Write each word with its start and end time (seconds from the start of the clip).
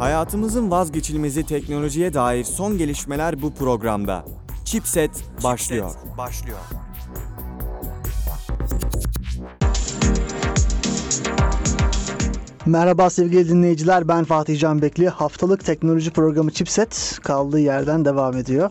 Hayatımızın 0.00 0.70
vazgeçilmezi 0.70 1.46
teknolojiye 1.46 2.14
dair 2.14 2.44
son 2.44 2.78
gelişmeler 2.78 3.42
bu 3.42 3.54
programda. 3.54 4.24
Chipset 4.64 5.10
başlıyor. 5.44 5.90
başlıyor. 6.18 6.58
Merhaba 12.66 13.10
sevgili 13.10 13.48
dinleyiciler 13.48 14.08
ben 14.08 14.24
Fatih 14.24 14.58
Can 14.58 14.82
Bekli. 14.82 15.08
Haftalık 15.08 15.64
teknoloji 15.64 16.10
programı 16.10 16.50
Chipset 16.50 17.18
kaldığı 17.22 17.60
yerden 17.60 18.04
devam 18.04 18.36
ediyor. 18.36 18.70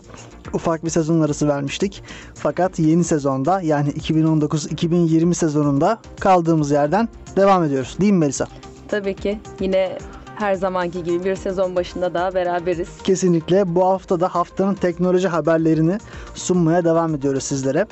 Ufak 0.52 0.84
bir 0.84 0.90
sezon 0.90 1.20
arası 1.20 1.48
vermiştik. 1.48 2.02
Fakat 2.34 2.78
yeni 2.78 3.04
sezonda 3.04 3.60
yani 3.60 3.90
2019-2020 3.90 5.34
sezonunda 5.34 5.98
kaldığımız 6.20 6.70
yerden 6.70 7.08
devam 7.36 7.64
ediyoruz. 7.64 7.96
Değil 8.00 8.12
mi 8.12 8.18
Melisa? 8.18 8.46
Tabii 8.88 9.14
ki 9.14 9.40
yine 9.60 9.98
her 10.40 10.54
zamanki 10.54 11.02
gibi 11.04 11.24
bir 11.24 11.36
sezon 11.36 11.76
başında 11.76 12.14
daha 12.14 12.34
beraberiz. 12.34 12.88
Kesinlikle 13.04 13.74
bu 13.74 13.86
hafta 13.86 14.20
da 14.20 14.34
haftanın 14.34 14.74
teknoloji 14.74 15.28
haberlerini 15.28 15.98
sunmaya 16.34 16.84
devam 16.84 17.14
ediyoruz 17.14 17.44
sizlere. 17.44 17.86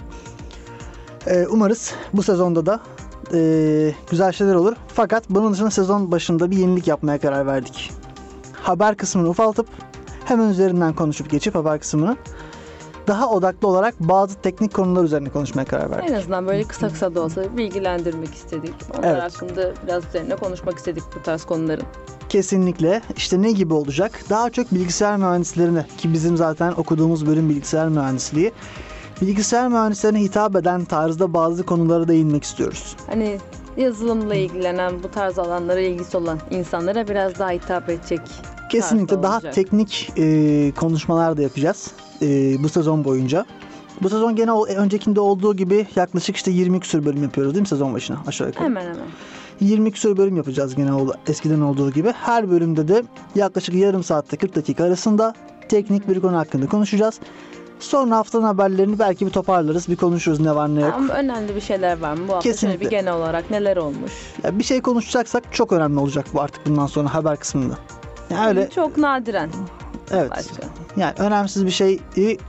Ee, 1.27 1.47
umarız 1.51 1.95
bu 2.13 2.23
sezonda 2.23 2.67
da 2.67 2.81
e, 3.35 3.95
güzel 4.11 4.33
şeyler 4.33 4.55
olur. 4.55 4.77
Fakat 4.89 5.25
bunun 5.31 5.53
dışında 5.53 5.71
sezon 5.71 6.13
başında 6.13 6.51
bir 6.51 6.57
yenilik 6.57 6.87
yapmaya 6.87 7.19
karar 7.19 7.47
verdik. 7.47 7.91
Haber 8.63 8.95
kısmını 8.95 9.29
ufaltıp 9.29 9.67
hemen 10.25 10.49
üzerinden 10.49 10.93
konuşup 10.93 11.31
geçip 11.31 11.55
haber 11.55 11.81
kısmını 11.81 12.17
daha 13.09 13.31
odaklı 13.31 13.69
olarak 13.69 13.95
bazı 14.01 14.35
teknik 14.35 14.75
konular 14.75 15.05
üzerine 15.05 15.29
konuşmaya 15.29 15.65
karar 15.65 15.91
verdik. 15.91 16.11
En 16.11 16.15
azından 16.15 16.47
böyle 16.47 16.65
kısa 16.65 16.89
kısa 16.89 17.15
da 17.15 17.21
olsa 17.23 17.57
bilgilendirmek 17.57 18.35
istedik. 18.35 18.75
Onlar 18.99 19.09
Evet. 19.13 19.23
hakkında 19.23 19.73
biraz 19.87 20.05
üzerine 20.05 20.37
konuşmak 20.37 20.79
istedik 20.79 21.03
bu 21.17 21.23
tarz 21.23 21.45
konuların. 21.45 21.85
Kesinlikle. 22.29 23.03
İşte 23.17 23.43
ne 23.43 23.53
gibi 23.53 23.75
olacak? 23.75 24.21
Daha 24.31 24.51
çok 24.51 24.75
bilgisayar 24.75 25.17
mühendislerine 25.17 25.87
ki 25.99 26.13
bizim 26.13 26.37
zaten 26.37 26.73
okuduğumuz 26.77 27.27
bölüm 27.27 27.49
bilgisayar 27.49 27.89
mühendisliği. 27.89 28.53
Bilgisayar 29.21 29.69
mühendislerine 29.69 30.21
hitap 30.21 30.57
eden 30.57 30.85
tarzda 30.85 31.35
bazı 31.35 31.67
konulara 31.67 32.09
değinmek 32.09 32.45
istiyoruz. 32.45 32.97
Hani 33.07 33.39
yazılımla 33.77 34.35
ilgilenen, 34.35 35.03
bu 35.03 35.11
tarz 35.11 35.39
alanlara 35.39 35.81
ilgisi 35.81 36.17
olan 36.17 36.39
insanlara 36.51 37.09
biraz 37.09 37.39
daha 37.39 37.51
hitap 37.51 37.89
edecek. 37.89 38.21
Kesinlikle 38.69 39.23
daha 39.23 39.35
olacak. 39.37 39.55
teknik 39.55 40.13
e, 40.17 40.73
konuşmalar 40.77 41.37
da 41.37 41.43
yapacağız 41.43 41.91
e, 42.23 42.27
bu 42.63 42.69
sezon 42.69 43.05
boyunca. 43.05 43.47
Bu 44.03 44.09
sezon 44.11 44.37
gene 44.37 44.53
o, 44.53 44.67
öncekinde 44.67 45.21
olduğu 45.21 45.57
gibi 45.57 45.87
yaklaşık 45.97 46.37
işte 46.37 46.51
20 46.51 46.81
küsur 46.81 47.05
bölüm 47.05 47.23
yapıyoruz 47.23 47.55
değil 47.55 47.61
mi 47.63 47.69
sezon 47.69 47.95
başına 47.95 48.17
aşağı 48.27 48.47
yukarı? 48.49 48.65
Hemen 48.65 48.81
hemen. 48.83 48.97
20 49.61 49.93
küsur 49.93 50.17
bölüm 50.17 50.37
yapacağız 50.37 50.75
gene 50.75 50.93
ol- 50.93 51.13
eskiden 51.27 51.61
olduğu 51.61 51.91
gibi. 51.91 52.13
Her 52.13 52.51
bölümde 52.51 52.89
de 52.89 53.03
yaklaşık 53.35 53.75
yarım 53.75 54.05
saatte 54.05 54.37
40 54.37 54.57
dakika 54.57 54.85
arasında 54.85 55.35
teknik 55.69 56.09
bir 56.09 56.21
konu 56.21 56.37
hakkında 56.37 56.67
konuşacağız. 56.67 57.21
Sonra 57.81 58.17
haftanın 58.17 58.43
haberlerini 58.45 58.99
belki 58.99 59.27
bir 59.27 59.31
toparlarız, 59.31 59.89
bir 59.89 59.97
konuşuruz 59.97 60.41
ne 60.41 60.55
var 60.55 60.75
ne 60.75 60.81
yok. 60.81 60.93
Ama 60.97 61.15
önemli 61.15 61.55
bir 61.57 61.61
şeyler 61.61 61.99
var 62.01 62.13
mı? 62.13 62.21
Bu 62.29 62.33
hafta 62.33 62.43
şöyle 62.43 62.53
Kesinlikle. 62.53 62.85
bir 62.87 62.91
genel 62.91 63.15
olarak 63.15 63.51
neler 63.51 63.77
olmuş? 63.77 64.13
Ya 64.45 64.59
bir 64.59 64.65
şey 64.65 64.81
konuşacaksak 64.81 65.45
çok 65.53 65.73
önemli 65.73 65.99
olacak 65.99 66.27
bu 66.35 66.41
artık 66.41 66.67
bundan 66.67 66.87
sonra 66.87 67.15
haber 67.15 67.37
kısmında. 67.37 67.75
Yani 68.31 68.49
öyle 68.49 68.71
Çok 68.71 68.97
nadiren 68.97 69.51
evet. 70.11 70.31
başka. 70.31 70.63
Yani 70.97 71.15
önemsiz 71.19 71.67
bir 71.67 71.71
şeyi 71.71 72.01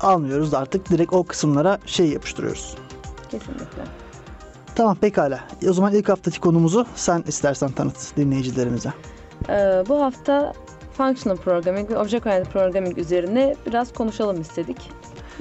almıyoruz 0.01 0.53
artık 0.53 0.89
direkt 0.89 1.13
o 1.13 1.23
kısımlara 1.23 1.79
şey 1.85 2.09
yapıştırıyoruz. 2.09 2.75
Kesinlikle. 3.31 3.81
Tamam 4.75 4.95
pekala. 4.95 5.39
O 5.69 5.73
zaman 5.73 5.93
ilk 5.93 6.09
haftaki 6.09 6.39
konumuzu 6.39 6.85
sen 6.95 7.23
istersen 7.27 7.71
tanıt 7.71 8.17
dinleyicilerimize. 8.17 8.93
Ee, 9.49 9.83
bu 9.89 10.01
hafta 10.01 10.53
Functional 10.93 11.37
Programming 11.37 11.91
ve 11.91 11.97
Object 11.97 12.27
Oriented 12.27 12.51
Programming 12.51 12.97
üzerine 12.97 13.55
biraz 13.65 13.93
konuşalım 13.93 14.41
istedik. 14.41 14.77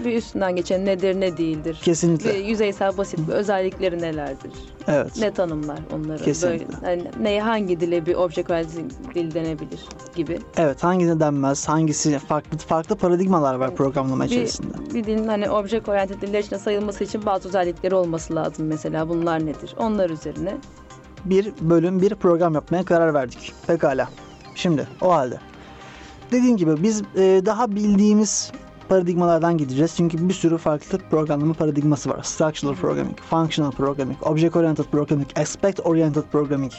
Bir 0.05 0.15
üstünden 0.15 0.57
geçen 0.57 0.87
nedir 0.87 1.21
ne 1.21 1.37
değildir. 1.37 1.81
Kesinlikle. 1.83 2.35
Bir 2.35 2.45
yüzeysel 2.45 2.97
basit 2.99 3.29
bir 3.29 3.33
özellikleri 3.33 4.03
nelerdir? 4.03 4.53
Evet. 4.89 5.13
Ne 5.21 5.31
tanımlar 5.31 5.79
onları? 5.95 6.25
Kesinlikle. 6.25 6.67
Böyle, 6.67 6.87
hani 6.87 7.05
neye 7.21 7.43
hangi 7.43 7.81
dile 7.81 8.07
bir 8.07 8.15
object 8.15 8.51
oriented 8.51 8.91
dil 9.15 9.35
denebilir 9.35 9.81
gibi. 10.17 10.39
Evet 10.57 10.85
hangisine 10.85 11.21
denmez, 11.21 11.69
hangisi 11.69 12.19
farklı 12.19 12.59
farklı 12.59 12.97
paradigmalar 12.97 13.55
var 13.55 13.75
programlama 13.77 14.27
içerisinde. 14.27 14.75
Bir, 14.91 14.95
bir 14.95 15.05
dilin 15.05 15.29
hani 15.29 15.51
object 15.51 15.89
oriented 15.89 16.23
diller 16.23 16.39
içinde 16.39 16.59
sayılması 16.59 17.05
için 17.05 17.27
bazı 17.27 17.49
özellikleri 17.49 17.95
olması 17.95 18.35
lazım 18.35 18.67
mesela. 18.67 19.09
Bunlar 19.09 19.47
nedir? 19.47 19.75
Onlar 19.79 20.11
üzerine. 20.11 20.57
Bir 21.25 21.53
bölüm 21.61 22.03
bir 22.03 22.15
program 22.15 22.55
yapmaya 22.55 22.85
karar 22.85 23.15
verdik. 23.15 23.53
Pekala. 23.67 24.09
Şimdi 24.55 24.89
o 25.01 25.13
halde. 25.13 25.39
Dediğim 26.33 26.57
gibi 26.57 26.83
biz 26.83 27.03
e, 27.17 27.43
daha 27.47 27.71
bildiğimiz 27.71 28.53
paradigmalardan 28.89 29.59
gideceğiz. 29.59 29.95
Çünkü 29.97 30.29
bir 30.29 30.35
sürü 30.35 30.59
farklı 30.59 30.99
programlama 31.11 31.55
paradigması 31.55 32.11
var. 32.11 32.23
Structural 32.23 32.75
Programming, 32.75 33.19
Functional 33.31 33.71
Programming, 33.71 34.27
Object 34.27 34.57
Oriented 34.57 34.85
Programming, 34.85 35.29
Aspect 35.39 35.81
Oriented 35.87 36.23
Programming. 36.23 36.73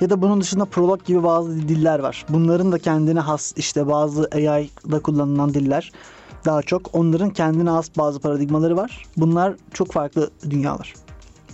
Ya 0.00 0.10
da 0.10 0.22
bunun 0.22 0.40
dışında 0.40 0.64
Prolog 0.64 1.04
gibi 1.04 1.22
bazı 1.22 1.68
diller 1.68 1.98
var. 1.98 2.24
Bunların 2.28 2.72
da 2.72 2.78
kendine 2.78 3.20
has 3.20 3.52
işte 3.56 3.88
bazı 3.88 4.28
AI'da 4.34 5.02
kullanılan 5.02 5.54
diller. 5.54 5.92
Daha 6.44 6.62
çok 6.62 6.94
onların 6.94 7.30
kendine 7.30 7.70
has 7.70 7.90
bazı 7.98 8.20
paradigmaları 8.20 8.76
var. 8.76 9.02
Bunlar 9.16 9.54
çok 9.72 9.92
farklı 9.92 10.30
dünyalar. 10.50 10.94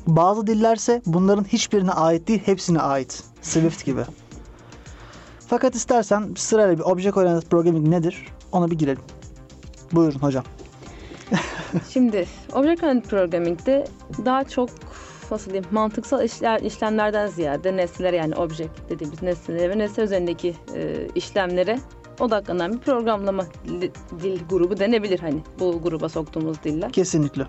Bazı 0.06 0.46
dillerse 0.46 1.02
bunların 1.06 1.44
hiçbirine 1.44 1.90
ait 1.90 2.28
değil, 2.28 2.42
hepsine 2.44 2.80
ait. 2.80 3.24
Swift 3.42 3.84
gibi. 3.84 4.00
Fakat 5.48 5.74
istersen 5.74 6.34
sırayla 6.36 6.78
bir 6.78 6.82
Object 6.82 7.16
Oriented 7.16 7.48
Programming 7.48 7.88
nedir? 7.88 8.26
Ona 8.52 8.70
bir 8.70 8.78
girelim. 8.78 9.02
Buyurun 9.92 10.18
hocam. 10.18 10.44
Şimdi 11.90 12.26
Object 12.52 12.82
Oriented 12.82 13.10
Programming'de 13.10 13.84
daha 14.24 14.44
çok 14.44 14.70
nasıl 15.30 15.50
diyeyim 15.50 15.68
mantıksal 15.70 16.24
işler, 16.24 16.60
işlemlerden 16.60 17.26
ziyade 17.26 17.76
nesnelere 17.76 18.16
yani 18.16 18.34
object 18.34 18.70
dediğimiz 18.90 19.22
nesnelere 19.22 19.70
ve 19.70 19.78
nesne 19.78 20.04
üzerindeki 20.04 20.54
e, 20.74 21.08
işlemlere 21.14 21.78
odaklanan 22.20 22.72
bir 22.72 22.78
programlama 22.78 23.44
dil, 23.64 23.90
dil 24.22 24.40
grubu 24.50 24.76
denebilir 24.76 25.18
hani 25.18 25.40
bu 25.60 25.82
gruba 25.82 26.08
soktuğumuz 26.08 26.62
diller. 26.62 26.92
Kesinlikle. 26.92 27.46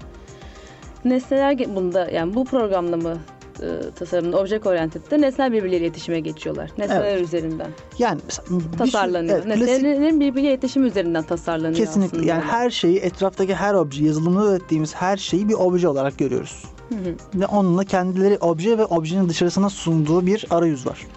Nesneler 1.06 1.76
bunda 1.76 2.10
yani 2.10 2.34
bu 2.34 2.46
programlama 2.46 3.18
e, 3.62 3.92
tasarımında 3.92 4.40
object 4.40 4.68
oriented'de 4.68 5.22
nesneler 5.22 5.52
birbirleriyle 5.54 5.86
iletişime 5.86 6.20
geçiyorlar. 6.20 6.72
Nesneler 6.78 7.18
üzerinden 7.22 7.68
Yani 8.00 8.20
mesela 8.26 8.48
sürü- 8.48 8.78
tasarlanıyor. 8.78 9.36
evet, 9.38 9.46
klasik- 9.46 9.60
Nesnelerin 9.68 10.20
birbiriyle 10.20 10.50
iletişim 10.50 10.86
üzerinden 10.86 11.24
tasarlanıyor 11.24 11.76
kesinlikle. 11.76 12.18
aslında. 12.18 12.32
Yani 12.34 12.44
her 12.44 12.70
şeyi 12.70 12.98
etraftaki 13.00 13.56
her 13.56 13.74
obje, 13.74 14.06
yazılımda 14.06 14.52
ürettiğimiz 14.52 14.96
her 14.96 15.18
şeyi 15.18 15.50
bir 15.50 15.54
obje 15.54 15.88
olarak 15.88 16.18
görüyoruz. 16.18 16.64
Hı 16.90 16.96
hı. 16.96 17.40
Ve 17.42 17.46
onunla 17.46 17.84
kendileri 17.84 18.38
obje 18.42 18.78
ve 18.78 18.86
objenin 18.86 19.30
dışarısına 19.30 19.70
sunduğu 19.70 20.26
bir 20.26 20.46
arayüz 20.50 20.88
var. 20.88 21.08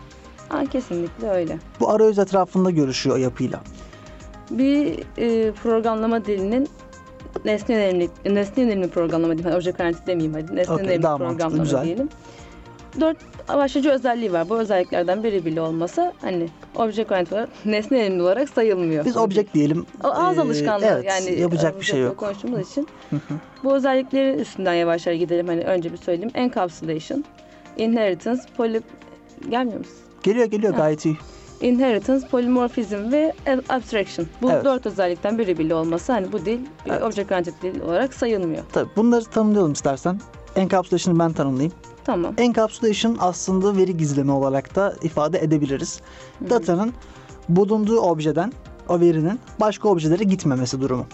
Aa, 0.51 0.65
kesinlikle 0.67 1.31
öyle. 1.31 1.59
Bu 1.81 1.91
arayüz 1.91 2.19
etrafında 2.19 2.71
görüşüyor 2.71 3.17
yapıyla. 3.19 3.61
Bir 4.51 4.99
e, 5.19 5.53
programlama 5.53 6.25
dilinin 6.25 6.69
nesne 7.45 7.75
yönelimli, 7.75 8.09
nesne 8.27 8.63
yönelimli 8.63 8.89
programlama 8.89 9.33
diyeyim. 9.39 9.45
Hadi 9.51 9.57
Object 9.57 9.81
oriented 9.81 10.07
demeyeyim 10.07 10.35
hadi. 10.35 10.57
Nesne 10.57 10.75
Okey, 10.75 10.85
yönelimli 10.87 11.03
mantıklı, 11.07 11.27
programlama 11.29 11.63
güzel. 11.63 11.85
diyelim. 11.85 12.09
Dört 13.01 13.17
başlıca 13.49 13.91
özelliği 13.93 14.33
var. 14.33 14.49
Bu 14.49 14.59
özelliklerden 14.59 15.23
biri 15.23 15.45
bile 15.45 15.61
olmasa 15.61 16.13
hani 16.21 16.49
object 16.77 17.11
oriented 17.13 17.33
olarak 17.33 17.49
nesne 17.65 17.99
yönelimli 17.99 18.23
olarak 18.23 18.49
sayılmıyor. 18.49 19.05
Biz 19.05 19.17
object 19.17 19.55
diyelim. 19.55 19.87
Ağız 20.03 20.39
Ee, 20.39 20.41
alışkanlığı 20.41 20.87
evet, 20.87 21.05
yani 21.05 21.41
yapacak 21.41 21.81
bir 21.81 21.85
şey 21.85 22.01
yok. 22.01 22.17
konuştuğumuz 22.17 22.71
için. 22.71 22.89
Bu 23.65 23.75
özelliklerin 23.75 24.39
üstünden 24.39 24.75
yavaş 24.75 25.07
yavaş 25.07 25.19
gidelim. 25.21 25.47
Hani 25.49 25.61
önce 25.65 25.93
bir 25.93 25.97
söyleyeyim. 25.97 26.31
Encapsulation, 26.35 27.25
inheritance, 27.77 28.43
poly... 28.57 28.81
Gelmiyor 29.51 29.79
musun? 29.79 29.95
Geliyor 30.23 30.47
geliyor 30.47 30.73
Ha. 30.73 30.79
gayet 30.79 31.07
iyi. 31.07 31.17
Inheritance, 31.63 32.29
polymorphism 32.29 33.13
ve 33.13 33.33
abstraction. 33.69 34.27
Bu 34.43 34.51
Evet. 34.51 34.65
dört 34.65 34.87
özellikten 34.87 35.39
biri 35.39 35.59
bile 35.59 35.75
olmasa 35.75 36.15
hani 36.15 36.33
bu 36.33 36.45
dil 36.45 36.59
bir 36.87 36.91
Evet. 36.91 37.03
object 37.03 37.33
oriented 37.33 37.53
dil 37.63 37.81
olarak 37.81 38.15
sayılmıyor. 38.15 38.63
Tabii 38.73 38.91
bunları 38.97 39.25
tanımlayalım 39.25 39.73
istersen. 39.73 40.21
Encapsulation'ı 40.57 41.19
ben 41.19 41.33
tanımlayayım. 41.33 41.73
Tamam. 42.05 42.35
Encapsulation 42.39 43.17
aslında 43.21 43.77
veri 43.77 43.97
gizleme 43.97 44.33
olarak 44.33 44.77
da 44.77 44.95
ifade 45.03 45.39
edebiliriz. 45.39 46.01
Datanın 46.51 46.93
bulunduğu 47.49 48.01
objeden 48.01 48.53
o 48.89 49.01
verinin 49.01 49.41
başka 49.61 49.89
objelere 49.89 50.25
gitmemesi 50.25 50.81
durumu. 50.81 51.07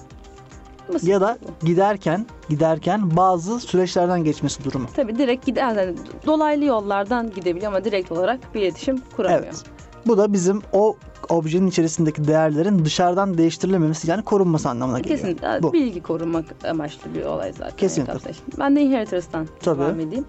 Ya 1.03 1.21
da 1.21 1.39
giderken 1.65 2.27
giderken 2.49 3.17
bazı 3.17 3.61
süreçlerden 3.61 4.25
geçmesi 4.25 4.65
durumu. 4.65 4.87
Tabii 4.97 5.19
direkt 5.19 5.47
gider, 5.47 5.77
yani 5.77 5.97
dolaylı 6.27 6.65
yollardan 6.65 7.31
gidebiliyor 7.31 7.73
ama 7.73 7.85
direkt 7.85 8.13
olarak 8.13 8.55
bir 8.55 8.61
iletişim 8.61 8.99
kuramıyor. 9.17 9.43
Evet. 9.43 9.65
Bu 10.09 10.19
da 10.19 10.33
bizim 10.33 10.63
o 10.73 10.97
objenin 11.29 11.67
içerisindeki 11.67 12.29
değerlerin 12.29 12.85
dışarıdan 12.85 13.39
değiştirilememesi 13.39 14.11
yani 14.11 14.23
korunması 14.23 14.69
anlamına 14.69 14.99
geliyor. 15.01 15.19
Kesinlikle 15.19 15.63
Bu. 15.63 15.73
bilgi 15.73 16.03
korumak 16.03 16.45
amaçlı 16.69 17.15
bir 17.15 17.25
olay 17.25 17.53
zaten. 17.53 17.77
Kesinlikle. 17.77 18.31
Ben 18.59 18.77
de 18.77 18.83
inheritance'dan 18.83 19.47
Tabii. 19.63 19.81
devam 19.81 20.01
edeyim. 20.01 20.25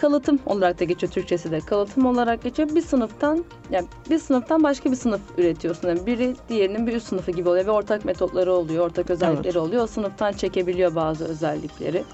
kalıtım 0.00 0.38
olarak 0.46 0.80
da 0.80 0.84
geçiyor 0.84 1.12
Türkçesi 1.12 1.50
de 1.50 1.60
kalıtım 1.60 2.06
olarak 2.06 2.42
geçiyor. 2.42 2.68
Bir 2.74 2.82
sınıftan 2.82 3.44
yani 3.70 3.86
bir 4.10 4.18
sınıftan 4.18 4.62
başka 4.62 4.90
bir 4.90 4.96
sınıf 4.96 5.20
üretiyorsun. 5.38 5.88
Yani 5.88 6.06
biri 6.06 6.36
diğerinin 6.48 6.86
bir 6.86 6.92
üst 6.96 7.08
sınıfı 7.08 7.30
gibi 7.30 7.48
oluyor 7.48 7.66
ve 7.66 7.70
ortak 7.70 8.04
metotları 8.04 8.52
oluyor, 8.52 8.86
ortak 8.86 9.10
özellikleri 9.10 9.46
Evet. 9.46 9.56
oluyor. 9.56 9.82
O 9.84 9.86
sınıftan 9.86 10.32
çekebiliyor 10.32 10.94
bazı 10.94 11.24
özellikleri. 11.24 12.04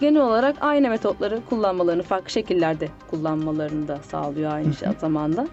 Genel 0.00 0.22
olarak 0.22 0.56
aynı 0.60 0.88
metotları 0.88 1.40
kullanmalarını, 1.50 2.02
farklı 2.02 2.30
şekillerde 2.30 2.88
kullanmalarını 3.10 3.88
da 3.88 3.98
sağlıyor 4.10 4.52
aynı 4.52 4.74
şey 4.74 4.88
zamanda. 5.00 5.48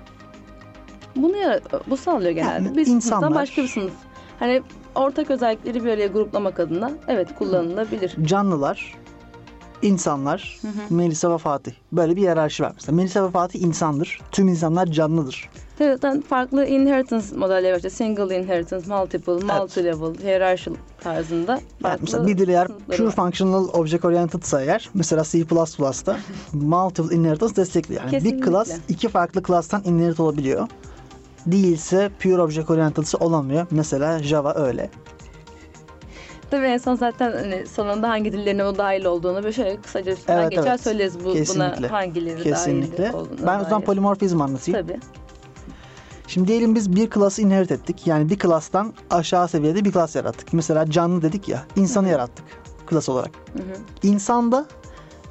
Bunu 1.15 1.37
yara- 1.37 1.61
bu 1.87 1.97
sağlıyor 1.97 2.31
genelde. 2.31 2.53
Yani 2.67 2.77
bir 2.77 2.85
sınıftan 2.85 2.95
insanlar- 2.95 3.35
başka 3.41 3.63
bir 3.63 3.67
sınıf. 3.67 3.91
Hani 4.39 4.61
ortak 4.95 5.31
özellikleri 5.31 5.83
bir 5.85 5.89
araya 5.89 6.07
gruplamak 6.07 6.59
adına 6.59 6.91
evet 7.07 7.35
kullanılabilir. 7.35 8.15
Canlılar, 8.23 8.93
insanlar, 9.81 10.59
Melisa 10.89 11.33
ve 11.33 11.37
Fatih. 11.37 11.71
Böyle 11.91 12.15
bir 12.15 12.21
hiyerarşi 12.21 12.63
var. 12.63 12.71
Mesela 12.75 12.95
Melisa 12.95 13.27
ve 13.27 13.31
Fatih 13.31 13.61
insandır. 13.61 14.19
Tüm 14.31 14.47
insanlar 14.47 14.85
canlıdır. 14.87 15.49
Evet, 15.79 15.99
zaten 16.01 16.21
farklı 16.21 16.65
inheritance 16.65 17.25
modelleri 17.35 17.71
var. 17.71 17.77
İşte 17.77 17.89
single 17.89 18.39
inheritance, 18.39 18.87
multiple, 18.87 19.31
multi-level, 19.33 20.23
hierarchical 20.23 20.75
tarzında 21.03 21.59
Yani 21.83 21.97
mesela 22.01 22.27
bir 22.27 22.37
dil 22.37 22.47
eğer 22.47 22.67
pure 22.67 23.05
var. 23.05 23.11
functional 23.11 23.67
object 23.73 24.05
oriented'sa 24.05 24.61
eğer 24.61 24.89
mesela 24.93 25.23
C++'da 25.23 26.17
multiple 26.53 27.15
inheritance 27.15 27.55
destekliyor. 27.55 28.01
Yani 28.01 28.11
bir 28.11 28.19
Kesinlikle. 28.19 28.51
class 28.51 28.71
iki 28.89 29.09
farklı 29.09 29.43
class'tan 29.43 29.81
inherit 29.85 30.19
olabiliyor. 30.19 30.67
Değilse 31.45 32.11
pure 32.19 32.41
object 32.41 32.69
oriented'sa 32.71 33.17
olamıyor. 33.17 33.67
Mesela 33.71 34.23
Java 34.23 34.53
öyle. 34.55 34.89
Tabii 36.51 36.65
en 36.65 36.77
son 36.77 36.95
zaten 36.95 37.31
hani 37.31 37.67
sonunda 37.67 38.09
hangi 38.09 38.31
dillerine 38.33 38.63
o 38.63 38.77
dahil 38.77 39.05
olduğunu 39.05 39.43
bir 39.43 39.51
şöyle 39.51 39.81
kısaca 39.81 40.11
üstünden 40.11 40.37
Evet, 40.41 40.51
geçer 40.51 40.67
evet. 40.67 40.81
söyleriz 40.81 41.25
bu, 41.25 41.33
Kesinlikle. 41.33 41.77
buna 41.77 41.91
hangileri 41.91 42.43
Kesinlikle. 42.43 43.03
dahil 43.03 43.13
olduğuna 43.13 43.47
Ben 43.47 43.59
o 43.59 43.63
zaman 43.63 43.81
polimorfizm 43.81 44.41
anlatayım. 44.41 44.81
Tabii. 44.81 44.99
Şimdi 46.27 46.47
diyelim 46.47 46.75
biz 46.75 46.95
bir 46.95 47.09
class'ı 47.09 47.41
inherit 47.41 47.71
ettik. 47.71 48.07
Yani 48.07 48.29
bir 48.29 48.39
class'tan 48.39 48.93
aşağı 49.09 49.47
seviyede 49.47 49.85
bir 49.85 49.91
class 49.91 50.15
yarattık. 50.15 50.53
Mesela 50.53 50.91
canlı 50.91 51.21
dedik 51.21 51.49
ya, 51.49 51.63
insanı 51.75 52.09
yarattık 52.09 52.45
class 52.89 53.09
olarak. 53.09 53.31
İnsanda 54.03 54.65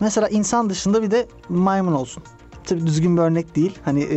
mesela 0.01 0.29
insan 0.29 0.71
dışında 0.71 1.03
bir 1.03 1.11
de 1.11 1.27
maymun 1.49 1.93
olsun. 1.93 2.23
Tabii 2.67 2.87
düzgün 2.87 3.17
bir 3.17 3.23
örnek 3.23 3.57
değil. 3.57 3.79
Hani 3.85 4.03
e, 4.03 4.17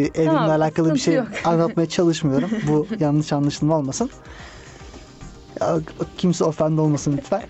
evrimle 0.00 0.24
Tamam, 0.24 0.50
alakalı 0.50 0.94
bir 0.94 0.98
şey 0.98 1.14
yok. 1.14 1.26
anlatmaya 1.44 1.88
çalışmıyorum. 1.88 2.50
Bu 2.68 2.86
yanlış 3.00 3.32
anlaşılma 3.32 3.78
olmasın. 3.78 4.10
Ya, 5.60 5.78
kimse 6.18 6.44
ofende 6.44 6.80
olmasın 6.80 7.14
lütfen. 7.18 7.42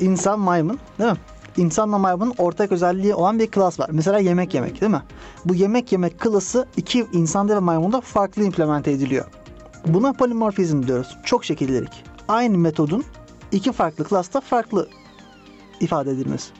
İnsan 0.00 0.40
maymun 0.40 0.78
değil 0.98 1.10
mi? 1.10 1.16
İnsanla 1.56 1.98
maymunun 1.98 2.34
ortak 2.38 2.72
özelliği 2.72 3.14
olan 3.14 3.38
bir 3.38 3.50
klas 3.50 3.80
var. 3.80 3.88
Mesela 3.92 4.18
yemek 4.18 4.54
yemek 4.54 4.80
değil 4.80 4.92
mi? 4.92 5.02
Bu 5.44 5.54
yemek 5.54 5.92
yemek 5.92 6.20
klası 6.20 6.66
iki 6.76 7.06
insanda 7.12 7.56
ve 7.56 7.58
maymunda 7.58 8.00
farklı 8.00 8.44
implemente 8.44 8.90
ediliyor. 8.90 9.24
Buna 9.86 10.12
polimorfizm 10.12 10.86
diyoruz. 10.86 11.18
Çok 11.24 11.44
şekillilik. 11.44 12.04
Aynı 12.28 12.58
metodun 12.58 13.04
iki 13.52 13.72
farklı 13.72 14.04
klasta 14.04 14.40
farklı 14.40 14.88
ifade 15.80 16.10
edilmesi. 16.10 16.52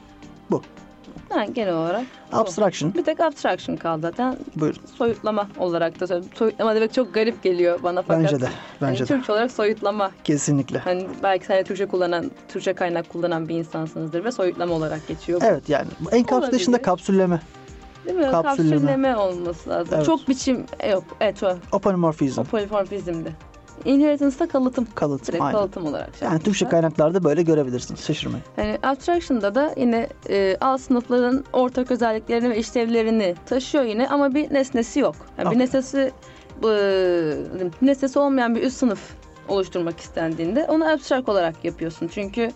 Yani 1.37 1.55
genel 1.55 1.75
olarak 1.75 2.03
bu. 2.32 2.37
Abstraction. 2.37 2.94
Bir 2.94 3.05
tek 3.05 3.20
abstraction 3.20 3.76
kaldı 3.76 4.00
zaten. 4.03 4.37
Buyurun. 4.56 4.81
Soyutlama 4.99 5.49
olarak 5.59 6.00
da. 6.00 6.23
Soyutlama 6.35 6.75
demek 6.75 6.94
çok 6.94 7.14
garip 7.14 7.43
geliyor 7.43 7.82
bana 7.82 8.03
fakat. 8.03 8.23
Bence 8.23 8.41
de. 8.41 8.49
Bence 8.82 8.87
hani 8.87 8.99
de. 8.99 9.05
Türkçe 9.05 9.32
olarak 9.32 9.53
soyutlama. 9.53 10.11
Kesinlikle. 10.25 10.79
Hani 10.79 11.06
belki 11.23 11.47
sadece 11.47 11.64
Türkçe 11.64 11.87
kullanan, 11.87 12.31
Türkçe 12.49 12.73
kaynak 12.73 13.09
kullanan 13.09 13.49
bir 13.49 13.55
insansınızdır 13.55 14.25
ve 14.25 14.32
soyutlama 14.32 14.75
olarak 14.75 15.09
geçiyor. 15.09 15.41
bu. 15.41 15.44
Evet 15.44 15.69
yani. 15.69 15.88
bu 16.00 16.11
Encapsulation'da 16.11 16.70
Olabilir. 16.70 16.82
kapsülleme. 16.82 17.41
Değil 18.06 18.17
mi? 18.17 18.31
kapsülleme. 18.31 18.70
Kapsülleme 18.70 19.17
olması 19.17 19.70
lazım. 19.70 19.94
Evet. 19.97 20.06
Çok 20.06 20.29
biçim 20.29 20.67
e, 20.81 20.91
yok. 20.91 21.05
Evet 21.20 21.43
o. 21.43 21.56
O 21.73 21.79
polimorfizm. 21.79 22.43
Inheritance'da 23.84 24.48
kalıtım. 24.48 24.86
Kalıtım. 24.94 25.26
Direkt 25.26 25.42
Aynen. 25.42 25.58
kalıtım 25.58 25.86
olarak. 25.86 26.16
şey 26.16 26.28
Yani 26.28 26.40
Türkçe 26.40 26.69
kaynaklarda 26.69 27.24
böyle 27.24 27.42
görebilirsiniz. 27.42 28.04
Şaşırmayın. 28.04 28.44
Yani 28.56 28.78
abstraction'da 28.82 29.54
da 29.54 29.74
yine 29.76 30.08
e, 30.28 30.56
alt 30.60 30.80
sınıfların 30.80 31.44
ortak 31.52 31.90
özelliklerini 31.90 32.50
ve 32.50 32.58
işlevlerini 32.58 33.34
taşıyor 33.46 33.84
yine 33.84 34.08
ama 34.08 34.34
bir 34.34 34.54
nesnesi 34.54 35.00
yok. 35.00 35.16
Yani 35.38 35.50
bir 35.50 35.58
nesnesi 35.58 36.12
e, 36.64 36.72
nesnesi 37.82 38.19
olmayan 38.19 38.54
bir 38.54 38.62
üst 38.62 38.76
sınıf 38.76 39.00
oluşturmak 39.48 40.00
istendiğinde 40.00 40.64
onu 40.69 40.88
abstract 40.88 41.28
olarak 41.28 41.64
yapıyorsun. 41.64 42.08
Çünkü 42.08 42.52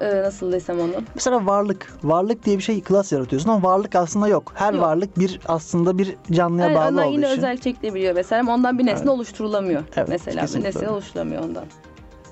e, 0.00 0.22
nasıl 0.22 0.52
desem 0.52 0.80
onu? 0.80 0.92
Mesela 1.14 1.46
varlık. 1.46 1.92
Varlık 2.04 2.44
diye 2.44 2.58
bir 2.58 2.62
şey 2.62 2.80
klas 2.80 3.12
yaratıyorsun 3.12 3.48
ama 3.48 3.68
varlık 3.68 3.94
aslında 3.94 4.28
yok. 4.28 4.52
Her 4.54 4.72
Yok. 4.74 4.82
varlık 4.82 5.18
bir 5.18 5.40
aslında 5.48 5.98
bir 5.98 6.16
canlıya 6.30 6.66
Yani 6.68 6.76
bağlı 6.76 7.02
olduğu 7.06 7.12
yine 7.12 7.26
için. 7.26 7.36
özel 7.38 7.58
çeklebiliyor 7.58 8.14
mesela 8.14 8.40
ama 8.40 8.54
ondan 8.54 8.78
bir 8.78 8.86
nesne 8.86 8.98
Evet. 8.98 9.08
oluşturulamıyor. 9.08 9.82
Evet, 9.96 10.08
mesela 10.08 10.46
bir 10.54 10.64
nesne 10.64 10.88
oluşturulamıyor 10.88 11.42
ondan. 11.44 11.64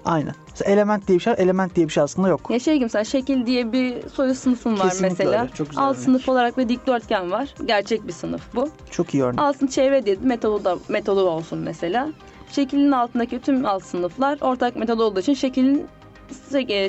Aynen. 0.05 0.35
Mesela 0.51 0.71
element 0.73 1.09
diye 1.09 1.19
bir 1.19 1.23
şey. 1.23 1.35
Element 1.37 1.77
diye 1.77 1.87
bir 1.89 1.93
şey 1.93 2.03
aslında 2.03 2.29
yok. 2.29 2.51
Ya 2.51 2.59
şey 2.59 2.75
gibi 2.75 2.85
mesela 2.85 3.05
şekil 3.05 3.47
diye 3.47 3.73
bir 3.73 4.09
soyu 4.09 4.35
sınıfın 4.35 4.79
var 4.79 4.89
Kesinlikle 4.91 5.25
mesela. 5.25 5.43
öyle. 5.43 5.53
Çok 5.55 5.71
güzel 5.71 5.85
Alt 5.85 5.95
örnek. 5.95 6.05
sınıf 6.05 6.29
olarak 6.29 6.59
bir 6.59 6.69
dikdörtgen 6.69 7.31
var. 7.31 7.55
Gerçek 7.67 8.07
bir 8.07 8.13
sınıf 8.13 8.43
bu. 8.55 8.69
Çok 8.91 9.15
iyi 9.15 9.23
örnek. 9.25 9.41
Altın 9.41 9.67
çevre 9.67 10.07
diye 10.07 10.17
metodu 10.23 10.65
da 10.65 10.77
metodu 10.89 11.21
olsun 11.29 11.59
mesela. 11.59 12.09
Şeklin 12.53 12.93
altındaki 12.93 13.41
tüm 13.41 13.67
alt 13.67 13.83
sınıflar 13.85 14.39
ortak 14.41 14.77
metodu 14.77 15.03
olduğu 15.05 15.21
için 15.21 15.35
şeklin 15.35 15.75
e, 15.79 15.85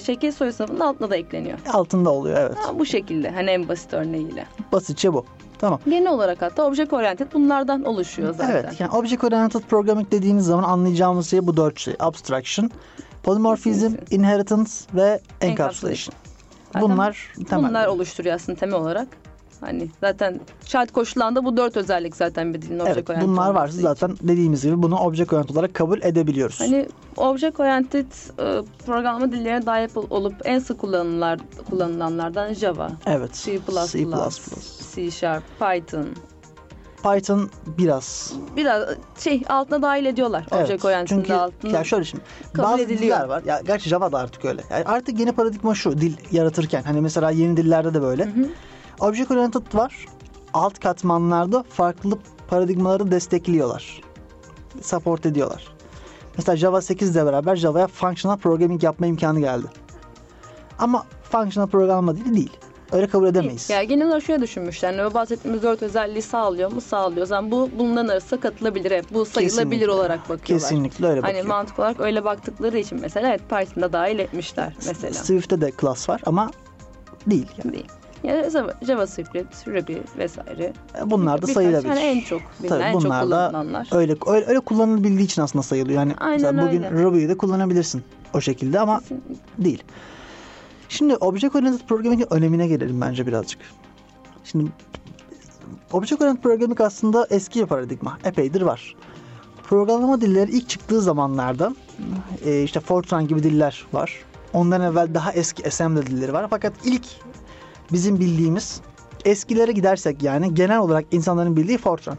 şekil 0.05 0.31
soyu 0.31 0.53
sınıfının 0.53 0.79
altına 0.79 1.09
da 1.09 1.15
ekleniyor. 1.15 1.59
Altında 1.73 2.09
oluyor 2.09 2.37
evet. 2.39 2.57
Ha, 2.57 2.79
bu 2.79 2.85
şekilde 2.85 3.29
hani 3.31 3.49
en 3.49 3.67
basit 3.67 3.93
örneğiyle. 3.93 4.45
Basitçe 4.71 5.13
bu. 5.13 5.25
Tamam. 5.57 5.79
Genel 5.85 6.11
olarak 6.11 6.41
hatta 6.41 6.65
object 6.65 6.93
oriented 6.93 7.27
bunlardan 7.33 7.83
oluşuyor 7.83 8.33
zaten. 8.33 8.51
Evet. 8.51 8.79
Yani 8.79 8.91
Object 8.91 9.23
Oriented 9.23 9.61
Programming 9.61 10.11
dediğiniz 10.11 10.45
zaman 10.45 10.63
anlayacağımız 10.63 11.29
şey 11.29 11.47
bu 11.47 11.57
dört 11.57 11.79
şey. 11.79 11.95
Abstraction, 11.99 12.71
Polymorphism. 13.23 13.93
Inheritance 14.11 14.71
ve 14.93 15.19
Encapsulation. 15.41 15.51
Encapsulation. 15.51 16.15
Bunlar 16.81 17.33
temel. 17.49 17.69
Bunlar 17.69 17.87
oluşturuyor 17.87 18.35
aslında 18.35 18.59
temel 18.59 18.75
olarak. 18.75 19.07
Hani 19.65 19.89
zaten 20.01 20.39
şart 20.65 20.91
koşulanda 20.91 21.45
bu 21.45 21.57
dört 21.57 21.77
özellik 21.77 22.15
zaten 22.15 22.53
bir 22.53 22.61
dilin 22.61 22.79
object 22.79 22.97
Evet, 22.97 23.09
oriented 23.09 23.27
bunlar 23.29 23.49
varsa 23.53 23.73
için. 23.73 23.81
zaten 23.83 24.17
dediğimiz 24.21 24.63
gibi 24.63 24.81
bunu 24.83 24.99
object 24.99 25.33
oriented 25.33 25.55
olarak 25.55 25.73
kabul 25.73 26.01
edebiliyoruz. 26.01 26.59
Hani 26.61 26.87
object 27.17 27.59
oriented 27.59 28.05
e, 28.39 28.63
programlama 28.85 29.31
dillerine 29.31 29.65
dahil 29.65 29.89
olup 30.09 30.33
en 30.43 30.59
sık 30.59 30.79
kullanılanlar, 30.79 31.39
kullanılanlardan 31.69 32.53
Java, 32.53 32.89
evet. 33.05 33.33
C++, 33.33 33.59
C++. 33.87 34.05
C 34.95 35.11
Sharp, 35.11 35.43
Python. 35.59 36.07
Python 37.03 37.49
biraz. 37.77 38.33
Biraz 38.57 38.89
şey 39.19 39.43
altına 39.49 39.81
dahil 39.81 40.05
ediyorlar. 40.05 40.45
Evet. 40.51 40.63
Object 40.65 40.85
oriented'ın 40.85 41.21
Çünkü 41.21 41.33
altına. 41.33 41.71
ya 41.77 41.83
şöyle 41.83 42.03
şimdi 42.03 42.23
kabul 42.53 42.67
bazı 42.67 42.81
ediliyor. 42.81 43.17
diller 43.17 43.25
var. 43.27 43.43
Ya 43.45 43.61
gerçi 43.65 43.89
Java 43.89 44.11
da 44.11 44.17
artık 44.17 44.45
öyle. 44.45 44.61
Yani 44.71 44.85
artık 44.85 45.19
yeni 45.19 45.31
paradigma 45.31 45.75
şu 45.75 45.97
dil 46.01 46.13
yaratırken 46.31 46.83
hani 46.83 47.01
mesela 47.01 47.31
yeni 47.31 47.57
dillerde 47.57 47.93
de 47.93 48.01
böyle. 48.01 48.27
Object 48.99 49.31
oriented 49.31 49.73
var. 49.73 50.05
Alt 50.53 50.79
katmanlarda 50.79 51.63
farklı 51.69 52.17
paradigmaları 52.47 53.11
destekliyorlar. 53.11 54.01
Support 54.81 55.25
ediyorlar. 55.25 55.67
Mesela 56.37 56.55
Java 56.57 56.81
8 56.81 57.15
ile 57.15 57.25
beraber 57.25 57.55
Java'ya 57.55 57.87
functional 57.87 58.37
programming 58.37 58.83
yapma 58.83 59.05
imkanı 59.07 59.39
geldi. 59.39 59.65
Ama 60.79 61.05
functional 61.31 61.67
programlama 61.69 62.15
dili 62.17 62.35
değil. 62.35 62.57
Öyle 62.91 63.07
kabul 63.07 63.27
edemeyiz. 63.27 63.69
Ya 63.69 63.83
genel 63.83 64.07
olarak 64.07 64.23
şöyle 64.23 64.41
düşünmüşler. 64.41 64.93
Yani 64.93 65.13
bahsettiğimiz 65.13 65.63
dört 65.63 65.83
özelliği 65.83 66.21
sağlıyor 66.21 66.71
mu? 66.71 66.81
Sağlıyor. 66.81 67.25
Zaman 67.27 67.51
bu 67.51 67.69
bunların 67.79 68.07
arasında 68.07 68.39
katılabilir. 68.39 68.91
Hep 68.91 69.13
bu 69.13 69.25
sayılabilir 69.25 69.61
Kesinlikle. 69.71 69.91
olarak 69.91 70.29
bakıyorlar. 70.29 70.69
Kesinlikle 70.69 71.07
öyle 71.07 71.21
Hani 71.21 71.29
bakıyor. 71.33 71.45
mantık 71.45 71.79
olarak 71.79 71.99
öyle 71.99 72.23
baktıkları 72.23 72.77
için 72.77 72.99
mesela 73.01 73.29
evet 73.29 73.41
Python'da 73.49 73.93
dahil 73.93 74.19
etmişler 74.19 74.73
mesela. 74.85 75.13
Swift'te 75.13 75.61
de 75.61 75.71
class 75.81 76.09
var 76.09 76.21
ama 76.25 76.51
değil. 77.27 77.47
Yani. 77.63 77.73
Değil. 77.73 77.87
Yani 78.27 78.47
Java- 78.47 78.85
JavaScript, 78.85 79.67
Ruby 79.67 79.95
vesaire. 80.17 80.73
Bunlar 81.05 81.41
da 81.41 81.47
sayılabilir. 81.47 81.89
hani 81.89 81.99
en 81.99 82.21
çok 82.21 82.41
bilinen, 82.59 82.69
Tabii 82.69 82.83
en 82.83 82.93
çok 82.93 83.03
bunlar 83.03 83.21
da 83.21 83.25
kullanılanlar. 83.25 83.87
öyle, 83.91 84.15
öyle 84.27 84.45
öyle 84.45 84.59
kullanılabildiği 84.59 85.25
için 85.25 85.41
aslında 85.41 85.63
sayılıyor. 85.63 85.99
Yani 85.99 86.13
Aynen 86.17 86.41
mesela 86.55 86.67
bugün 86.67 86.83
öyle. 86.83 87.03
Ruby'yi 87.03 87.29
de 87.29 87.37
kullanabilirsin 87.37 88.03
o 88.33 88.41
şekilde 88.41 88.79
ama 88.79 88.99
Kesinlikle. 88.99 89.35
değil. 89.57 89.83
Şimdi 90.89 91.15
Object 91.15 91.55
Oriented 91.55 91.87
Programming'in 91.87 92.33
önemine 92.33 92.67
gelelim 92.67 93.01
bence 93.01 93.27
birazcık. 93.27 93.59
Şimdi 94.43 94.71
Object 95.93 96.21
Oriented 96.21 96.41
Programming 96.43 96.81
aslında 96.81 97.27
eski 97.29 97.59
bir 97.61 97.65
paradigma. 97.65 98.17
Epeydir 98.23 98.61
var. 98.61 98.95
Programlama 99.63 100.21
dilleri 100.21 100.51
ilk 100.51 100.69
çıktığı 100.69 101.01
zamanlarda 101.01 101.75
e, 102.45 102.63
işte 102.63 102.79
Fortran 102.79 103.27
gibi 103.27 103.43
diller 103.43 103.85
var. 103.93 104.19
Ondan 104.53 104.81
evvel 104.81 105.13
daha 105.13 105.31
eski 105.31 105.67
assembly 105.67 106.05
dilleri 106.05 106.33
var. 106.33 106.47
Fakat 106.49 106.73
ilk 106.83 107.05
bizim 107.91 108.19
bildiğimiz 108.19 108.81
eskilere 109.25 109.71
gidersek 109.71 110.23
yani 110.23 110.53
genel 110.53 110.79
olarak 110.79 111.05
insanların 111.11 111.57
bildiği 111.57 111.77
Fortran. 111.77 112.17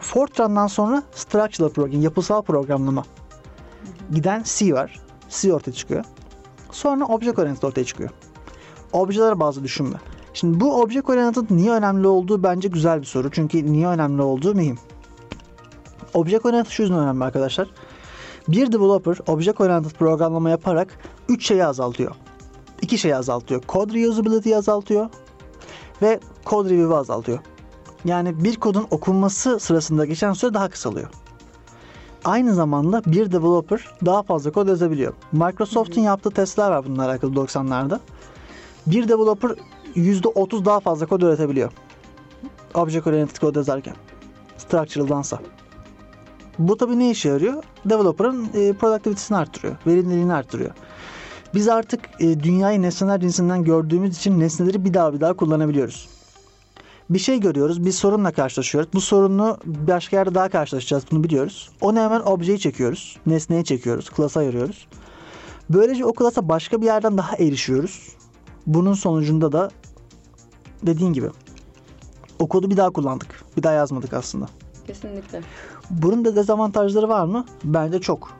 Fortran'dan 0.00 0.66
sonra 0.66 1.02
structural 1.14 1.70
programming, 1.70 2.04
yapısal 2.04 2.42
programlama 2.42 3.04
giden 4.12 4.42
C 4.44 4.74
var. 4.74 5.00
C 5.28 5.54
ortaya 5.54 5.72
çıkıyor. 5.72 6.04
Sonra 6.72 7.04
Object 7.04 7.38
Oriented 7.38 7.62
ortaya 7.62 7.84
çıkıyor. 7.84 8.10
objeler 8.92 9.40
bazı 9.40 9.64
düşünme. 9.64 9.96
Şimdi 10.34 10.60
bu 10.60 10.82
object 10.82 11.10
oriented 11.10 11.46
niye 11.50 11.70
önemli 11.70 12.06
olduğu 12.06 12.42
bence 12.42 12.68
güzel 12.68 13.00
bir 13.00 13.06
soru. 13.06 13.30
Çünkü 13.30 13.72
niye 13.72 13.86
önemli 13.86 14.22
olduğu 14.22 14.54
mühim. 14.54 14.78
Object 16.14 16.46
oriented 16.46 16.70
şu 16.70 16.82
yüzden 16.82 16.98
önemli 16.98 17.24
arkadaşlar. 17.24 17.70
Bir 18.48 18.72
developer 18.72 19.18
object 19.26 19.60
oriented 19.60 19.90
programlama 19.90 20.50
yaparak 20.50 20.98
3 21.28 21.46
şeyi 21.46 21.64
azaltıyor. 21.64 22.14
2 22.82 22.98
şeyi 22.98 23.16
azaltıyor. 23.16 23.62
Code 23.68 23.94
reusability'yi 23.94 24.56
azaltıyor 24.56 25.08
ve 26.02 26.20
code 26.46 26.70
review'u 26.70 26.96
azaltıyor. 26.96 27.38
Yani 28.04 28.44
bir 28.44 28.56
kodun 28.56 28.86
okunması 28.90 29.60
sırasında 29.60 30.04
geçen 30.04 30.32
süre 30.32 30.54
daha 30.54 30.68
kısalıyor. 30.68 31.08
Aynı 32.24 32.54
zamanda 32.54 33.02
bir 33.06 33.32
developer 33.32 33.88
daha 34.06 34.22
fazla 34.22 34.50
kod 34.50 34.68
yazabiliyor. 34.68 35.14
Microsoft'un 35.32 36.00
yaptığı 36.00 36.30
testler 36.30 36.70
var 36.70 36.84
bununla 36.86 37.04
alakalı 37.04 37.34
90'larda. 37.34 38.00
Bir 38.86 39.08
developer 39.08 39.50
%30 39.96 40.64
daha 40.64 40.80
fazla 40.80 41.06
kod 41.06 41.22
üretebiliyor. 41.22 41.72
Object 42.74 43.06
Oriented 43.06 43.36
kod 43.36 43.56
yazarken. 43.56 43.94
Structural'dansa. 44.58 45.38
Bu 46.58 46.76
tabii 46.76 46.98
ne 46.98 47.10
işe 47.10 47.28
yarıyor? 47.28 47.62
Developer'ın 47.84 48.48
e, 48.54 48.72
productivity'sini 48.72 49.38
arttırıyor. 49.38 49.76
Verimliliğini 49.86 50.34
arttırıyor. 50.34 50.70
Biz 51.54 51.68
artık 51.68 52.00
e, 52.20 52.40
dünyayı 52.40 52.82
nesneler 52.82 53.20
cinsinden 53.20 53.64
gördüğümüz 53.64 54.16
için 54.16 54.40
nesneleri 54.40 54.84
bir 54.84 54.94
daha 54.94 55.14
bir 55.14 55.20
daha 55.20 55.32
kullanabiliyoruz. 55.32 56.08
Bir 57.10 57.18
şey 57.18 57.40
görüyoruz, 57.40 57.84
bir 57.84 57.92
sorunla 57.92 58.32
karşılaşıyoruz. 58.32 58.90
Bu 58.94 59.00
sorunu 59.00 59.58
başka 59.66 60.16
yerde 60.16 60.34
daha 60.34 60.48
karşılaşacağız, 60.48 61.04
bunu 61.10 61.24
biliyoruz. 61.24 61.70
Onu 61.80 61.98
hemen 61.98 62.20
objeyi 62.20 62.58
çekiyoruz, 62.58 63.18
nesneye 63.26 63.64
çekiyoruz, 63.64 64.10
klasa 64.10 64.40
ayırıyoruz. 64.40 64.86
Böylece 65.70 66.04
o 66.04 66.12
klasa 66.12 66.48
başka 66.48 66.80
bir 66.80 66.86
yerden 66.86 67.18
daha 67.18 67.36
erişiyoruz. 67.36 68.08
Bunun 68.66 68.94
sonucunda 68.94 69.52
da 69.52 69.70
dediğin 70.82 71.12
gibi 71.12 71.30
o 72.38 72.48
kodu 72.48 72.70
bir 72.70 72.76
daha 72.76 72.90
kullandık. 72.90 73.44
Bir 73.56 73.62
daha 73.62 73.72
yazmadık 73.72 74.12
aslında. 74.12 74.46
Kesinlikle. 74.86 75.40
Bunun 75.90 76.24
da 76.24 76.36
dezavantajları 76.36 77.08
var 77.08 77.24
mı? 77.24 77.46
Bence 77.64 78.00
çok. 78.00 78.32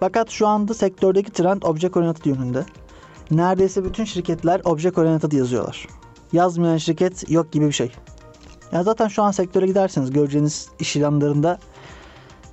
Fakat 0.00 0.30
şu 0.30 0.46
anda 0.46 0.74
sektördeki 0.74 1.32
trend 1.32 1.62
object 1.62 1.96
oriented 1.96 2.24
yönünde. 2.24 2.64
Neredeyse 3.30 3.84
bütün 3.84 4.04
şirketler 4.04 4.60
object 4.64 4.98
oriented 4.98 5.32
yazıyorlar. 5.32 5.86
Yazmayan 6.32 6.76
şirket 6.76 7.30
yok 7.30 7.52
gibi 7.52 7.66
bir 7.66 7.72
şey. 7.72 7.92
Ya 8.72 8.82
zaten 8.82 9.08
şu 9.08 9.22
an 9.22 9.30
sektöre 9.30 9.66
giderseniz 9.66 10.10
göreceğiniz 10.10 10.68
iş 10.78 10.96
ilanlarında 10.96 11.58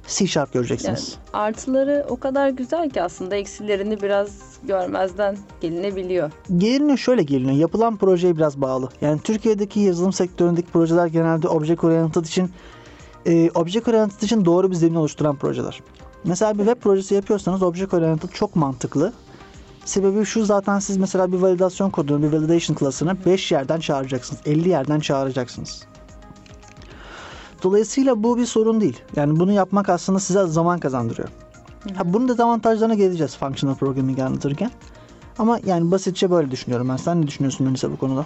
C 0.08 0.28
Sharp 0.28 0.56
Yani 0.56 0.62
göreceksiniz. 0.62 1.16
artıları 1.34 2.06
o 2.10 2.20
kadar 2.20 2.50
güzel 2.50 2.90
ki 2.90 3.02
aslında 3.02 3.36
eksilerini 3.36 4.02
biraz 4.02 4.30
görmezden 4.64 5.38
gelinebiliyor. 5.62 6.32
Geliniyor 6.58 6.98
şöyle 6.98 7.24
geliniyor. 7.24 7.56
Yapılan 7.56 7.98
projeye 7.98 8.36
biraz 8.36 8.62
bağlı. 8.62 8.90
Yani 9.02 9.20
Türkiye'deki 9.24 9.80
yazılım 9.80 10.14
sektöründeki 10.14 10.68
projeler 10.72 11.08
genelde 11.08 11.48
object 11.48 11.84
oriented 11.84 12.26
için 12.26 12.50
e, 13.26 13.50
object 13.56 13.88
oriented 13.88 14.22
için 14.22 14.46
doğru 14.46 14.72
bir 14.72 14.76
zemin 14.76 14.96
oluşturan 14.96 15.36
projeler. 15.36 15.82
Mesela 16.26 16.54
bir 16.54 16.66
web 16.66 16.82
projesi 16.82 17.16
yapıyorsanız 17.16 17.64
object 17.64 17.94
oriented 17.94 18.30
çok 18.30 18.56
mantıklı. 18.56 19.14
Sebebi 19.86 20.26
şu 20.26 20.46
zaten 20.46 20.80
siz 20.80 20.98
mesela 20.98 21.32
bir 21.32 21.38
validasyon 21.38 21.90
kodunu, 21.90 22.24
bir 22.24 22.38
validation 22.38 22.76
klasını 22.76 23.26
5 23.26 23.52
yerden 23.52 23.80
çağıracaksınız. 23.80 24.42
50 24.46 24.70
yerden 24.70 25.00
çağıracaksınız. 25.00 25.84
Dolayısıyla 27.64 28.24
bu 28.24 28.38
bir 28.38 28.46
sorun 28.46 28.82
değil. 28.82 29.02
Yani 29.16 29.40
bunu 29.40 29.52
yapmak 29.52 29.90
aslında 29.90 30.20
size 30.20 30.48
zaman 30.48 30.80
kazandırıyor. 30.80 31.30
Ha, 31.96 32.14
bunun 32.14 32.28
dezavantajlarına 32.28 32.94
geleceğiz 32.94 33.38
functional 33.38 33.76
programming 33.76 34.20
anlatırken. 34.20 34.72
Ama 35.38 35.60
yani 35.66 35.92
basitçe 35.92 36.32
böyle 36.32 36.52
düşünüyorum 36.52 36.90
ben. 36.90 36.98
Sen 36.98 37.22
ne 37.22 37.28
düşünüyorsun 37.28 37.68
Melisa 37.68 37.92
bu 37.92 37.98
konuda? 37.98 38.26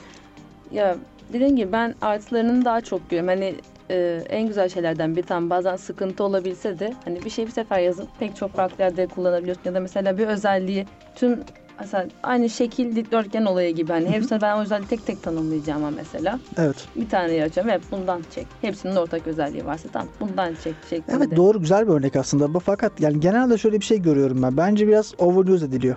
Ya 0.71 0.97
dediğim 1.33 1.55
gibi 1.55 1.71
ben 1.71 1.95
artılarını 2.01 2.65
daha 2.65 2.81
çok 2.81 3.09
görüyorum. 3.09 3.27
Hani 3.27 3.55
e, 3.89 4.21
en 4.29 4.47
güzel 4.47 4.69
şeylerden 4.69 5.15
bir 5.15 5.23
tane 5.23 5.49
bazen 5.49 5.75
sıkıntı 5.75 6.23
olabilse 6.23 6.79
de 6.79 6.93
hani 7.05 7.25
bir 7.25 7.29
şey 7.29 7.45
bir 7.45 7.51
sefer 7.51 7.79
yazıp 7.79 8.07
pek 8.19 8.35
çok 8.35 8.53
farklı 8.53 8.83
yerde 8.83 9.07
kullanabiliyorsun. 9.07 9.63
Ya 9.65 9.73
da 9.73 9.79
mesela 9.79 10.17
bir 10.17 10.27
özelliği 10.27 10.85
tüm 11.15 11.39
mesela 11.79 12.07
aynı 12.23 12.49
şekil 12.49 12.95
dikdörtgen 12.95 13.45
olayı 13.45 13.75
gibi 13.75 13.91
hani 13.91 14.09
hepsini 14.09 14.41
ben 14.41 14.57
o 14.57 14.61
özelliği 14.61 14.87
tek 14.87 15.05
tek 15.05 15.23
tanımlayacağım 15.23 15.83
ama 15.83 15.95
mesela 15.97 16.39
Evet. 16.57 16.87
bir 16.95 17.09
tane 17.09 17.43
açacağım 17.43 17.69
hep 17.69 17.81
bundan 17.91 18.23
çek. 18.35 18.47
Hepsinin 18.61 18.95
ortak 18.95 19.27
özelliği 19.27 19.65
varsa 19.65 19.89
tamam 19.93 20.07
bundan 20.19 20.55
çek 20.63 20.75
şeklinde. 20.89 21.17
Evet 21.17 21.35
doğru 21.35 21.59
güzel 21.59 21.87
bir 21.87 21.93
örnek 21.93 22.15
aslında. 22.15 22.53
Bu 22.53 22.59
fakat 22.59 23.01
yani 23.01 23.19
genelde 23.19 23.57
şöyle 23.57 23.79
bir 23.79 23.85
şey 23.85 24.01
görüyorum 24.01 24.43
ben. 24.43 24.57
Bence 24.57 24.87
biraz 24.87 25.13
overuse 25.17 25.65
ediliyor. 25.65 25.95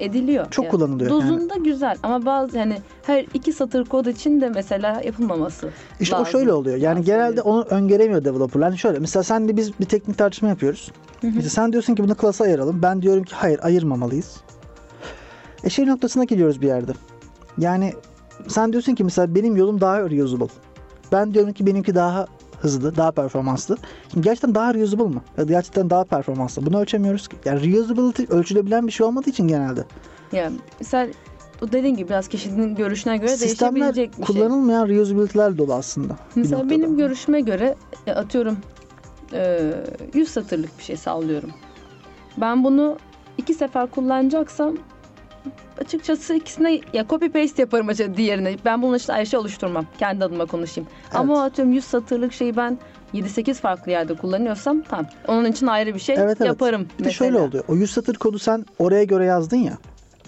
Ediliyor. 0.00 0.50
Çok 0.50 0.64
Ya, 0.64 0.70
kullanılıyor 0.70 1.10
yani. 1.10 1.22
Dozunda 1.22 1.54
güzel 1.54 1.96
ama 2.02 2.26
bazı 2.26 2.58
hani 2.58 2.76
her 3.02 3.26
iki 3.34 3.52
satır 3.52 3.84
kod 3.84 4.06
için 4.06 4.40
de 4.40 4.48
mesela 4.48 5.00
yapılmaması 5.04 5.68
İşte 6.00 6.16
lazım. 6.16 6.26
o 6.28 6.30
şöyle 6.30 6.52
oluyor. 6.52 6.76
Yani 6.76 6.84
Lazım 6.98 7.04
genelde 7.04 7.42
onu 7.42 7.62
öngöremiyor 7.62 8.24
developer. 8.24 8.60
Yani 8.60 8.78
şöyle 8.78 8.98
mesela 8.98 9.22
sen 9.22 9.48
de 9.48 9.56
biz 9.56 9.80
bir 9.80 9.84
teknik 9.84 10.18
tartışma 10.18 10.48
yapıyoruz. 10.48 10.92
İşte 11.22 11.48
sen 11.48 11.72
diyorsun 11.72 11.94
ki 11.94 12.02
bunu 12.04 12.14
klasa 12.14 12.44
ayıralım. 12.44 12.82
Ben 12.82 13.02
diyorum 13.02 13.22
ki 13.24 13.34
hayır 13.34 13.60
ayırmamalıyız. 13.62 14.36
E 15.64 15.70
şey 15.70 15.86
noktasına 15.86 16.24
geliyoruz 16.24 16.60
bir 16.60 16.66
yerde. 16.66 16.92
Yani 17.58 17.92
sen 18.48 18.72
diyorsun 18.72 18.94
ki 18.94 19.04
mesela 19.04 19.34
benim 19.34 19.56
yolum 19.56 19.80
daha 19.80 20.10
reusable. 20.10 20.46
Ben 21.12 21.34
diyorum 21.34 21.52
ki 21.52 21.66
benimki 21.66 21.94
daha 21.94 22.26
hızlı, 22.60 22.96
daha 22.96 23.10
performanslı. 23.12 23.76
Şimdi 24.12 24.24
gerçekten 24.24 24.54
daha 24.54 24.74
reusable 24.74 25.04
mı? 25.04 25.22
Ya 25.38 25.48
da 25.48 25.52
gerçekten 25.52 25.90
daha 25.90 26.04
performanslı. 26.04 26.66
Bunu 26.66 26.80
ölçemiyoruz 26.80 27.28
ki. 27.28 27.36
Yani 27.44 27.72
reusability 27.72 28.22
ölçülebilen 28.28 28.86
bir 28.86 28.92
şey 28.92 29.06
olmadığı 29.06 29.30
için 29.30 29.48
genelde. 29.48 29.84
Ya 30.32 30.52
mesela 30.80 31.12
dediğin 31.72 31.96
gibi 31.96 32.08
biraz 32.08 32.28
kişinin 32.28 32.74
görüşüne 32.74 33.16
göre 33.16 33.36
Sistemler 33.36 33.74
değişebilecek 33.74 34.18
bir 34.18 34.26
şey. 34.26 34.36
kullanılmayan 34.36 34.88
reusability'ler 34.88 35.58
dolu 35.58 35.74
aslında. 35.74 36.16
Mesela 36.34 36.70
benim 36.70 36.96
görüşüme 36.96 37.40
göre 37.40 37.74
e, 38.06 38.12
atıyorum 38.12 38.58
e, 39.32 39.72
100 40.14 40.28
satırlık 40.28 40.78
bir 40.78 40.84
şey 40.84 40.96
sallıyorum. 40.96 41.50
Ben 42.36 42.64
bunu 42.64 42.98
iki 43.38 43.54
sefer 43.54 43.90
kullanacaksam 43.90 44.76
açıkçası 45.80 46.34
ikisine 46.34 46.80
ya 46.92 47.06
copy 47.10 47.26
paste 47.26 47.62
yaparım 47.62 47.88
açıkçası 47.88 48.16
diğerine. 48.16 48.56
Ben 48.64 48.82
bunun 48.82 48.96
için 48.96 49.12
ayrı 49.12 49.26
şey 49.26 49.38
oluşturmam. 49.40 49.86
Kendi 49.98 50.24
adıma 50.24 50.46
konuşayım. 50.46 50.90
Ama 51.14 51.34
o 51.34 51.38
atıyorum 51.38 51.72
100 51.74 51.84
satırlık 51.84 52.32
şeyi 52.32 52.56
ben 52.56 52.78
7-8 53.14 53.54
farklı 53.54 53.90
yerde 53.92 54.14
kullanıyorsam 54.14 54.82
tamam. 54.82 55.06
Onun 55.28 55.44
için 55.44 55.66
ayrı 55.66 55.94
bir 55.94 56.00
şey 56.00 56.14
Evet, 56.18 56.36
evet. 56.40 56.48
yaparım. 56.48 56.86
Bir 56.98 57.04
de 57.04 57.10
şöyle 57.12 57.38
oluyor. 57.38 57.64
O 57.68 57.74
100 57.76 57.90
satır 57.90 58.14
kodu 58.14 58.38
sen 58.38 58.64
oraya 58.78 59.04
göre 59.04 59.24
yazdın 59.24 59.56
ya. 59.56 59.78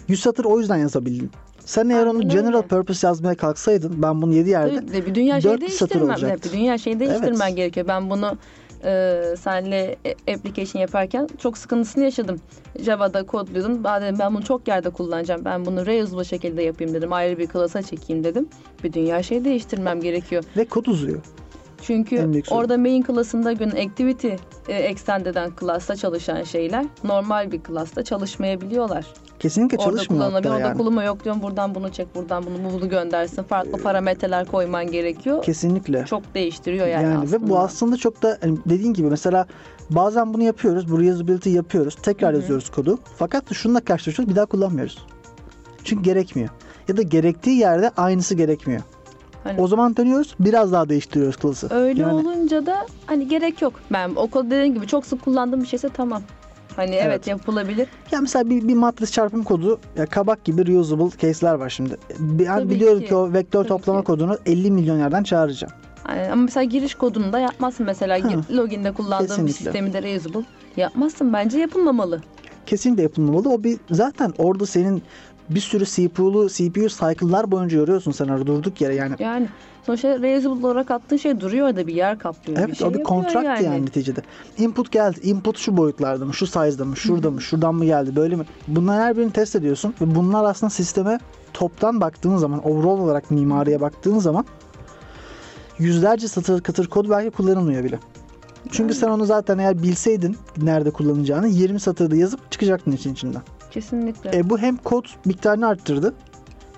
100 0.09 0.21
satır 0.21 0.45
o 0.45 0.59
yüzden 0.61 0.77
yazabildin. 0.77 1.31
Sen 1.65 1.89
eğer 1.89 2.07
onu 2.07 2.29
general 2.29 2.57
öyle. 2.57 2.67
purpose 2.67 3.07
yazmaya 3.07 3.35
kalksaydın 3.35 4.03
ben 4.03 4.23
bunu 4.23 4.35
7 4.35 4.51
yerde 4.51 5.07
bir 5.07 5.15
dünya 5.15 5.41
şey 5.41 5.51
dört 5.51 5.61
satır 5.61 5.69
değiştirmem. 5.69 6.09
olacaktı. 6.09 6.49
Bir 6.53 6.59
dünya 6.59 6.79
şey 6.79 7.01
değiştirmen 7.01 7.47
Evet. 7.47 7.57
gerekiyor. 7.57 7.89
Ben 7.89 8.11
bunu 8.11 8.37
e, 8.85 9.23
senle 9.39 9.97
e, 10.05 10.35
application 10.35 10.81
yaparken 10.81 11.29
çok 11.39 11.59
sıkıntısını 11.59 12.05
yaşadım. 12.05 12.41
Java'da 12.79 13.27
kodluyordum. 13.27 13.85
Ben 13.85 14.03
dedim 14.03 14.17
ben 14.19 14.35
bunu 14.35 14.45
çok 14.45 14.69
yerde 14.69 14.91
kullanacağım. 14.91 15.45
Ben 15.45 15.67
bunu 15.67 15.87
reusable 15.87 16.25
şekilde 16.25 16.63
yapayım 16.63 16.95
dedim. 16.95 17.13
Ayrı 17.13 17.39
bir 17.39 17.47
klasa 17.47 17.83
çekeyim 17.83 18.25
dedim. 18.25 18.49
Bir 18.85 18.93
dünya 18.93 19.23
şey 19.23 19.45
değiştirmem 19.45 20.01
gerekiyor. 20.01 20.45
ve 20.57 20.65
kod 20.65 20.87
uzuyor. 20.87 21.21
Çünkü 21.83 22.43
orada 22.51 22.79
main 22.79 23.03
class'ında 23.03 23.53
gün 23.53 23.71
activity 23.71 24.29
e, 24.69 24.73
extend 24.73 25.27
eden 25.27 25.53
class'ta 25.61 25.97
çalışan 25.97 26.43
şeyler 26.43 26.87
normal 27.05 27.53
bir 27.53 27.61
class'ta 27.63 28.05
çalışmayabiliyorlar. 28.05 29.07
Kesinlikle 29.39 29.77
Orada 29.77 29.91
çalışmıyor 29.91 30.33
hatta 30.33 30.49
Orada 30.51 30.61
yani. 30.61 30.79
kullanma 30.79 31.05
yok 31.05 31.25
diyorum. 31.25 31.43
Buradan 31.43 31.75
bunu 31.75 31.93
çek, 31.93 32.15
buradan 32.15 32.45
bunu 32.47 32.73
bunu 32.73 32.89
göndersin. 32.89 33.43
Farklı 33.43 33.83
parametreler 33.83 34.47
koyman 34.47 34.91
gerekiyor. 34.91 35.43
Kesinlikle. 35.43 36.05
Çok 36.05 36.35
değiştiriyor 36.35 36.87
yani, 36.87 37.05
Yani, 37.05 37.19
aslında. 37.19 37.45
ve 37.45 37.49
bu 37.49 37.59
aslında 37.59 37.97
çok 37.97 38.23
da 38.23 38.39
hani 38.41 38.59
dediğin 38.67 38.95
gibi 38.95 39.09
mesela 39.11 39.47
bazen 39.91 40.35
bunu 40.35 40.43
yapıyoruz. 40.43 40.91
Bu 40.91 41.01
reusability 41.01 41.51
yapıyoruz. 41.51 41.97
Tekrar 42.03 42.35
yazıyoruz 42.35 42.71
kodu. 42.71 42.99
Fakat 43.17 43.55
şununla 43.55 43.81
karşılaşıyoruz. 43.81 44.31
Bir 44.31 44.37
daha 44.37 44.47
kullanmıyoruz. 44.47 45.07
Çünkü 45.85 46.03
gerekmiyor. 46.03 46.49
Ya 46.89 46.97
da 46.97 47.03
gerektiği 47.03 47.59
yerde 47.59 47.91
aynısı 47.97 48.35
gerekmiyor. 48.35 48.81
Hani- 49.45 49.61
O 49.61 49.67
zaman 49.69 49.97
dönüyoruz. 49.97 50.35
Biraz 50.41 50.73
daha 50.73 50.89
değiştiriyoruz 50.89 51.37
klası. 51.37 51.69
Öyle 51.75 52.03
Yani- 52.03 52.13
olunca 52.13 52.67
da 52.67 52.87
hani 53.07 53.29
gerek 53.29 53.63
yok. 53.63 53.73
Ben 53.93 54.11
o 54.17 54.27
kod 54.27 54.47
dediğim 54.47 54.75
gibi 54.75 54.87
çok 54.87 55.07
sık 55.07 55.23
kullandığım 55.25 55.63
bir 55.63 55.67
şeyse 55.67 55.89
tamam. 55.89 56.23
Hani 56.77 56.91
evet, 56.95 57.05
Evet. 57.07 57.27
yapılabilir. 57.27 57.89
Ya 58.13 58.21
mesela 58.21 58.51
bir, 58.51 58.69
bir 58.69 58.75
matris 58.75 59.13
çarpım 59.13 59.45
kodu 59.45 59.81
ya 59.97 60.07
kabak 60.07 60.45
gibi 60.45 60.67
reusable 60.67 61.11
case'ler 61.19 61.55
var 61.55 61.71
şimdi. 61.71 61.97
Ben 62.19 62.45
Tabii 62.45 62.71
biliyorum 62.71 63.01
ki. 63.01 63.07
ki. 63.09 63.15
o 63.15 63.33
vektör 63.33 63.59
Tabii 63.61 63.69
toplama 63.69 64.01
ki. 64.01 64.05
kodunu 64.07 64.37
50 64.47 64.71
milyon 64.71 64.99
yerden 64.99 65.23
çağıracağım. 65.23 65.73
Yani 66.09 66.33
ama 66.33 66.43
mesela 66.43 66.65
giriş 66.65 66.95
kodunu 66.95 67.33
da 67.33 67.39
yapmazsın 67.39 67.87
mesela 67.87 68.25
Ha, 68.25 68.29
loginde 68.51 68.93
kullandığın 68.93 69.27
bir 69.27 69.29
kesinlikle. 69.29 69.53
sistemi 69.53 69.93
de 69.93 70.03
reusable 70.03 70.45
yapmazsın. 70.77 71.33
Bence 71.33 71.59
yapılmamalı. 71.59 72.21
Kesinlikle 72.67 73.03
yapılmamalı. 73.03 73.49
O 73.51 73.65
bir 73.65 73.79
zaten 73.91 74.33
orada 74.39 74.67
senin 74.67 75.03
bir 75.51 75.61
sürü 75.61 75.85
CPU'lu 75.87 76.49
CPU 76.49 76.89
cycle'lar 76.89 77.51
boyunca 77.51 77.79
yoruyorsun 77.79 78.13
sen 78.13 78.29
orada 78.29 78.47
durduk 78.47 78.81
yere 78.81 78.95
yani. 78.95 79.15
Yani 79.19 79.49
sonuçta 79.87 80.09
reusable 80.23 80.67
olarak 80.67 80.91
attığın 80.91 81.17
şey 81.17 81.41
duruyor 81.41 81.69
orada 81.69 81.87
bir 81.87 81.95
yer 81.95 82.19
kaplıyor. 82.19 82.59
Evet 82.59 82.69
bir 82.69 82.75
şey 82.75 82.89
o 82.89 82.95
bir 82.95 83.03
kontrakt 83.03 83.63
yani. 83.63 83.87
neticede. 83.87 84.21
Input 84.59 84.93
geldi. 84.93 85.21
Input 85.23 85.59
şu 85.59 85.77
boyutlarda 85.77 86.25
mı? 86.25 86.35
Şu 86.35 86.47
size'da 86.47 86.85
mı? 86.85 86.97
Şurada 86.97 87.31
mı? 87.31 87.41
Şuradan 87.41 87.75
mı 87.75 87.85
geldi? 87.85 88.17
Böyle 88.17 88.37
mi? 88.37 88.45
Bunların 88.69 89.01
her 89.01 89.17
birini 89.17 89.33
test 89.33 89.57
ediyorsun. 89.57 89.95
Ve 90.01 90.15
bunlar 90.15 90.45
aslında 90.45 90.71
sisteme 90.71 91.19
toptan 91.55 92.01
baktığın 92.01 92.37
zaman, 92.37 92.67
overall 92.67 92.99
olarak 92.99 93.31
mimariye 93.31 93.81
baktığın 93.81 94.19
zaman 94.19 94.45
yüzlerce 95.79 96.29
satır 96.29 96.61
katır 96.61 96.87
kod 96.87 97.11
belki 97.11 97.31
kullanılmıyor 97.31 97.85
bile. 97.85 97.99
Çünkü 98.71 98.95
sen 98.95 99.09
onu 99.09 99.25
zaten 99.25 99.59
eğer 99.59 99.83
bilseydin 99.83 100.37
nerede 100.57 100.91
kullanacağını 100.91 101.49
20 101.49 101.81
satırda 101.81 102.17
yazıp 102.17 102.53
çıkacaktın 102.53 102.93
için 102.93 103.13
içinden. 103.13 103.43
Kesinlikle. 103.73 104.31
E, 104.39 104.51
bu 104.51 104.59
hem 104.59 104.77
kod 104.77 105.05
miktarını 105.25 105.67
arttırdı 105.69 106.15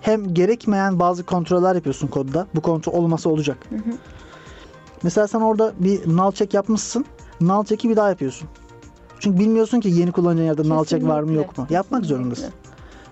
hem 0.01 0.35
gerekmeyen 0.35 0.99
bazı 0.99 1.23
kontroller 1.25 1.75
yapıyorsun 1.75 2.07
kodda. 2.09 2.47
Bu 2.55 2.61
kontrol 2.61 2.93
olmasa 2.93 3.31
olacak. 3.31 3.59
Hı 3.71 3.77
hı. 3.77 3.95
Mesela 5.03 5.29
sen 5.29 5.41
orada 5.41 5.73
bir 5.79 6.17
null 6.17 6.33
check 6.33 6.55
yapmışsın. 6.55 7.05
Null 7.41 7.65
check'i 7.65 7.89
bir 7.89 7.97
daha 7.97 8.09
yapıyorsun. 8.09 8.49
Çünkü 9.19 9.39
bilmiyorsun 9.39 9.81
ki 9.81 9.89
yeni 9.89 10.13
kullanacağın 10.13 10.47
yerde 10.47 10.69
null 10.69 10.85
check 10.85 11.07
var 11.07 11.23
mı 11.23 11.33
yok 11.33 11.59
mu. 11.59 11.67
Yapmak 11.71 12.03
kesinlikle. 12.03 12.09
zorundasın. 12.25 12.53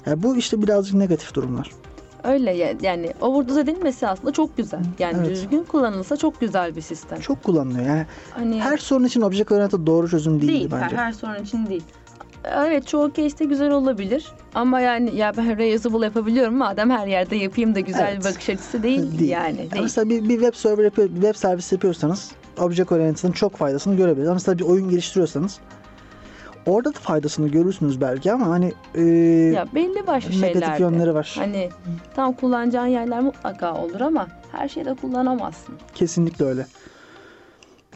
Yani 0.06 0.22
bu 0.22 0.36
işte 0.36 0.62
birazcık 0.62 0.94
negatif 0.94 1.34
durumlar. 1.34 1.70
Öyle 2.24 2.50
ya- 2.52 2.74
yani 2.82 3.12
overdose 3.20 3.60
edilmesi 3.60 4.08
aslında 4.08 4.32
çok 4.32 4.56
güzel. 4.56 4.80
Yani 4.98 5.16
Evet. 5.18 5.30
düzgün 5.30 5.62
kullanılsa 5.64 6.16
çok 6.16 6.40
güzel 6.40 6.76
bir 6.76 6.80
sistem. 6.80 7.20
Çok 7.20 7.42
kullanılıyor. 7.42 7.86
Yani 7.86 8.06
hani 8.30 8.60
her 8.60 8.76
sorun 8.78 9.04
için 9.04 9.20
object 9.20 9.52
oriented 9.52 9.86
doğru 9.86 10.08
çözüm 10.08 10.40
değil, 10.40 10.52
değil, 10.52 10.68
bence. 10.72 10.96
her, 10.96 11.04
her 11.04 11.12
sorun 11.12 11.42
için 11.42 11.66
değil. 11.66 11.82
Evet 12.44 12.86
çoğu 12.86 13.12
case'te 13.12 13.44
güzel 13.44 13.70
olabilir 13.70 14.32
ama 14.54 14.80
yani 14.80 15.16
ya 15.16 15.32
ben 15.36 15.58
reusable 15.58 16.04
yapabiliyorum 16.04 16.56
madem 16.56 16.90
her 16.90 17.06
yerde 17.06 17.36
yapayım 17.36 17.74
da 17.74 17.80
güzel 17.80 18.08
Evet. 18.12 18.20
bir 18.20 18.24
bakış 18.30 18.48
açısı 18.50 18.82
değil, 18.82 19.18
Değil. 19.18 19.30
yani. 19.30 19.60
Ya 19.64 19.70
Değil. 19.70 19.82
Mesela 19.82 20.08
bir, 20.08 20.22
bir 20.28 20.40
web 20.40 20.54
server 20.54 20.84
yapıyor, 20.84 21.08
bir 21.08 21.14
web 21.14 21.34
servis 21.34 21.72
yapıyorsanız 21.72 22.30
object 22.60 22.92
oriented'ın 22.92 23.32
çok 23.32 23.56
faydasını 23.56 23.96
görebiliriz. 23.96 24.28
Ama 24.28 24.34
mesela 24.34 24.58
bir 24.58 24.64
oyun 24.64 24.88
geliştiriyorsanız 24.90 25.58
orada 26.66 26.94
da 26.94 26.98
faydasını 26.98 27.48
görürsünüz 27.48 28.00
belki 28.00 28.32
ama 28.32 28.46
hani 28.46 28.72
e, 28.94 29.02
Ya 29.54 29.66
belli 29.74 30.06
başlı 30.06 30.30
negatif 30.30 30.52
şeylerde. 30.52 30.82
yönleri 30.82 31.14
var. 31.14 31.34
Hani 31.38 31.68
tam 32.16 32.32
kullanacağın 32.32 32.86
yerler 32.86 33.20
mutlaka 33.20 33.74
olur 33.74 34.00
ama 34.00 34.26
her 34.52 34.68
şeyde 34.68 34.94
kullanamazsın. 34.94 35.74
Kesinlikle 35.94 36.44
öyle. 36.44 36.66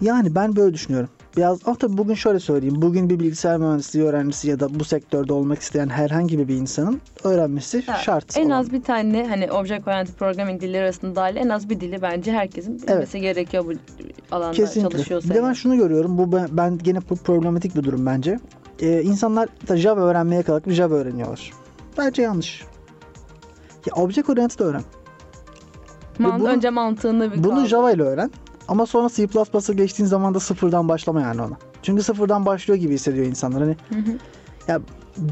Yani 0.00 0.34
ben 0.34 0.56
böyle 0.56 0.74
düşünüyorum. 0.74 1.08
Biraz 1.36 1.58
ama 1.66 1.76
tabii 1.76 1.98
bugün 1.98 2.14
şöyle 2.14 2.40
söyleyeyim. 2.40 2.82
Bugün 2.82 3.10
bir 3.10 3.20
bilgisayar 3.20 3.58
mühendisliği 3.58 4.04
öğrencisi 4.04 4.48
ya 4.48 4.60
da 4.60 4.80
bu 4.80 4.84
sektörde 4.84 5.32
olmak 5.32 5.58
isteyen 5.58 5.88
herhangi 5.88 6.48
bir 6.48 6.54
insanın 6.56 7.00
öğrenmesi 7.24 7.84
Ya, 7.88 7.94
şart. 7.94 8.36
En 8.36 8.46
olan. 8.46 8.50
az 8.50 8.72
bir 8.72 8.82
tane 8.82 9.26
hani 9.28 9.52
object 9.52 9.88
oriented 9.88 10.14
programming 10.14 10.60
dilleri 10.60 10.82
arasında 10.82 11.16
dahil 11.16 11.36
en 11.36 11.48
az 11.48 11.68
bir 11.70 11.80
dili 11.80 12.02
bence 12.02 12.32
herkesin 12.32 12.82
bilmesi 12.82 13.20
gerekiyor 13.20 13.64
bu 13.66 13.72
alanda 14.34 14.52
Kesinlikle. 14.52 14.90
çalışıyorsa. 14.90 15.30
Bir 15.30 15.34
de 15.34 15.42
ben 15.42 15.52
şunu 15.52 15.76
görüyorum. 15.76 16.18
Bu 16.18 16.32
ben, 16.32 16.48
ben 16.52 16.78
gene 16.78 16.98
bu 17.10 17.16
problematik 17.16 17.76
bir 17.76 17.82
durum 17.84 18.06
bence. 18.06 18.38
Ee, 18.80 19.02
insanlar 19.02 19.48
da 19.68 19.76
Java 19.76 20.00
öğrenmeye 20.00 20.42
kalkıp 20.42 20.72
Java 20.72 20.94
öğreniyorlar. 20.94 21.52
Bence 21.98 22.22
yanlış. 22.22 22.64
Ya 23.86 23.94
object 24.02 24.30
oriented 24.30 24.60
öğren. 24.60 24.82
Mant- 26.18 26.40
bunu- 26.40 26.48
önce 26.48 26.70
mantığını 26.70 27.32
bir 27.32 27.44
Bunu 27.44 27.54
kaldır. 27.54 27.66
Java 27.68 27.90
ile 27.92 28.02
öğren. 28.02 28.30
Ama 28.68 28.87
sonra 28.87 29.08
C++'a 29.08 29.73
geçtiğin 29.73 30.08
zaman 30.08 30.35
da 30.35 30.40
sıfırdan 30.40 30.88
başlama 30.88 31.20
yani 31.20 31.42
ona. 31.42 31.56
Çünkü 31.82 32.02
sıfırdan 32.02 32.46
başlıyor 32.46 32.80
gibi 32.80 32.94
hissediyor 32.94 33.26
insanlar. 33.26 33.62
Hani 33.62 33.76
Hı 33.88 34.11
hı. 34.11 34.16
ya 34.68 34.80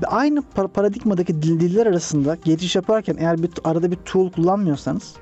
aynı 0.07 0.43
par- 0.57 0.69
paradigmadaki 0.69 1.43
dil- 1.43 1.61
diller 1.61 1.87
arasında 1.87 2.35
geçiş 2.45 2.77
yaparken 2.77 3.17
eğer 3.19 3.43
bir 3.43 3.51
arada 3.65 3.91
bir 3.91 3.97
tool 3.97 4.31
kullanmıyorsanız 4.31 5.15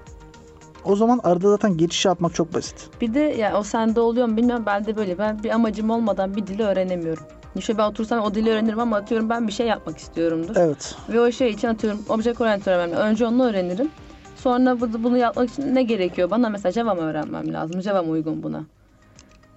o 0.85 0.97
zaman 0.97 1.21
arada 1.23 1.51
zaten 1.51 1.77
geçiş 1.77 2.05
yapmak 2.05 2.35
çok 2.35 2.55
basit. 2.55 2.89
Bir 3.01 3.15
de 3.15 3.21
ya 3.21 3.59
o 3.59 3.63
sende 3.63 4.01
oluyor 4.01 4.27
mu 4.27 4.37
bilmiyorum 4.37 4.65
ben 4.67 4.85
de 4.87 4.97
böyle 4.97 5.19
ben 5.19 5.43
bir 5.43 5.51
amacım 5.51 5.91
olmadan 5.91 6.37
bir 6.37 6.47
dili 6.47 6.63
öğrenemiyorum. 6.63 7.25
İşte 7.57 7.79
ben 7.79 7.85
otursam 7.85 8.21
o 8.21 8.35
dili 8.35 8.51
öğrenirim 8.51 8.81
ama 8.81 8.97
atıyorum 8.97 9.29
ben 9.31 9.49
bir 9.49 9.53
şey 9.53 9.67
yapmak 9.67 9.99
istiyorumdur. 9.99 10.57
Evet. 10.57 10.95
Ve 11.09 11.21
o 11.21 11.33
şey 11.33 11.51
için 11.51 11.69
atıyorum 11.69 12.01
object 12.09 12.41
oriented 12.41 12.67
öğrenmem. 12.73 12.99
Önce 12.99 13.27
onu 13.27 13.45
öğrenirim. 13.45 13.91
Sonra 14.43 14.81
bu- 14.81 15.03
bunu 15.05 15.19
yapmak 15.19 15.51
için 15.51 15.75
ne 15.75 15.83
gerekiyor? 15.83 16.31
Bana 16.31 16.49
mesela 16.49 16.73
Java 16.73 16.95
mı 16.95 17.01
öğrenmem 17.01 17.53
lazım? 17.53 17.83
Java 17.83 18.03
mı 18.03 18.11
uygun 18.11 18.43
buna? 18.43 18.61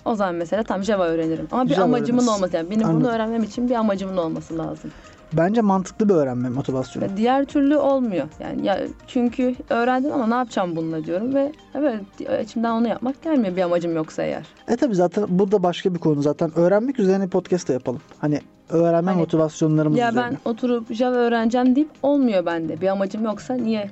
O 0.06 0.15
zaman 0.15 0.36
mesela 0.36 0.63
tam 0.63 0.84
Java 0.84 1.06
öğrenirim. 1.06 1.48
Ama 1.52 1.65
bir 1.65 1.74
Java 1.76 1.84
amacımın 1.86 2.19
öğrenirsin. 2.19 2.34
olması 2.38 2.56
yani 2.56 2.69
benim 2.69 2.86
Anladım. 2.86 3.02
bunu 3.04 3.12
öğrenmem 3.12 3.43
için 3.43 3.69
bir 3.69 3.76
amacımın 3.76 4.17
olması 4.17 4.58
lazım. 4.58 4.91
Bence 5.34 5.62
mantıklı 5.62 6.10
bir 6.10 6.13
öğrenme 6.13 6.50
motivasyonu. 6.50 7.06
Ve 7.06 7.17
diğer 7.17 7.45
türlü 7.45 7.78
olmuyor. 7.78 8.28
Yani 8.39 8.65
ya 8.65 8.80
çünkü 9.08 9.56
öğrendim 9.69 10.13
ama 10.13 10.28
ne 10.28 10.34
yapacağım 10.36 10.76
bununla 10.76 11.04
diyorum 11.06 11.36
ve 11.36 11.52
evet 11.76 12.02
içimden 12.43 12.71
onu 12.71 12.88
yapmak 12.88 13.24
gelmiyor 13.24 13.56
bir 13.56 13.62
amacım 13.62 13.95
yoksa 13.95 14.24
eğer. 14.24 14.43
E 14.67 14.76
tabi 14.76 14.95
zaten 14.95 15.26
bu 15.30 15.52
da 15.52 15.63
başka 15.63 15.93
bir 15.93 16.00
konu 16.00 16.21
zaten. 16.21 16.52
Öğrenmek 16.56 17.00
üzerine 17.00 17.28
podcast 17.28 17.69
da 17.69 17.74
yapalım. 17.74 18.02
Hani 18.19 18.39
öğrenme 18.69 19.12
Hani, 19.12 19.19
motivasyonlarımız 19.19 19.98
Ya 20.00 20.10
üzerine. 20.12 20.30
ben 20.45 20.52
oturup 20.52 20.93
Java 20.93 21.15
öğreneceğim 21.15 21.76
deyip 21.76 21.89
olmuyor 22.04 22.45
bende. 22.45 22.82
Bir 22.82 22.88
amacım 22.88 23.24
yoksa 23.24 23.54
niye? 23.54 23.89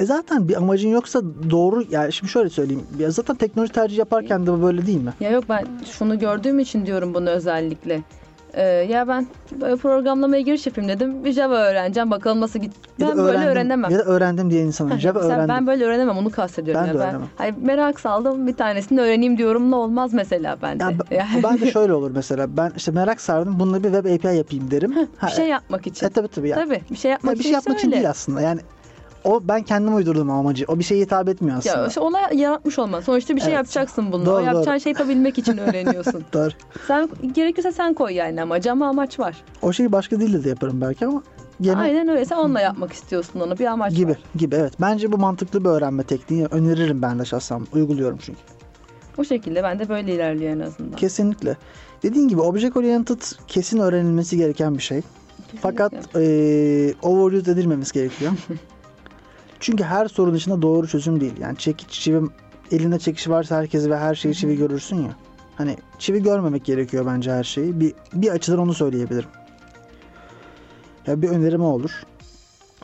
E 0.00 0.04
zaten 0.04 0.48
bir 0.48 0.56
amacın 0.56 0.88
yoksa 0.88 1.20
doğru 1.50 1.84
yani 1.90 2.12
şimdi 2.12 2.32
şöyle 2.32 2.50
söyleyeyim. 2.50 2.82
Ya 2.98 3.10
zaten 3.10 3.36
teknoloji 3.36 3.72
tercih 3.72 3.98
yaparken 3.98 4.46
de 4.46 4.62
böyle 4.62 4.86
değil 4.86 5.00
mi? 5.00 5.12
Ya 5.20 5.30
yok 5.30 5.44
ben 5.48 5.66
şunu 5.98 6.18
gördüğüm 6.18 6.58
için 6.58 6.86
diyorum 6.86 7.14
bunu 7.14 7.30
özellikle. 7.30 8.02
Ee, 8.54 8.62
ya 8.62 9.08
ben 9.08 9.26
programlamaya 9.76 10.42
giriş 10.42 10.66
yapayım 10.66 10.90
dedim. 10.90 11.24
Bir 11.24 11.32
Java 11.32 11.54
öğreneceğim 11.54 12.10
bakalım 12.10 12.40
nasıl 12.40 12.58
git. 12.58 12.72
Ya 12.98 13.08
Ben 13.08 13.18
da 13.18 13.24
böyle 13.24 13.46
öğrenemem. 13.46 13.90
Ya 13.90 13.98
da 13.98 14.02
öğrendim 14.02 14.50
diye 14.50 14.62
insan. 14.62 14.90
Heh, 14.90 14.98
Java 14.98 15.18
öğrendim. 15.18 15.48
Ben 15.48 15.66
böyle 15.66 15.84
öğrenemem 15.84 16.16
onu 16.18 16.30
kastediyorum. 16.30 16.82
Ben 16.82 16.86
ya 16.88 16.94
de 16.94 16.98
ben 16.98 17.04
öğrenemem. 17.04 17.28
Hayır, 17.36 17.54
merak 17.62 18.00
saldım 18.00 18.46
bir 18.46 18.54
tanesini 18.54 19.00
öğreneyim 19.00 19.38
diyorum 19.38 19.70
ne 19.70 19.74
olmaz 19.74 20.14
mesela 20.14 20.56
bende. 20.62 20.84
Ya 20.84 20.90
ben, 21.10 21.16
Yani 21.16 21.42
ben 21.42 21.60
de 21.60 21.70
şöyle 21.72 21.92
olur 21.92 22.10
mesela. 22.14 22.56
Ben 22.56 22.72
işte 22.76 22.90
merak 22.92 23.20
sardım. 23.20 23.60
Bununla 23.60 23.84
bir 23.84 23.92
web 23.92 24.04
API 24.04 24.36
yapayım 24.36 24.70
derim. 24.70 24.94
Ha, 25.16 25.26
bir 25.26 25.32
şey 25.32 25.48
yapmak 25.48 25.86
için. 25.86 26.06
E 26.06 26.10
tabii 26.10 26.28
tabii. 26.28 26.48
Ya. 26.48 26.56
Tabii 26.56 26.80
bir 26.90 26.96
şey 26.96 27.08
Ya 27.08 27.12
yapmak 27.12 27.34
bir 27.34 27.38
için 27.40 27.48
şey 27.48 27.52
yapmak 27.54 27.78
için 27.78 27.92
değil 27.92 28.10
aslında. 28.10 28.40
Yani 28.40 28.60
o 29.24 29.40
ben 29.48 29.62
kendim 29.62 29.94
uydurdum 29.96 30.30
amacı. 30.30 30.64
O 30.68 30.78
bir 30.78 30.84
şeye 30.84 31.00
hitap 31.04 31.28
etmiyor 31.28 31.58
aslında. 31.58 31.78
Ya 31.78 31.86
işte 31.86 32.00
olay 32.00 32.36
yaratmış 32.38 32.78
olman. 32.78 33.00
Sonuçta 33.00 33.36
bir 33.36 33.40
şey 33.40 33.48
Evet. 33.48 33.56
yapacaksın 33.56 34.12
bununla. 34.12 34.26
Doğru, 34.26 34.36
o 34.36 34.40
yapacağın 34.40 34.66
doğru. 34.66 34.80
şeyi 34.80 34.92
yapabilmek 34.98 35.38
için 35.38 35.58
öğreniyorsun. 35.58 36.24
Doğru. 36.32 36.50
sen 36.86 37.08
gerekirse 37.34 37.72
sen 37.72 37.94
koy 37.94 38.12
yani 38.12 38.42
amacı 38.42 38.72
ama 38.72 38.88
amaç 38.88 39.18
var. 39.18 39.36
O 39.62 39.72
şeyi 39.72 39.92
başka 39.92 40.20
dilde 40.20 40.44
de 40.44 40.48
yaparım 40.48 40.80
belki 40.80 41.06
ama 41.06 41.22
gene 41.60 41.76
Aynen 41.76 42.08
öyle. 42.08 42.24
Sen 42.24 42.36
onunla 42.36 42.60
yapmak 42.60 42.92
istiyorsun 42.92 43.40
onu. 43.40 43.58
Bir 43.58 43.66
amaç 43.66 43.94
gibi 43.94 44.10
var. 44.10 44.18
gibi 44.36 44.54
evet. 44.54 44.72
Bence 44.80 45.12
bu 45.12 45.18
mantıklı 45.18 45.64
bir 45.64 45.68
öğrenme 45.68 46.02
tekniği. 46.02 46.46
Öneririm 46.46 47.02
ben 47.02 47.18
de 47.18 47.24
şahsen. 47.24 47.66
Uyguluyorum 47.74 48.18
çünkü. 48.22 48.40
O 49.18 49.24
şekilde 49.24 49.62
ben 49.62 49.78
de 49.78 49.88
böyle 49.88 50.14
ilerliyor 50.14 50.52
en 50.52 50.60
azından. 50.60 50.96
Kesinlikle. 50.96 51.56
Dediğin 52.02 52.28
gibi 52.28 52.40
object 52.40 52.76
oriented 52.76 53.22
kesin 53.48 53.78
öğrenilmesi 53.78 54.36
gereken 54.36 54.74
bir 54.78 54.82
şey. 54.82 55.02
Fakat 55.62 55.92
eee 56.16 56.94
overuse 57.02 57.50
edilmemesi 57.50 57.92
gerekiyor. 57.94 58.32
Çünkü 59.60 59.84
her 59.84 60.08
sorun 60.08 60.34
içinde 60.34 60.62
doğru 60.62 60.88
çözüm 60.88 61.20
değil. 61.20 61.34
Yani 61.40 61.56
çekiç 61.56 61.90
çivi 61.90 62.28
elinde 62.70 62.98
çekiç 62.98 63.28
varsa 63.28 63.56
herkes 63.56 63.88
ve 63.88 63.96
her 63.96 64.14
şeyi 64.14 64.34
çivi 64.34 64.56
görürsün 64.56 64.96
ya. 64.96 65.16
Hani 65.56 65.76
çivi 65.98 66.22
görmemek 66.22 66.64
gerekiyor 66.64 67.06
bence 67.06 67.32
her 67.32 67.44
şeyi. 67.44 67.80
Bir, 67.80 67.94
bir 68.12 68.30
açıdan 68.30 68.58
onu 68.58 68.74
söyleyebilirim. 68.74 69.28
Ya 71.06 71.22
bir 71.22 71.28
önerim 71.28 71.62
olur. 71.62 72.02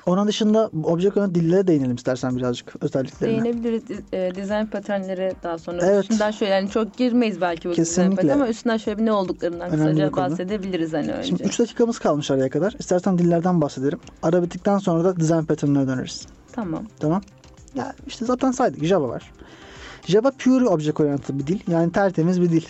Onun 0.06 0.28
dışında 0.28 0.70
object 0.84 1.16
oriented 1.16 1.34
dillere 1.34 1.66
değinelim 1.66 1.96
istersen 1.96 2.36
birazcık 2.36 2.82
özelliklerine. 2.82 3.44
Değinebiliriz 3.44 3.82
e, 4.12 4.32
dizayn 4.34 4.66
paternleri 4.66 5.32
daha 5.42 5.58
sonra. 5.58 5.86
Evet. 5.86 6.02
Üstünden 6.02 6.30
şöyle 6.30 6.52
yani 6.52 6.70
çok 6.70 6.96
girmeyiz 6.96 7.40
belki 7.40 7.68
bu 7.68 7.72
Kesinlikle. 7.72 8.16
patern 8.16 8.34
ama 8.34 8.48
üstünden 8.48 8.76
şöyle 8.76 8.98
bir 8.98 9.06
ne 9.06 9.12
olduklarından 9.12 9.70
Önemli 9.70 9.86
kısaca 9.86 10.16
bahsedebiliriz 10.16 10.92
hani 10.92 11.12
önce. 11.12 11.28
Şimdi 11.28 11.42
3 11.42 11.58
dakikamız 11.58 11.98
kalmış 11.98 12.30
araya 12.30 12.50
kadar. 12.50 12.74
İstersen 12.78 13.18
dillerden 13.18 13.60
bahsedelim. 13.60 13.98
Ara 14.22 14.42
bittikten 14.42 14.78
sonra 14.78 15.04
da 15.04 15.20
design 15.20 15.42
pattern'ına 15.42 15.86
döneriz. 15.86 16.26
Tamam. 16.56 16.84
Tamam. 17.00 17.22
Ya 17.74 17.94
işte 18.06 18.24
zaten 18.24 18.50
saydık. 18.50 18.84
Java 18.84 19.08
var. 19.08 19.32
Java 20.06 20.30
pure 20.30 20.68
object 20.68 21.00
oriented 21.00 21.38
bir 21.38 21.46
dil. 21.46 21.60
Yani 21.68 21.92
tertemiz 21.92 22.40
bir 22.42 22.50
dil. 22.50 22.64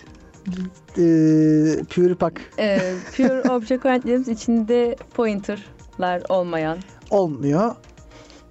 Ee, 0.97 1.83
pure 1.95 2.15
pak 2.15 2.41
E, 2.59 2.93
pure 3.17 3.41
object 3.53 3.85
oriented'imiz 3.85 4.27
içinde 4.27 4.95
pointer'lar 5.15 6.21
olmayan. 6.29 6.77
olmuyor. 7.09 7.75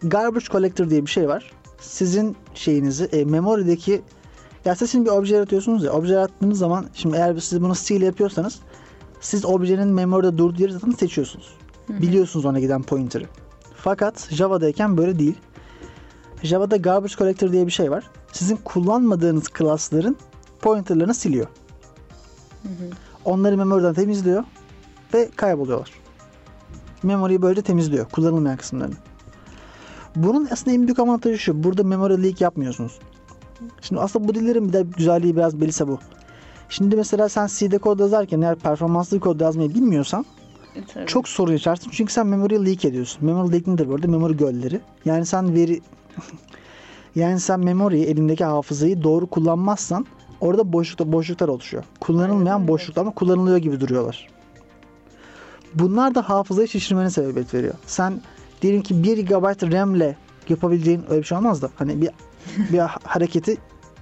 Garbage 0.02 0.44
collector 0.46 0.90
diye 0.90 1.02
bir 1.02 1.10
şey 1.10 1.28
var. 1.28 1.52
Sizin 1.80 2.36
şeyinizi 2.54 3.04
e, 3.04 3.24
memory'deki 3.24 4.02
ya 4.64 4.74
siz 4.74 4.92
şimdi 4.92 5.04
bir 5.06 5.10
obje 5.10 5.34
yaratıyorsunuz 5.34 5.84
ya. 5.84 5.92
Obje 5.92 6.14
yarattığınız 6.14 6.58
zaman 6.58 6.86
şimdi 6.94 7.16
eğer 7.16 7.38
siz 7.38 7.62
bunu 7.62 7.74
C 7.74 7.96
ile 7.96 8.04
yapıyorsanız 8.04 8.58
siz 9.20 9.44
objenin 9.44 9.88
memory'de 9.88 10.38
durduğu 10.38 10.62
yeri 10.62 10.72
zaten 10.72 10.90
seçiyorsunuz. 10.90 11.54
Biliyorsunuz 11.88 12.46
ona 12.46 12.60
giden 12.60 12.82
pointer'ı. 12.82 13.24
Fakat 13.86 14.28
Java'dayken 14.30 14.96
böyle 14.96 15.18
değil. 15.18 15.34
Java'da 16.42 16.76
garbage 16.76 17.14
collector 17.14 17.52
diye 17.52 17.66
bir 17.66 17.72
şey 17.72 17.90
var. 17.90 18.10
Sizin 18.32 18.56
kullanmadığınız 18.56 19.48
klasların 19.48 20.16
pointerlarını 20.60 21.14
siliyor. 21.14 21.46
Onları 23.24 23.56
memory'den 23.56 23.94
temizliyor 23.94 24.44
ve 25.14 25.30
kayboluyorlar. 25.36 25.90
Memory'yi 27.02 27.42
böylece 27.42 27.62
temizliyor. 27.62 28.08
Kullanılmayan 28.08 28.56
kısımlarını. 28.56 28.94
Bunun 30.16 30.48
aslında 30.50 30.76
en 30.76 30.86
büyük 30.86 30.98
avantajı 30.98 31.38
şu. 31.38 31.64
Burada 31.64 31.84
memory 31.84 32.22
leak 32.22 32.40
yapmıyorsunuz. 32.40 32.98
Şimdi 33.80 34.00
aslında 34.00 34.28
bu 34.28 34.34
dillerin 34.34 34.68
bir 34.68 34.72
de 34.72 34.86
güzelliği 34.96 35.36
biraz 35.36 35.60
belirse 35.60 35.88
bu. 35.88 35.98
Şimdi 36.68 36.96
mesela 36.96 37.28
sen 37.28 37.46
C'de 37.46 37.78
kod 37.78 38.00
yazarken 38.00 38.40
eğer 38.40 38.56
performanslı 38.56 39.20
kod 39.20 39.40
yazmayı 39.40 39.74
bilmiyorsan 39.74 40.26
Tabii. 40.94 41.06
çok 41.06 41.28
sorun 41.28 41.52
yaşarsın. 41.52 41.90
Çünkü 41.90 42.12
sen 42.12 42.26
memory 42.26 42.66
leak 42.66 42.84
ediyorsun. 42.84 43.24
Memory 43.24 43.52
leak 43.52 43.66
nedir 43.66 43.88
bu 43.88 43.94
arada? 43.94 44.08
Memory 44.08 44.36
gölleri. 44.36 44.80
Yani 45.04 45.26
sen 45.26 45.54
veri 45.54 45.80
yani 47.14 47.40
sen 47.40 47.60
memory'yi 47.60 48.04
elindeki 48.04 48.44
hafızayı 48.44 49.02
doğru 49.02 49.26
kullanmazsan 49.26 50.06
orada 50.40 50.72
boşlukta 50.72 51.12
boşluklar 51.12 51.48
oluşuyor. 51.48 51.84
Kullanılmayan 52.00 52.54
Aynen 52.54 52.68
boşluklar 52.68 53.02
ama 53.02 53.14
kullanılıyor 53.14 53.56
gibi 53.56 53.80
duruyorlar. 53.80 54.28
Bunlar 55.74 56.14
da 56.14 56.28
hafızayı 56.28 56.68
şişirmene 56.68 57.10
sebebiyet 57.10 57.54
veriyor. 57.54 57.74
Sen 57.86 58.20
diyelim 58.62 58.82
ki 58.82 59.02
1 59.02 59.18
GB 59.18 59.72
RAM 59.72 59.94
ile 59.94 60.16
yapabileceğin 60.48 61.04
öyle 61.08 61.20
bir 61.20 61.26
şey 61.26 61.38
olmaz 61.38 61.62
da 61.62 61.70
hani 61.76 62.02
bir 62.02 62.10
bir 62.72 62.78
hareketi 63.04 63.56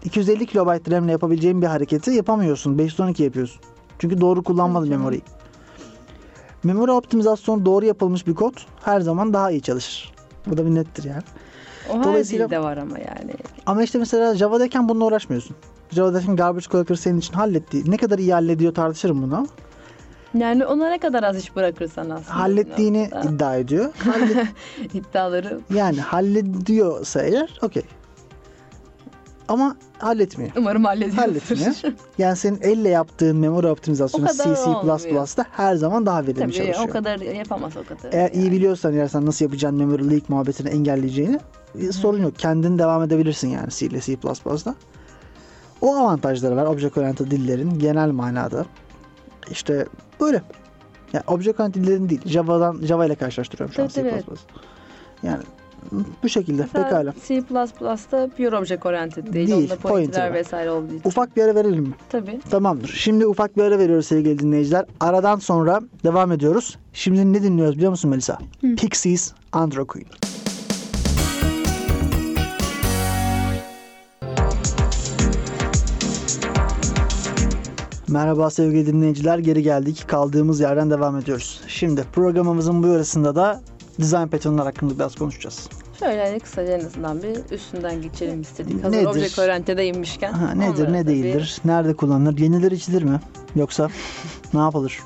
250 0.04 0.46
KB 0.46 0.90
RAM 0.90 1.04
ile 1.04 1.12
yapabileceğin 1.12 1.62
bir 1.62 1.66
hareketi 1.66 2.10
yapamıyorsun. 2.10 2.78
512 2.78 3.22
yapıyorsun. 3.22 3.60
Çünkü 3.98 4.20
doğru 4.20 4.42
kullanmadın 4.42 4.88
memoriyi. 4.88 5.22
Memori 6.64 6.90
optimizasyonu 6.90 7.66
doğru 7.66 7.84
yapılmış 7.84 8.26
bir 8.26 8.34
kod 8.34 8.54
her 8.84 9.00
zaman 9.00 9.32
daha 9.32 9.50
iyi 9.50 9.62
çalışır. 9.62 10.12
Bu 10.46 10.56
da 10.56 10.66
bir 10.66 10.74
nettir 10.74 11.04
yani. 11.04 11.22
o 11.92 11.96
her 11.98 12.04
dolayısıyla- 12.04 12.46
dilde 12.48 12.62
var 12.62 12.76
ama 12.76 12.98
yani. 12.98 13.32
Ama 13.66 13.82
işte 13.82 13.98
mesela 13.98 14.34
Java'dayken 14.34 14.88
bununla 14.88 15.04
uğraşmıyorsun. 15.04 15.56
Java'dayken 15.90 16.36
garbage 16.36 16.66
collector 16.70 16.96
senin 16.96 17.18
için 17.18 17.34
halletti. 17.34 17.90
Ne 17.90 17.96
kadar 17.96 18.18
iyi 18.18 18.32
hallediyor 18.32 18.74
tartışırım 18.74 19.22
bunu. 19.22 19.46
Yani 20.38 20.66
ona 20.66 20.88
ne 20.88 20.98
kadar 20.98 21.22
az 21.22 21.36
iş 21.38 21.56
bırakırsan 21.56 22.10
aslında. 22.10 22.38
Hallettiğini 22.38 23.10
iddia 23.32 23.56
ediyor. 23.56 23.92
Hallet- 24.04 24.48
iddiaları 24.94 25.60
yani 25.74 26.00
hallediyorsa 26.00 27.22
eğer 27.22 27.58
okey. 27.62 27.82
Ama 29.48 29.76
halletmiyor. 29.98 30.50
umarım 30.56 30.84
hallediyordur. 30.84 31.16
Halletmiyor. 31.18 31.74
Yani 32.18 32.36
senin 32.36 32.58
elle 32.62 32.88
yaptığın 32.88 33.36
memori 33.36 33.66
optimizasyonu 33.66 34.24
O 34.24 34.28
kadar 34.28 34.44
C, 34.44 34.54
C++ 34.54 34.70
olmuyor. 34.70 35.28
da 35.36 35.44
her 35.50 35.74
zaman 35.76 36.06
daha 36.06 36.22
verimli 36.22 36.38
Tabii 36.40 36.52
çalışıyor. 36.52 36.88
o 36.88 36.92
kadar 36.92 37.18
yapamaz 37.20 37.72
o 37.76 37.84
kadar. 37.84 38.12
Eğer 38.12 38.30
iyi 38.30 38.44
yani. 38.44 38.52
biliyorsan 38.52 38.94
eğer 38.94 39.08
sen 39.08 39.26
nasıl 39.26 39.44
yapacağın 39.44 39.74
memory 39.74 40.10
leak 40.10 40.28
muhabbetini 40.28 40.68
engelleyeceğini 40.68 41.38
e, 41.80 41.92
sorun 41.92 42.22
yok. 42.22 42.38
Kendin 42.38 42.78
devam 42.78 43.02
edebilirsin 43.02 43.48
yani 43.48 43.70
C 43.70 43.86
ile 43.86 44.00
C++'da. 44.00 44.74
O 45.80 45.96
avantajları 45.96 46.56
var 46.56 46.66
object 46.66 46.98
oriented 46.98 47.30
dillerin 47.30 47.78
genel 47.78 48.10
manada. 48.10 48.66
İşte 49.50 49.86
böyle. 50.20 50.42
Yani 51.12 51.24
object 51.26 51.60
oriented 51.60 51.84
dillerin 51.84 52.08
değil. 52.08 52.20
Java'dan 52.26 52.80
Java 52.82 53.06
ile 53.06 53.14
karşılaştırıyorum 53.14 53.74
şu 53.74 53.82
an 53.82 53.88
Tabii, 53.88 54.10
C++. 54.10 54.20
tabii. 54.22 54.36
Yani 55.22 55.42
bu 56.22 56.28
şekilde 56.28 56.62
Mesela 56.62 56.84
pekala. 56.84 57.14
C++'da 57.26 58.28
pure 58.36 58.56
object 58.56 58.86
oriented 58.86 59.32
değil. 59.32 59.48
Değil, 59.48 59.62
Onda 59.62 59.76
pointer 59.76 59.90
pointer'ler 59.90 60.30
var. 60.30 60.34
vesaire 60.34 60.70
olduğu 60.70 60.94
için. 60.94 61.08
Ufak 61.08 61.36
bir 61.36 61.42
ara 61.42 61.54
verelim 61.54 61.82
mi? 61.84 61.94
Tabii. 62.08 62.40
Tamamdır. 62.50 62.88
Şimdi 62.88 63.26
ufak 63.26 63.56
bir 63.56 63.62
ara 63.62 63.78
veriyoruz 63.78 64.06
sevgili 64.06 64.38
dinleyiciler. 64.38 64.84
Aradan 65.00 65.38
sonra 65.38 65.80
devam 66.04 66.32
ediyoruz. 66.32 66.78
Şimdi 66.92 67.32
ne 67.32 67.42
dinliyoruz 67.42 67.76
biliyor 67.76 67.90
musun 67.90 68.10
Melisa? 68.10 68.38
Pixies, 68.76 69.32
Andro 69.52 69.86
Queen. 69.86 70.06
Merhaba 78.08 78.50
sevgili 78.50 78.86
dinleyiciler. 78.86 79.38
Geri 79.38 79.62
geldik. 79.62 80.04
Kaldığımız 80.06 80.60
yerden 80.60 80.90
devam 80.90 81.16
ediyoruz. 81.18 81.60
Şimdi 81.68 82.04
programımızın 82.12 82.82
bu 82.82 82.86
yarısında 82.86 83.36
da 83.36 83.60
design 84.00 84.26
patternlar 84.26 84.66
hakkında 84.66 84.94
biraz 84.94 85.14
konuşacağız. 85.16 85.68
Şöyle 85.98 86.26
hani 86.28 86.40
kısaca 86.40 86.72
en 86.72 86.84
azından 86.84 87.22
bir 87.22 87.36
üstünden 87.54 88.02
geçelim 88.02 88.40
istedik. 88.40 88.84
Hazır 88.84 88.96
Nedir? 88.96 89.06
object 89.06 89.38
oriented'e 89.38 89.86
inmişken. 89.86 90.32
Ha, 90.32 90.52
nedir 90.54 90.92
ne 90.92 91.06
da 91.06 91.10
bir- 91.10 91.22
değildir? 91.22 91.58
Nerede 91.64 91.94
kullanılır? 91.96 92.38
Yenilir 92.38 92.72
içilir 92.72 93.02
mi? 93.02 93.20
Yoksa 93.56 93.88
ne 94.54 94.60
yapılır? 94.60 94.98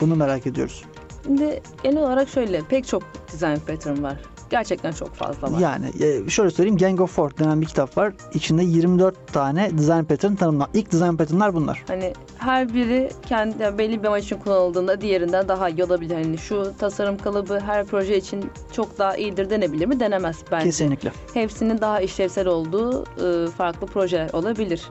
Bunu 0.00 0.16
merak 0.16 0.46
ediyoruz. 0.46 0.84
Şimdi 1.24 1.62
genel 1.82 2.02
olarak 2.02 2.28
şöyle 2.28 2.60
pek 2.68 2.86
çok 2.86 3.02
design 3.32 3.56
pattern 3.66 4.02
var. 4.02 4.16
Gerçekten 4.52 4.92
çok 4.92 5.14
fazla 5.14 5.52
var. 5.52 5.58
Yani 5.60 5.86
e, 6.00 6.30
şöyle 6.30 6.50
söyleyeyim 6.50 6.78
Gang 6.78 7.00
of 7.00 7.12
Four 7.16 7.30
denen 7.38 7.60
bir 7.60 7.66
kitap 7.66 7.96
var. 7.96 8.12
İçinde 8.34 8.64
24 8.64 9.32
tane 9.32 9.78
design 9.78 10.02
pattern 10.04 10.34
tanımlar. 10.34 10.68
İlk 10.74 10.92
design 10.92 11.16
patternlar 11.16 11.54
bunlar. 11.54 11.84
Hani 11.88 12.12
her 12.38 12.74
biri 12.74 13.10
kendi 13.28 13.62
yani 13.62 13.78
belli 13.78 14.02
bir 14.02 14.08
amaç 14.08 14.24
için 14.24 14.36
kullanıldığında 14.36 15.00
diğerinden 15.00 15.48
daha 15.48 15.68
iyi 15.68 15.84
olabilir. 15.84 16.14
Hani 16.14 16.38
şu 16.38 16.72
tasarım 16.78 17.18
kalıbı 17.18 17.60
her 17.60 17.84
proje 17.84 18.16
için 18.16 18.50
çok 18.72 18.98
daha 18.98 19.16
iyidir 19.16 19.50
denebilir 19.50 19.86
mi? 19.86 20.00
Denemez 20.00 20.36
bence. 20.50 20.64
Kesinlikle. 20.64 21.12
Hepsinin 21.34 21.80
daha 21.80 22.00
işlevsel 22.00 22.46
olduğu 22.46 23.04
e, 23.04 23.50
farklı 23.50 23.86
projeler 23.86 24.30
olabilir. 24.32 24.82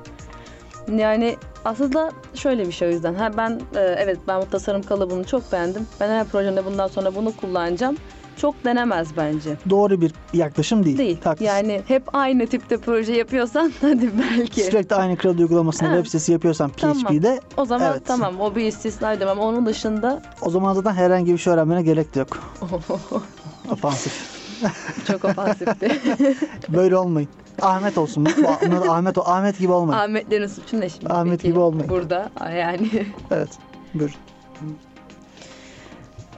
Yani 0.97 1.35
aslında 1.65 2.11
şöyle 2.33 2.67
bir 2.67 2.71
şey 2.71 2.87
o 2.87 2.91
yüzden. 2.91 3.13
Ha 3.13 3.37
ben 3.37 3.61
e, 3.75 3.79
evet 3.79 4.17
ben 4.27 4.41
bu 4.41 4.45
tasarım 4.49 4.81
kalıbını 4.81 5.23
çok 5.23 5.51
beğendim. 5.51 5.87
Ben 5.99 6.09
her 6.09 6.27
projemde 6.27 6.65
bundan 6.65 6.87
sonra 6.87 7.15
bunu 7.15 7.35
kullanacağım. 7.35 7.97
Çok 8.37 8.65
denemez 8.65 9.07
bence. 9.17 9.57
Doğru 9.69 10.01
bir 10.01 10.13
yaklaşım 10.33 10.85
değil. 10.85 10.97
Değil. 10.97 11.17
Haklısın. 11.23 11.45
Yani 11.45 11.81
hep 11.87 12.03
aynı 12.15 12.47
tipte 12.47 12.77
proje 12.77 13.13
yapıyorsan 13.13 13.71
hadi 13.81 14.09
belki. 14.19 14.63
Sürekli 14.63 14.95
aynı 14.95 15.17
CRUD 15.17 15.39
uygulamasını 15.39 15.87
Ha. 15.87 15.93
web 15.95 16.05
sitesi 16.05 16.31
yapıyorsan 16.31 16.71
Tamam. 16.77 16.97
PHP'de 17.03 17.39
O 17.57 17.65
zaman 17.65 17.91
Evet. 17.91 18.01
tamam 18.05 18.39
o 18.41 18.55
bir 18.55 18.65
istisna 18.65 19.19
demem. 19.19 19.39
Onun 19.39 19.65
dışında 19.65 20.21
o 20.41 20.49
zaman 20.49 20.73
zaten 20.73 20.93
herhangi 20.93 21.33
bir 21.33 21.37
şey 21.37 21.53
öğrenmene 21.53 21.81
gerek 21.81 22.15
de 22.15 22.19
yok. 22.19 22.39
Ofansif. 23.71 24.13
çok 25.07 25.25
ofansifti. 25.25 25.91
Böyle 26.69 26.97
olmayın. 26.97 27.29
Ahmet 27.61 27.97
olsun. 27.97 28.25
Bu- 28.25 28.67
Bunlar 28.67 28.87
Ahmet 28.87 29.17
Ahmet 29.17 29.59
gibi 29.59 29.71
olmayın. 29.71 29.99
Ahmetlerin 29.99 30.47
suçu 30.47 30.79
ne 30.79 30.89
şimdi? 30.89 31.13
Ahmet 31.13 31.31
peki? 31.41 31.47
gibi 31.47 31.59
olmayın. 31.59 31.89
Burada 31.89 32.29
yani. 32.57 32.89
Evet. 33.31 33.49
Buyurun. 33.93 34.15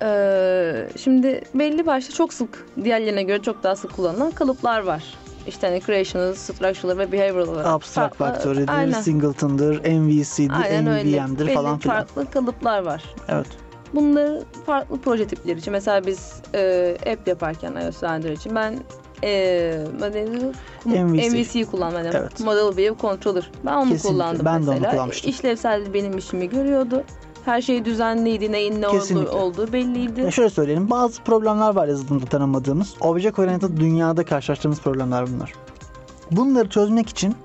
Ee, 0.02 0.88
şimdi 0.98 1.42
belli 1.54 1.86
başlı 1.86 2.14
çok 2.14 2.34
sık 2.34 2.66
diğerlerine 2.84 3.24
göre 3.24 3.42
çok 3.42 3.64
daha 3.64 3.76
sık 3.76 3.94
kullanılan 3.96 4.32
kalıplar 4.32 4.80
var. 4.84 5.04
İşte 5.48 5.68
hani 5.68 5.82
creational, 5.82 6.34
structural 6.34 6.98
ve 6.98 7.12
behavioral 7.12 7.48
olarak. 7.48 7.66
Abstract 7.66 8.16
Factory'dir. 8.16 8.94
Singleton'dır, 8.94 9.80
MVC'dir, 10.00 10.64
Aynen 10.64 10.88
öyle. 10.88 11.22
MVM'dir 11.22 11.46
Belli 11.48 11.54
falan 11.54 11.80
filan. 11.80 11.96
farklı 11.96 12.32
kalıplar 12.32 12.80
var. 12.84 13.04
Evet. 13.30 13.48
Bunları 13.94 14.44
farklı 14.66 15.00
proje 15.02 15.28
tipleri 15.28 15.60
için. 15.60 15.72
Mesela 15.72 16.06
biz 16.08 16.34
e, 16.54 16.96
app 17.14 17.28
yaparken 17.28 17.72
iOS 17.86 18.04
Android 18.04 18.38
için 18.38 18.56
ben 18.56 18.80
e, 19.24 19.78
MVC. 20.84 21.30
MVC'yi 21.30 21.66
kullanmadım. 21.66 22.12
Evet. 22.16 22.40
Model 22.40 22.78
View 22.78 23.02
Controller. 23.02 23.52
Ben 23.66 23.74
onu 23.74 23.90
Kesinlikle. 23.90 24.10
kullandım 24.10 24.46
Ben 24.46 24.66
de 24.66 24.70
onu 24.70 24.74
mesela. 24.76 24.92
kullanmıştım. 24.92 25.30
İşlevsel 25.30 25.94
benim 25.94 26.18
işimi 26.18 26.50
görüyordu. 26.50 27.04
Her 27.46 27.62
şey 27.62 27.86
düzenliydi. 27.86 28.52
Neyin 28.52 28.82
ne 28.82 28.88
olduğu, 28.88 29.00
Kesinlikle. 29.00 29.30
olduğu 29.30 29.74
belliydi. 29.74 30.22
Ya 30.22 30.32
şöyle 30.32 30.50
söyleyelim. 30.50 30.90
Bazı 30.90 31.24
problemler 31.24 31.76
var 31.76 31.88
yazılımda 31.88 32.26
tanımadığımız. 32.26 32.94
Object 33.02 33.40
Oriented 33.40 33.78
dünyada 33.78 34.26
karşılaştığımız 34.26 34.80
problemler 34.82 35.26
bunlar. 35.34 35.54
Bunları 36.32 36.70
çözmek 36.70 37.10
için 37.10 37.36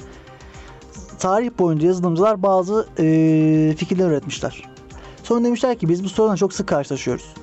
tarih 1.18 1.50
boyunca 1.58 1.86
yazılımcılar 1.86 2.42
bazı 2.42 2.86
eee, 2.98 3.74
fikirler 3.76 4.08
üretmişler. 4.08 4.62
Sonra 5.22 5.44
demişler 5.44 5.78
ki 5.78 5.88
biz 5.88 6.04
bu 6.04 6.08
sorunla 6.08 6.36
çok 6.36 6.52
sık 6.52 6.66
karşılaşıyoruz. 6.68 7.34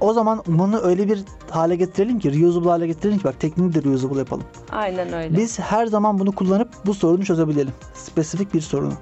O 0.00 0.12
zaman 0.12 0.42
bunu 0.46 0.80
öyle 0.80 1.08
bir 1.08 1.24
hale 1.50 1.76
getirelim 1.76 2.18
ki, 2.18 2.40
reusable 2.40 2.68
hale 2.70 2.86
getirelim 2.86 3.18
ki 3.18 3.24
bak 3.24 3.40
tekniği 3.40 3.74
de 3.74 3.82
reusable 3.82 4.18
yapalım. 4.18 4.44
Aynen 4.72 5.12
öyle. 5.12 5.36
Biz 5.36 5.58
her 5.58 5.86
zaman 5.86 6.18
bunu 6.18 6.32
kullanıp 6.32 6.68
bu 6.86 6.94
sorunu 6.94 7.24
çözebilelim. 7.24 7.72
Spesifik 7.94 8.54
bir 8.54 8.60
sorunu. 8.60 8.92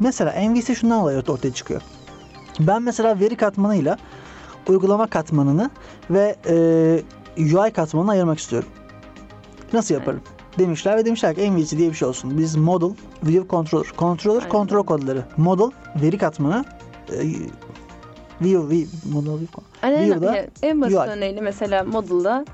Mesela 0.00 0.48
MVC 0.50 0.74
şundan 0.74 1.00
dolayı 1.00 1.18
ortaya 1.28 1.52
çıkıyor. 1.52 1.82
Ben 2.60 2.82
mesela 2.82 3.20
veri 3.20 3.36
katmanıyla 3.36 3.98
uygulama 4.68 5.06
katmanını 5.06 5.70
ve 6.10 6.36
e, 6.48 7.54
UI 7.56 7.70
katmanını 7.70 8.10
ayırmak 8.10 8.38
istiyorum. 8.38 8.68
Nasıl 9.72 9.94
yaparım? 9.94 10.20
Demişler 10.58 10.96
ve 10.96 11.04
demişler 11.04 11.34
ki 11.34 11.50
MVC 11.50 11.78
diye 11.78 11.90
bir 11.90 11.94
şey 11.94 12.08
olsun. 12.08 12.38
Biz 12.38 12.56
model, 12.56 12.94
view 13.22 13.48
controller, 13.48 13.86
controller, 13.98 14.38
Aynen. 14.38 14.48
kontrol 14.50 14.84
kodları. 14.84 15.24
Model, 15.36 15.70
veri 16.02 16.18
katmanı, 16.18 16.64
e, 17.12 17.18
view, 18.40 18.68
view, 18.70 18.98
model, 19.12 19.30
view, 19.38 19.62
Aynen, 19.82 20.00
View'da 20.04 20.46
en 20.62 20.80
basit 20.80 20.96
UI. 20.98 21.08
örneğiyle 21.08 21.40
mesela 21.40 21.84
Moodle'da 21.84 22.44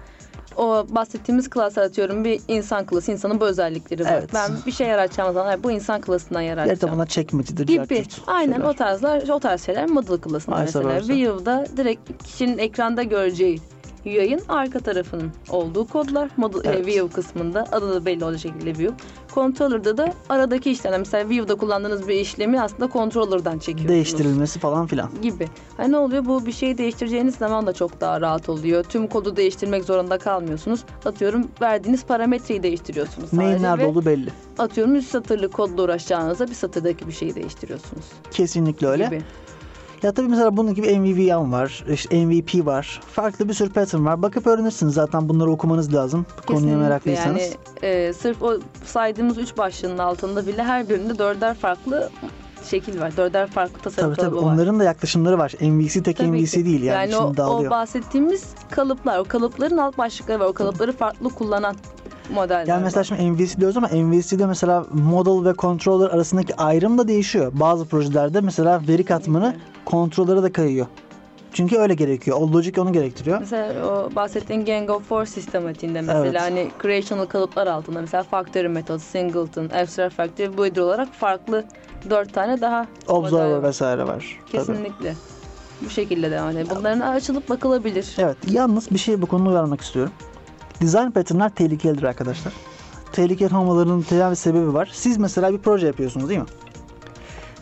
o 0.59 0.87
bahsettiğimiz 0.89 1.51
klasa 1.51 1.83
atıyorum 1.83 2.25
bir 2.25 2.41
insan 2.49 2.87
klası. 2.87 3.13
insanın 3.13 3.41
bu 3.41 3.47
özellikleri 3.47 4.05
var. 4.05 4.13
Evet. 4.13 4.31
Ben 4.35 4.51
bir 4.67 4.73
şey 4.73 4.87
yaratacağım 4.87 5.31
zaman 5.33 5.49
"Ay, 5.49 5.63
bu 5.63 5.71
insan 5.71 6.01
klasından 6.01 6.41
yaratacağım. 6.41 6.79
tabanına 6.79 7.07
çekmecidir. 7.07 7.67
gibi. 7.67 8.05
Aynen 8.27 8.53
şeyler. 8.53 8.69
o 8.69 8.75
tarzlar 8.75 9.29
o 9.29 9.39
tarz 9.39 9.67
şeyler 9.67 9.87
Moodle 9.87 10.21
klasında 10.21 10.57
Vice 10.57 10.65
mesela. 10.79 11.09
View'da 11.09 11.67
direkt 11.77 12.23
kişinin 12.25 12.59
ekranda 12.59 13.03
göreceği 13.03 13.61
UI'ın 14.09 14.41
arka 14.49 14.81
tarafının 14.81 15.33
olduğu 15.49 15.87
kodlar. 15.87 16.31
Model, 16.37 16.71
e, 16.71 16.73
Evet. 16.75 16.87
view 16.87 17.09
kısmında 17.15 17.65
adı 17.73 17.95
da 17.95 18.07
belli 18.07 18.25
olacak 18.25 18.39
şekilde 18.43 18.79
view. 18.79 18.95
Controller'da 19.35 19.97
da 19.97 20.13
aradaki 20.29 20.71
işlemler. 20.71 20.99
Mesela 20.99 21.29
view'da 21.29 21.55
kullandığınız 21.55 22.09
bir 22.09 22.15
işlemi 22.15 22.61
aslında 22.61 22.89
controller'dan 22.93 23.59
çekiyorsunuz. 23.59 23.89
Değiştirilmesi 23.89 24.59
falan 24.59 24.87
filan. 24.87 25.11
gibi. 25.23 25.49
Hani 25.77 25.93
ne 25.93 25.97
oluyor? 25.97 26.25
Bu 26.25 26.47
bir 26.47 26.53
şeyi 26.53 26.79
değiştireceğiniz 26.79 27.35
zaman 27.35 27.67
da 27.67 27.73
çok 27.73 28.01
daha 28.01 28.21
rahat 28.21 28.49
oluyor. 28.49 28.85
Tüm 28.85 29.07
kodu 29.07 29.37
değiştirmek 29.37 29.85
zorunda 29.85 30.19
kalmıyorsunuz. 30.19 30.81
Atıyorum 31.05 31.49
verdiğiniz 31.61 32.05
parametreyi 32.05 32.63
değiştiriyorsunuz 32.63 33.33
Neyin 33.33 33.63
nerede 33.63 33.87
olduğu 33.87 34.05
belli. 34.07 34.31
atıyorum 34.59 34.95
100 34.95 35.09
satırlık 35.09 35.53
kodla 35.53 35.83
uğraşacağınıza 35.83 36.47
bir 36.49 36.55
satırdaki 36.55 37.07
bir 37.07 37.13
şeyi 37.13 37.35
değiştiriyorsunuz. 37.35 38.05
Kesinlikle 38.31 38.87
öyle. 38.87 39.05
Gibi. 39.07 39.23
Ya 40.03 40.13
tabii 40.13 40.29
mesela 40.29 40.57
bunun 40.57 40.75
gibi 40.75 40.99
MVVM 40.99 41.53
var, 41.53 41.85
işte 41.93 42.25
MVP 42.27 42.67
var. 42.67 43.01
Farklı 43.13 43.49
bir 43.49 43.55
sürü 43.55 43.71
pattern 43.73 44.05
var. 44.05 44.23
Bakıp 44.23 44.47
öğrenirsiniz 44.47 44.95
zaten 44.95 45.29
bunları 45.29 45.51
okumanız 45.51 45.95
lazım. 45.95 46.27
Bu 46.43 46.55
konuya 46.55 46.77
meraklıysanız. 46.79 47.43
Yani 47.43 47.55
e, 47.83 48.13
sırf 48.13 48.43
o 48.43 48.59
saydığımız 48.85 49.39
üç 49.39 49.59
başlığın 49.59 49.99
altında 49.99 50.47
bile 50.47 50.63
her 50.63 50.89
birinde 50.89 51.19
dörder 51.19 51.55
farklı 51.55 52.11
şekil 52.71 53.01
var. 53.01 53.17
Dörder 53.17 53.47
farklı 53.51 53.79
tasarım 53.83 54.09
Tabii 54.15 54.17
tabii 54.21 54.31
kalıbı 54.31 54.47
var. 54.47 54.53
onların 54.55 54.81
da 54.81 54.85
yaklaşımları 54.85 55.39
var. 55.39 55.53
MVC 55.61 56.03
tek 56.03 56.17
Tabii 56.17 56.29
MVC 56.29 56.45
ki. 56.59 56.65
değil 56.67 56.83
yani, 56.83 56.97
yani 56.97 57.11
şimdi 57.13 57.25
o, 57.25 57.29
o 57.31 57.37
dağılıyor. 57.37 57.71
bahsettiğimiz 57.71 58.45
kalıplar, 58.71 59.19
o 59.19 59.25
kalıpların 59.25 59.77
alt 59.77 59.99
başlıkları 59.99 60.41
var. 60.41 60.47
O 60.47 60.53
kalıpları 60.53 60.93
farklı 60.93 61.29
kullanan 61.31 61.77
modeller 62.35 62.67
Yani 62.67 62.85
mesela 62.85 63.01
var. 63.01 63.05
şimdi 63.05 63.23
MVC 63.31 63.57
diyoruz 63.57 63.77
ama 63.77 63.89
MVC'de 63.89 64.47
mesela 64.47 64.85
model 64.93 65.51
ve 65.51 65.55
controller 65.59 66.11
arasındaki 66.11 66.57
ayrım 66.57 66.99
da 66.99 67.09
değişiyor. 67.09 67.53
Bazı 67.55 67.85
projelerde 67.85 68.41
mesela 68.41 68.83
veri 68.89 69.05
katmanı 69.05 69.57
controller'a 69.91 70.43
da 70.43 70.53
kayıyor. 70.53 70.87
Çünkü 71.53 71.79
öyle 71.79 71.95
gerekiyor. 71.95 72.37
O 72.41 72.53
logic 72.53 72.81
onu 72.81 72.93
gerektiriyor. 72.93 73.41
Mesela 73.41 73.87
o 73.87 74.15
bahsettiğin 74.17 74.65
Gang 74.65 74.91
of 74.91 75.09
Four 75.09 75.25
sistematiğinde 75.25 76.01
mesela 76.01 76.25
Evet. 76.25 76.41
hani 76.41 76.71
creational 76.83 77.27
kalıplar 77.27 77.67
altında 77.67 78.01
mesela 78.01 78.23
factory 78.23 78.69
method, 78.69 78.99
singleton, 78.99 79.65
abstract 79.65 80.15
factory, 80.15 80.59
builder 80.59 80.83
olarak 80.83 81.13
farklı 81.13 81.65
dört 82.11 82.35
tane 82.35 82.61
daha 82.61 82.87
Observer 83.09 83.63
vesaire 83.63 84.07
var. 84.07 84.41
Tabii. 84.53 84.67
Kesinlikle. 84.67 85.15
Bu 85.85 85.91
şekilde 85.91 86.31
devam 86.31 86.51
ediyor. 86.51 86.67
Bunların 86.77 87.01
açılıp 87.01 87.49
bakılabilir. 87.49 88.15
Evet. 88.19 88.37
Yalnız 88.51 88.91
bir 88.91 88.99
şey 88.99 89.23
bu 89.23 89.27
konuda 89.27 89.51
uyarmak 89.51 89.81
istiyorum. 89.81 90.13
Design 90.83 91.11
pattern'lar 91.11 91.51
tehlikelidir 91.51 92.03
arkadaşlar. 92.03 92.53
Tehlikeli 93.13 93.57
olmalarının 93.57 94.03
temel 94.03 94.35
sebebi 94.35 94.75
var. 94.75 94.91
Siz 94.93 95.19
mesela 95.19 95.53
bir 95.53 95.59
proje 95.59 95.87
yapıyorsunuz 95.87 96.29
değil 96.29 96.41
mi? 96.41 96.47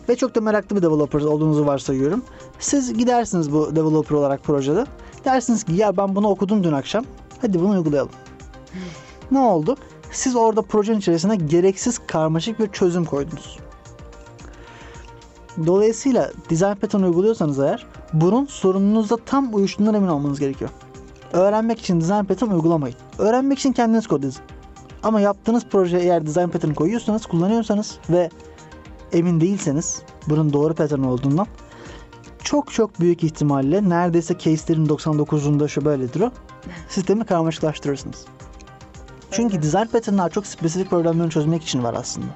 Ve 0.09 0.17
çok 0.17 0.35
da 0.35 0.41
meraklı 0.41 0.77
bir 0.77 0.83
developer 0.83 1.21
olduğunuzu 1.21 1.67
varsayıyorum. 1.67 2.23
Siz 2.59 2.95
gidersiniz 2.95 3.53
bu 3.53 3.77
developer 3.77 4.17
olarak 4.17 4.45
projede. 4.45 4.87
Dersiniz 5.25 5.65
ki 5.65 5.73
ya 5.73 5.97
ben 5.97 6.15
bunu 6.15 6.29
okudum 6.29 6.65
dün 6.65 6.73
akşam. 6.73 7.05
Hadi 7.41 7.61
bunu 7.61 7.71
uygulayalım. 7.71 8.13
ne 9.31 9.39
oldu? 9.39 9.77
Siz 10.13 10.37
orada 10.37 10.63
projenin 10.63 10.99
içerisine 10.99 11.37
gereksiz 11.37 11.99
karmaşık 12.07 12.61
bir 12.61 12.69
çözüm 12.69 13.05
koydunuz. 13.05 13.59
Dolayısıyla 15.67 16.31
design 16.51 16.75
pattern 16.75 17.03
uyguluyorsanız 17.03 17.59
eğer 17.59 17.87
bunun 18.13 18.47
sorununuzla 18.47 19.17
tam 19.17 19.55
uyuştuğundan 19.55 19.95
emin 19.95 20.09
olmanız 20.09 20.41
gerekiyor. 20.41 20.71
Öğrenmek 21.33 21.79
için 21.79 22.01
design 22.01 22.25
pattern 22.25 22.51
uygulamayın. 22.51 22.97
Öğrenmek 23.19 23.59
için 23.59 23.73
kendiniz 23.73 24.07
kod 24.07 24.23
yazın. 24.23 24.43
Ama 25.03 25.21
yaptığınız 25.21 25.65
projeye 25.65 26.03
eğer 26.03 26.27
design 26.27 26.49
pattern 26.49 26.73
koyuyorsanız, 26.73 27.27
kullanıyorsanız 27.27 27.99
ve 28.11 28.31
emin 29.13 29.41
değilseniz 29.41 30.03
bunun 30.29 30.53
doğru 30.53 30.75
pattern 30.75 31.03
olduğundan 31.03 31.47
çok 32.45 32.73
çok 32.73 33.01
büyük 33.01 33.25
ihtimalle 33.25 33.89
neredeyse 33.89 34.39
case'lerin 34.39 34.87
99'unda 34.87 35.69
şu 35.69 35.85
böyledir 35.85 36.21
o. 36.21 36.31
Sistemi 36.89 37.25
karmaşıklaştırırsınız. 37.25 38.25
Çünkü 39.31 39.55
Evet. 39.55 39.65
design 39.65 39.87
pattern'lar 39.87 40.31
çok 40.31 40.47
spesifik 40.47 40.91
problemleri 40.91 41.31
çözmek 41.31 41.63
için 41.63 41.83
var 41.83 41.95
aslında. 41.95 42.27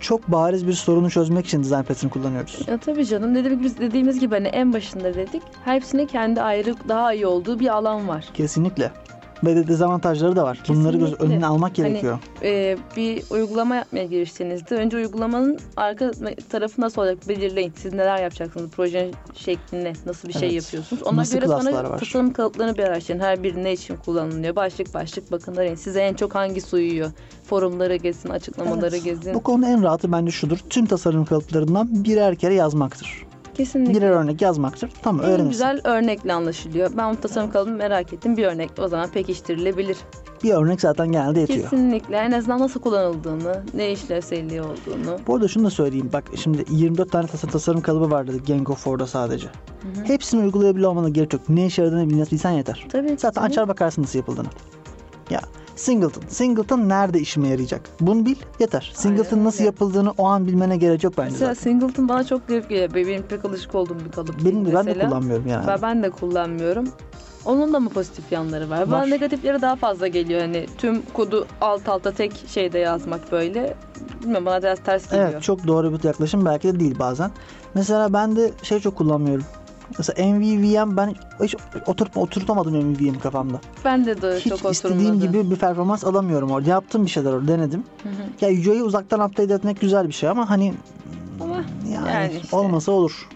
Çok 0.00 0.28
bariz 0.28 0.66
bir 0.66 0.72
sorunu 0.72 1.10
çözmek 1.10 1.46
için 1.46 1.62
design 1.62 1.82
pattern 1.82 2.08
kullanıyoruz. 2.08 2.60
Ya 2.68 2.78
tabii 2.78 3.06
canım 3.06 3.34
dediğimiz, 3.34 3.62
biz 3.64 3.78
dediğimiz 3.78 4.20
gibi 4.20 4.34
hani 4.34 4.48
en 4.48 4.72
başında 4.72 5.14
dedik. 5.14 5.42
Hepsinin 5.64 6.06
kendi 6.06 6.42
ayrı 6.42 6.74
daha 6.88 7.12
iyi 7.14 7.26
olduğu 7.26 7.60
bir 7.60 7.68
alan 7.68 8.08
var. 8.08 8.28
Kesinlikle. 8.34 8.92
Ve 9.44 9.56
de 9.56 9.66
dezavantajları 9.68 10.36
da 10.36 10.44
var. 10.44 10.62
Bunları 10.68 10.96
göz 10.96 11.10
Kesinlikle. 11.10 11.34
önüne 11.34 11.46
almak 11.46 11.78
Hani 11.78 11.88
gerekiyor. 11.88 12.18
Ee, 12.42 12.76
bir 12.96 13.22
uygulama 13.30 13.74
yapmaya 13.74 14.04
giriştiğinizde 14.04 14.74
önce 14.74 14.96
uygulamanın 14.96 15.58
arka 15.76 16.10
tarafı 16.50 16.80
nasıl 16.80 17.02
olacak 17.02 17.28
belirleyin. 17.28 17.72
Siz 17.76 17.92
neler 17.92 18.22
yapacaksınız? 18.22 18.70
Projenin 18.70 19.14
şekli 19.34 19.84
ne? 19.84 19.92
Nasıl 20.06 20.28
bir 20.28 20.32
şey 20.32 20.48
Evet. 20.48 20.62
yapıyorsunuz? 20.64 21.02
Ona 21.02 21.16
Nasıl 21.16 21.34
göre 21.34 21.46
sonra 21.46 21.90
var? 21.90 21.98
tasarım 21.98 22.32
kalıplarını 22.32 22.76
bir 22.76 22.82
araştırın. 22.82 23.20
Her 23.20 23.42
biri 23.42 23.64
ne 23.64 23.72
için 23.72 23.96
kullanılıyor? 23.96 24.56
Başlık 24.56 24.94
başlık 24.94 25.32
bakın 25.32 25.56
arayın. 25.56 25.74
Size 25.74 26.00
en 26.00 26.14
çok 26.14 26.34
hangisi 26.34 26.76
uyuyor? 26.76 27.10
Forumları 27.44 27.96
gezin, 27.96 28.28
açıklamaları 28.30 28.94
Evet. 28.96 29.04
gezin. 29.04 29.34
Bu 29.34 29.42
konuda 29.42 29.66
en 29.68 29.82
rahatı 29.82 30.12
bence 30.12 30.30
şudur. 30.32 30.58
Tüm 30.70 30.86
tasarım 30.86 31.24
kalıplarından 31.24 32.04
birer 32.04 32.34
kere 32.36 32.54
yazmaktır. 32.54 33.26
Kesinlikle. 33.54 33.94
Birer 33.94 34.10
örnek 34.10 34.42
yazmaktır. 34.42 34.90
Tamam 35.02 35.20
En 35.24 35.26
öğrenirsin. 35.30 35.48
güzel 35.50 35.80
örnekle 35.84 36.32
anlaşılıyor. 36.32 36.90
Ben 36.96 37.12
bu 37.12 37.20
tasarım 37.20 37.50
kalıbını 37.50 37.76
merak 37.76 38.12
ettim. 38.12 38.36
Bir 38.36 38.44
örnek 38.46 38.70
o 38.78 38.88
zaman 38.88 39.08
pekiştirilebilir. 39.10 39.96
Bir 40.44 40.52
örnek 40.54 40.80
zaten 40.80 41.12
genelde 41.12 41.40
yetiyor. 41.40 41.62
Kesinlikle. 41.70 42.16
En 42.16 42.32
azından 42.32 42.58
nasıl 42.60 42.80
kullanıldığını, 42.80 43.62
ne 43.74 43.92
işlevselliği 43.92 44.62
olduğunu. 44.62 45.18
Bu 45.26 45.34
arada 45.34 45.48
şunu 45.48 45.64
da 45.64 45.70
söyleyeyim. 45.70 46.10
Bak 46.12 46.24
şimdi 46.36 46.64
24 46.70 47.12
tane 47.12 47.26
tas- 47.26 47.50
tasarım 47.52 47.80
kalıbı 47.80 48.10
var 48.10 48.26
dedik 48.26 48.46
Gang 48.46 48.70
of 48.70 48.78
Four'da 48.84 49.06
sadece. 49.06 49.48
Hepsini 50.04 50.44
uygulayabiliyor 50.44 50.90
olmana 50.90 51.08
gerek 51.08 51.32
yok. 51.32 51.42
Ne 51.48 51.66
işe 51.66 51.82
yaradığını 51.82 52.10
bilsen 52.30 52.50
yeter. 52.50 52.86
Tabii. 52.92 53.08
Zaten 53.08 53.18
kesinlikle. 53.18 53.40
açar 53.40 53.68
bakarsın 53.68 54.02
nasıl 54.02 54.18
yapıldığını. 54.18 54.48
Ya 55.30 55.40
Singleton. 55.76 56.22
Singleton 56.28 56.88
nerede 56.88 57.20
işime 57.20 57.48
yarayacak? 57.48 57.80
Bunu 58.00 58.26
bil 58.26 58.36
yeter. 58.58 58.92
Singleton 58.94 59.36
Aynen 59.36 59.44
nasıl 59.44 59.58
öyle. 59.58 59.66
yapıldığını 59.66 60.10
o 60.18 60.26
an 60.26 60.46
bilmene 60.46 60.76
gerek 60.76 61.04
yok 61.04 61.14
bence 61.18 61.32
Mesela 61.32 61.54
zaten. 61.54 61.70
Singleton 61.70 62.08
bana 62.08 62.24
çok 62.24 62.48
garip 62.48 62.68
geliyor. 62.68 62.94
Benim 62.94 63.22
pek 63.22 63.44
alışık 63.44 63.74
olduğum 63.74 63.98
bir 64.04 64.12
kalıp 64.12 64.44
Benim 64.44 64.66
de 64.66 64.74
ben 64.74 64.86
de 64.86 64.98
kullanmıyorum 64.98 65.46
yani. 65.46 65.66
Ben, 65.66 65.82
ben 65.82 66.02
de 66.02 66.10
kullanmıyorum. 66.10 66.88
Onun 67.44 67.72
da 67.72 67.80
mı 67.80 67.88
pozitif 67.88 68.32
yanları 68.32 68.70
var? 68.70 68.80
Var. 68.80 68.90
Bana 68.90 69.06
negatifleri 69.06 69.62
daha 69.62 69.76
fazla 69.76 70.06
geliyor. 70.06 70.40
Hani 70.40 70.66
tüm 70.78 71.02
kodu 71.12 71.46
alt 71.60 71.88
alta 71.88 72.12
tek 72.12 72.44
şeyde 72.48 72.78
yazmak 72.78 73.32
böyle. 73.32 73.74
Bilmiyorum 74.22 74.46
bana 74.46 74.62
biraz 74.62 74.78
ters 74.78 75.10
geliyor. 75.10 75.30
Evet 75.32 75.42
çok 75.42 75.66
doğru 75.66 75.92
bir 75.92 76.04
yaklaşım 76.04 76.44
belki 76.44 76.68
de 76.68 76.80
değil 76.80 76.98
bazen. 76.98 77.30
Mesela 77.74 78.12
ben 78.12 78.36
de 78.36 78.50
şey 78.62 78.80
çok 78.80 78.96
kullanmıyorum. 78.96 79.44
Mesela 79.98 80.28
MVVM 80.32 80.96
ben 80.96 81.14
hiç 81.42 81.54
oturup 81.86 82.16
oturtamadım 82.16 82.76
MVVM 82.76 83.18
kafamda. 83.18 83.60
Ben 83.84 84.06
de 84.06 84.22
de 84.22 84.36
Hiç 84.40 84.48
çok 84.62 84.72
istediğim 84.72 85.00
oturmadı. 85.00 85.26
gibi 85.26 85.50
bir 85.50 85.56
performans 85.56 86.04
alamıyorum 86.04 86.50
orada. 86.50 86.70
Yaptım 86.70 87.04
bir 87.06 87.10
şeyler 87.10 87.32
orada 87.32 87.48
denedim. 87.48 87.84
Hı 88.02 88.08
hı. 88.08 88.22
Ya 88.40 88.48
UI'yi 88.72 88.82
uzaktan 88.82 89.20
update 89.20 89.54
etmek 89.54 89.80
güzel 89.80 90.08
bir 90.08 90.12
şey 90.12 90.28
ama 90.28 90.50
hani 90.50 90.74
Ama 91.40 91.56
yani, 91.92 92.08
yani 92.08 92.40
işte. 92.44 92.56
olmasa 92.56 92.92
olur. 92.92 93.28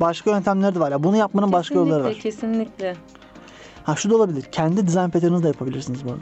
Başka 0.00 0.30
yöntemleri 0.30 0.74
de 0.74 0.80
var. 0.80 0.90
Ya 0.90 1.02
bunu 1.02 1.16
yapmanın 1.16 1.52
başka 1.52 1.74
yolları 1.74 2.04
var. 2.04 2.14
Kesinlikle, 2.14 2.30
Kesinlikle. 2.30 2.96
Ha 3.84 3.96
şu 3.96 4.10
da 4.10 4.16
olabilir. 4.16 4.42
Kendi 4.52 4.86
design 4.86 5.08
pattern'ınızı 5.08 5.42
da 5.44 5.48
yapabilirsiniz 5.48 6.04
bu 6.04 6.08
arada. 6.10 6.20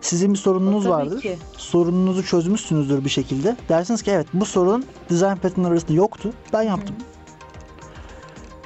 Sizin 0.00 0.32
bir 0.32 0.38
sorununuz 0.38 0.84
Tabii 0.84 0.92
vardır. 0.94 1.20
ki. 1.20 1.38
Sorununuzu 1.56 2.24
çözmüşsünüzdür 2.24 3.04
bir 3.04 3.10
şekilde. 3.10 3.56
Dersiniz 3.68 4.02
ki 4.02 4.10
evet 4.10 4.26
bu 4.32 4.44
sorun 4.44 4.84
design 5.10 5.34
pattern 5.36 5.64
arasında 5.64 5.92
yoktu. 5.92 6.32
Ben 6.52 6.62
yaptım. 6.62 6.96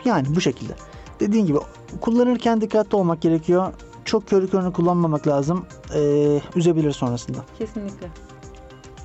Yani 0.05 0.27
bu 0.37 0.41
şekilde. 0.41 0.73
Dediğin 1.21 1.47
gibi 1.47 1.59
kullanırken 2.01 2.61
dikkatli 2.61 2.97
olmak 2.97 3.23
gerekiyor. 3.23 3.73
Çok 4.05 4.29
körü 4.29 4.51
körüne 4.51 4.73
kullanmamak 4.73 5.27
lazım. 5.29 5.67
Ee, 5.95 6.41
üzebilir 6.57 6.93
sonrasında. 6.93 7.38
Kesinlikle. 7.59 8.07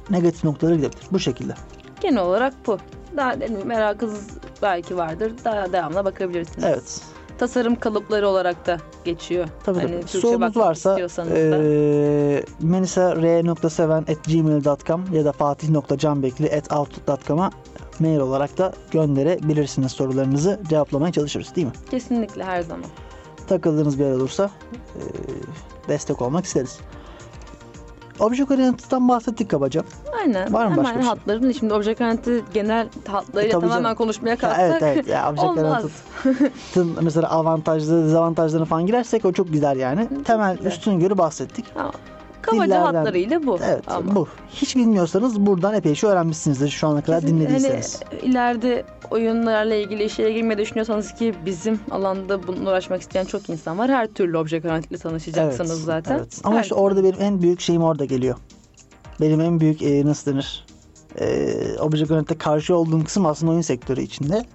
Negatif 0.10 0.44
noktalara 0.44 0.76
gidebilir. 0.76 1.02
Bu 1.12 1.20
şekilde. 1.20 1.54
Genel 2.02 2.22
olarak 2.22 2.54
bu. 2.68 2.78
Daha 3.18 3.34
dediğim 3.36 3.56
gibi 3.56 3.66
merakınız 3.68 4.28
belki 4.62 4.98
vardır. 4.98 5.34
Daha 5.46 5.74
devamlı 5.74 6.06
bakabilirsiniz. 6.06 6.64
Evet. 6.64 7.02
Tasarım 7.38 7.76
kalıpları 7.80 8.28
olarak 8.30 8.66
da 8.68 8.78
geçiyor. 9.06 9.48
Tabii 9.64 9.80
Hani 9.80 10.02
tabii. 10.02 10.08
Sorunuz 10.22 10.58
varsa 10.58 10.90
istiyorsanız 10.90 11.32
da. 11.32 11.64
ee, 11.64 12.44
melisar.seven.gmail.com 12.62 15.06
ya 15.14 15.26
da 15.26 15.32
fatih.canbekli.outlook.com'a 15.32 17.52
mail 18.00 18.20
olarak 18.20 18.58
da 18.58 18.74
gönderebilirsiniz 18.92 19.92
sorularınızı. 19.92 20.60
Cevaplamaya 20.70 21.12
çalışırız 21.12 21.56
değil 21.56 21.68
mi? 21.68 21.74
Kesinlikle 21.92 22.44
her 22.44 22.62
zaman. 22.62 22.86
takıldığınız 23.48 24.00
bir 24.00 24.06
yer 24.06 24.12
olursa 24.12 24.50
e, 24.96 25.02
destek 25.90 26.22
olmak 26.22 26.46
isteriz. 26.46 26.80
Object 28.20 28.52
Oriented'dan 28.52 29.10
bahsettik 29.10 29.50
kabaca. 29.50 29.84
Aynen. 30.22 30.54
Var 30.54 30.66
mı 30.66 30.72
Hemen 30.72 30.84
başka 30.84 30.98
bir 30.98 31.02
şey? 31.04 31.10
hatlarını 31.10 31.54
şimdi 31.54 31.74
Object 31.74 32.02
Oriented 32.02 32.44
genel 32.54 32.88
hatlarıyla 33.08 33.58
E, 33.58 33.62
tamamen 33.62 33.84
canım. 33.84 33.96
konuşmaya 33.96 34.30
Ya, 34.30 34.36
kalksak 34.38 34.60
evet 34.62 34.82
evet. 34.84 35.08
Ya, 35.08 35.30
Object. 35.32 35.46
Oriented'ın 35.46 36.98
mesela 37.04 37.30
avantajları, 37.30 38.04
dezavantajlarını 38.06 38.66
falan 38.66 38.86
girersek 38.86 39.26
o 39.26 39.32
çok 39.32 39.52
gider 39.52 39.76
yani. 39.76 40.08
Temel 40.26 40.58
üstünü 40.58 41.00
görü 41.00 41.18
bahsettik. 41.18 41.66
Ama 41.76 41.92
Kabaca 42.52 42.66
dillerden- 42.66 42.96
hatlarıyla 42.96 43.46
bu. 43.46 43.60
Evet 43.64 43.84
Ama. 43.88 44.16
bu. 44.16 44.28
Hiç 44.50 44.76
bilmiyorsanız 44.76 45.40
buradan 45.46 45.74
epey 45.74 45.96
şey 45.96 46.10
öğrenmişsinizdir 46.10 46.70
şu 46.70 46.88
ana 46.88 47.02
kadar 47.02 47.22
Kesinlikle. 47.22 47.50
dinlediyseniz. 47.50 48.00
Hani 48.10 48.22
ileride 48.22 48.84
oyunlarla 49.12 49.76
ilgili 49.76 50.04
işe 50.04 50.32
girmeyi 50.32 50.58
düşünüyorsanız 50.58 51.14
ki 51.14 51.34
bizim 51.46 51.80
alanda 51.92 52.48
bununla 52.48 52.70
uğraşmak 52.70 53.02
isteyen 53.02 53.26
çok 53.26 53.50
insan 53.50 53.78
var. 53.78 53.90
Her 53.90 54.08
türlü 54.08 54.38
obje 54.38 54.58
ile 54.58 54.98
tanışacaksınız 54.98 55.84
zaten. 55.84 56.18
evet. 56.18 56.42
Ama 56.44 56.56
Her 56.58 56.64
işte 56.64 56.76
orada 56.76 57.04
benim 57.04 57.22
en 57.22 57.42
büyük 57.42 57.60
şeyim 57.62 57.84
orada 57.84 58.06
geliyor. 58.06 58.36
Benim 59.22 59.42
en 59.42 59.60
büyük 59.60 59.82
e, 59.82 60.06
nasıl 60.06 60.32
denir? 60.34 60.66
E, 61.20 61.54
Object 61.80 62.12
Oriented'e 62.12 62.38
karşı 62.38 62.76
olduğum 62.76 63.04
kısım 63.04 63.26
aslında 63.26 63.52
oyun 63.52 63.62
sektörü 63.62 64.02
içinde. 64.02 64.46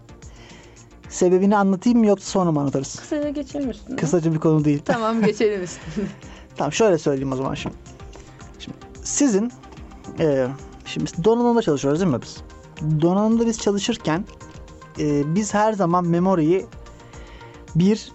Sebebini 1.09 1.57
anlatayım 1.57 1.99
mı 1.99 2.07
yoksa 2.07 2.25
sonra 2.31 2.53
mı 2.53 2.61
anlatırız? 2.61 2.97
Kısaca 3.01 3.29
geçelim 3.31 3.71
üstüne. 3.71 3.97
Kısaca 3.97 4.35
bir 4.35 4.39
konu 4.39 4.65
değil. 4.65 4.83
Tamam 4.85 5.23
geçelim 5.25 5.63
üstüne. 5.63 6.05
Tamam 6.57 6.73
şöyle 6.73 6.99
söyleyeyim 6.99 7.33
o 7.33 7.37
zaman 7.37 7.55
şimdi. 7.55 7.77
Şimdi 8.59 8.77
sizin 9.03 9.53
e, 10.19 10.49
şimdi 10.85 11.11
donanımda 11.25 11.63
çalışıyoruz 11.63 12.01
değil 12.01 12.13
mi 12.13 12.19
biz? 12.23 12.37
Donanımda 13.01 13.47
biz 13.47 13.59
çalışırken 13.59 14.25
e, 14.99 15.35
biz 15.35 15.55
her 15.55 15.73
zaman 15.73 16.07
memoriyi 16.07 16.67
bir 17.75 18.13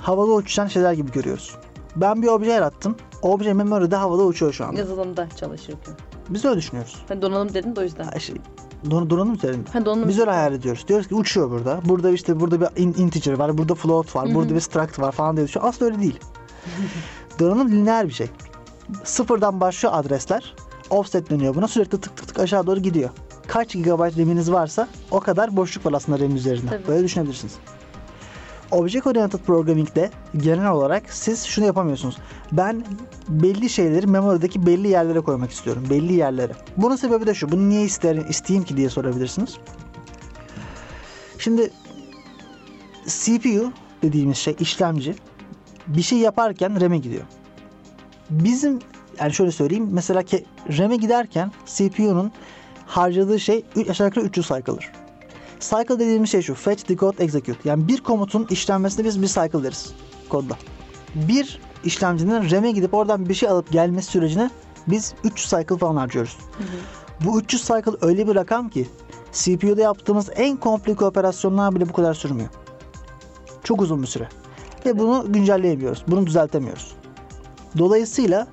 havada 0.00 0.32
uçuşan 0.32 0.66
şeyler 0.66 0.92
gibi 0.92 1.12
görüyoruz. 1.12 1.56
Ben 1.96 2.22
bir 2.22 2.26
obje 2.28 2.50
yarattım. 2.50 2.96
Obje 3.22 3.52
memoride 3.52 3.96
havada 3.96 4.22
uçuyor 4.22 4.52
şu 4.52 4.64
anda. 4.64 4.78
Yazılımda 4.80 5.28
çalışırken. 5.36 5.94
Biz 6.28 6.44
öyle 6.44 6.56
düşünüyoruz. 6.56 6.96
Ben 7.10 7.22
donanım 7.22 7.54
dedin 7.54 7.76
de 7.76 7.80
o 7.80 7.82
yüzden. 7.82 8.04
Ha, 8.04 8.18
Şey, 8.18 8.36
don, 8.90 9.10
donanım 9.10 9.34
üzerinde. 9.34 9.70
Ha, 9.70 9.84
donanım 9.84 10.08
Biz 10.08 10.18
öyle 10.18 10.30
hayal 10.30 10.52
ediyoruz. 10.54 10.84
Diyoruz 10.88 11.08
ki 11.08 11.14
uçuyor 11.14 11.50
burada. 11.50 11.80
Burada 11.84 12.10
işte 12.10 12.40
burada 12.40 12.60
bir 12.60 12.82
in- 12.82 12.94
integer 12.98 13.32
var, 13.32 13.58
burada 13.58 13.74
float 13.74 14.16
var, 14.16 14.26
Hı 14.26 14.30
hı. 14.30 14.34
burada 14.34 14.54
bir 14.54 14.60
struct 14.60 14.98
var 14.98 15.12
falan 15.12 15.36
diye 15.36 15.46
düşünüyor. 15.46 15.68
Aslında 15.68 15.90
öyle 15.90 16.02
değil. 16.02 16.20
donanım 17.40 17.68
lineer 17.68 18.08
bir 18.08 18.12
şey. 18.12 18.26
Sıfırdan 19.04 19.60
başlıyor 19.60 19.94
adresler. 19.96 20.54
Offset 20.90 21.30
dönüyor 21.30 21.54
buna. 21.54 21.68
Sürekli 21.68 22.00
tık 22.00 22.16
tık 22.16 22.28
tık 22.28 22.38
aşağı 22.38 22.66
doğru 22.66 22.80
gidiyor. 22.80 23.10
Kaç 23.46 23.72
gigabayt 23.72 24.18
RAM'iniz 24.18 24.52
varsa 24.52 24.88
o 25.10 25.20
kadar 25.20 25.56
boşluk 25.56 25.86
var 25.86 25.92
aslında 25.92 26.18
RAM 26.18 26.36
üzerinde. 26.36 26.70
Tabii. 26.70 26.88
Böyle 26.88 27.04
düşünebilirsiniz. 27.04 27.54
Object 28.70 29.06
Oriented 29.06 29.38
Programming'de 29.38 30.10
genel 30.36 30.70
olarak 30.70 31.02
siz 31.12 31.44
şunu 31.44 31.64
yapamıyorsunuz. 31.64 32.18
Ben 32.52 32.84
belli 33.28 33.70
şeyleri 33.70 34.06
memorideki 34.06 34.66
belli 34.66 34.88
yerlere 34.88 35.20
koymak 35.20 35.50
istiyorum. 35.50 35.86
Belli 35.90 36.12
yerlere. 36.12 36.52
Bunun 36.76 36.96
sebebi 36.96 37.26
de 37.26 37.34
şu. 37.34 37.52
Bunu 37.52 37.68
niye 37.68 37.82
isterim, 37.82 38.26
isteyeyim 38.28 38.64
ki 38.64 38.76
diye 38.76 38.88
sorabilirsiniz. 38.88 39.56
Şimdi 41.38 41.70
CPU 43.06 43.72
dediğimiz 44.02 44.36
şey 44.36 44.56
işlemci 44.60 45.14
bir 45.86 46.02
şey 46.02 46.18
yaparken 46.18 46.80
RAM'e 46.80 46.98
gidiyor. 46.98 47.22
Bizim 48.30 48.78
yani 49.20 49.32
şöyle 49.32 49.50
söyleyeyim 49.50 49.88
mesela 49.92 50.22
ki 50.22 50.44
RAM'e 50.78 50.96
giderken 50.96 51.52
CPU'nun 51.66 52.32
harcadığı 52.86 53.40
şey 53.40 53.64
aşağı 53.90 54.06
yukarı 54.06 54.24
300 54.24 54.46
cycle'dır. 54.46 54.90
Cycle 55.60 55.98
dediğimiz 55.98 56.30
şey 56.30 56.42
şu. 56.42 56.54
Fetch, 56.54 56.88
decode, 56.88 57.24
execute. 57.24 57.68
Yani 57.68 57.88
bir 57.88 58.00
komutun 58.00 58.46
işlenmesine 58.50 59.04
biz 59.04 59.22
bir 59.22 59.26
cycle 59.26 59.62
deriz 59.62 59.92
kodda. 60.28 60.56
Bir 61.14 61.60
işlemcinin 61.84 62.50
RAM'e 62.50 62.70
gidip 62.70 62.94
oradan 62.94 63.28
bir 63.28 63.34
şey 63.34 63.48
alıp 63.48 63.72
gelmesi 63.72 64.10
sürecine 64.10 64.50
biz 64.86 65.14
300 65.24 65.50
cycle 65.50 65.76
falan 65.76 65.96
harcıyoruz. 65.96 66.36
Bu 67.24 67.40
300 67.40 67.62
cycle 67.62 67.92
öyle 68.00 68.28
bir 68.28 68.34
rakam 68.34 68.68
ki 68.68 68.88
CPU'da 69.32 69.80
yaptığımız 69.80 70.30
en 70.36 70.56
komplike 70.56 71.04
operasyonlar 71.04 71.74
bile 71.74 71.88
bu 71.88 71.92
kadar 71.92 72.14
sürmüyor. 72.14 72.48
Çok 73.64 73.82
uzun 73.82 74.02
bir 74.02 74.06
süre. 74.06 74.28
Ve 74.86 74.98
bunu 74.98 75.32
güncelleyemiyoruz. 75.32 76.04
Bunu 76.08 76.26
düzeltemiyoruz. 76.26 76.92
Dolayısıyla 77.78 78.46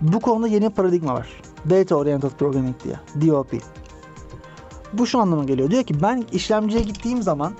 bu 0.00 0.20
konuda 0.20 0.48
yeni 0.48 0.70
paradigma 0.70 1.14
var. 1.14 1.28
Data 1.70 1.96
Oriented 1.96 2.30
Programming 2.30 2.76
diye. 2.84 3.28
DOP. 3.28 3.54
Bu 4.92 5.06
şu 5.06 5.18
anlama 5.18 5.44
geliyor. 5.44 5.70
Diyor 5.70 5.82
ki 5.82 6.02
ben 6.02 6.24
işlemciye 6.32 6.82
gittiğim 6.82 7.22
zaman 7.22 7.52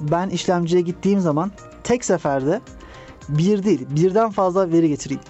ben 0.00 0.28
işlemciye 0.28 0.82
gittiğim 0.82 1.20
zaman 1.20 1.50
tek 1.84 2.04
seferde 2.04 2.60
bir 3.28 3.62
değil 3.62 3.86
birden 3.90 4.30
fazla 4.30 4.72
veri 4.72 4.88
getireyim. 4.88 5.22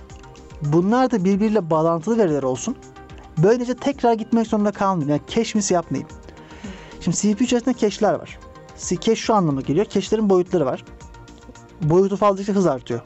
Bunlar 0.63 1.11
da 1.11 1.25
birbiriyle 1.25 1.71
bağlantılı 1.71 2.19
veriler 2.19 2.43
olsun. 2.43 2.77
Böylece 3.39 3.75
tekrar 3.75 4.13
gitmek 4.13 4.47
zorunda 4.47 4.73
kalmayayım. 4.73 5.11
Yani 5.11 5.21
cache 5.27 5.51
miss 5.55 5.71
yapmayayım. 5.71 6.09
Şimdi 7.01 7.17
CPU 7.17 7.45
içerisinde 7.45 7.79
cache'ler 7.79 8.15
var. 8.15 8.39
Cache 8.91 9.17
şu 9.17 9.35
anlama 9.35 9.61
geliyor. 9.61 9.87
Cache'lerin 9.87 10.31
boyutları 10.31 10.67
var. 10.67 10.85
Boyutu 11.83 12.17
fazlalıkça 12.17 12.53
hız 12.53 12.67
artıyor. 12.67 13.01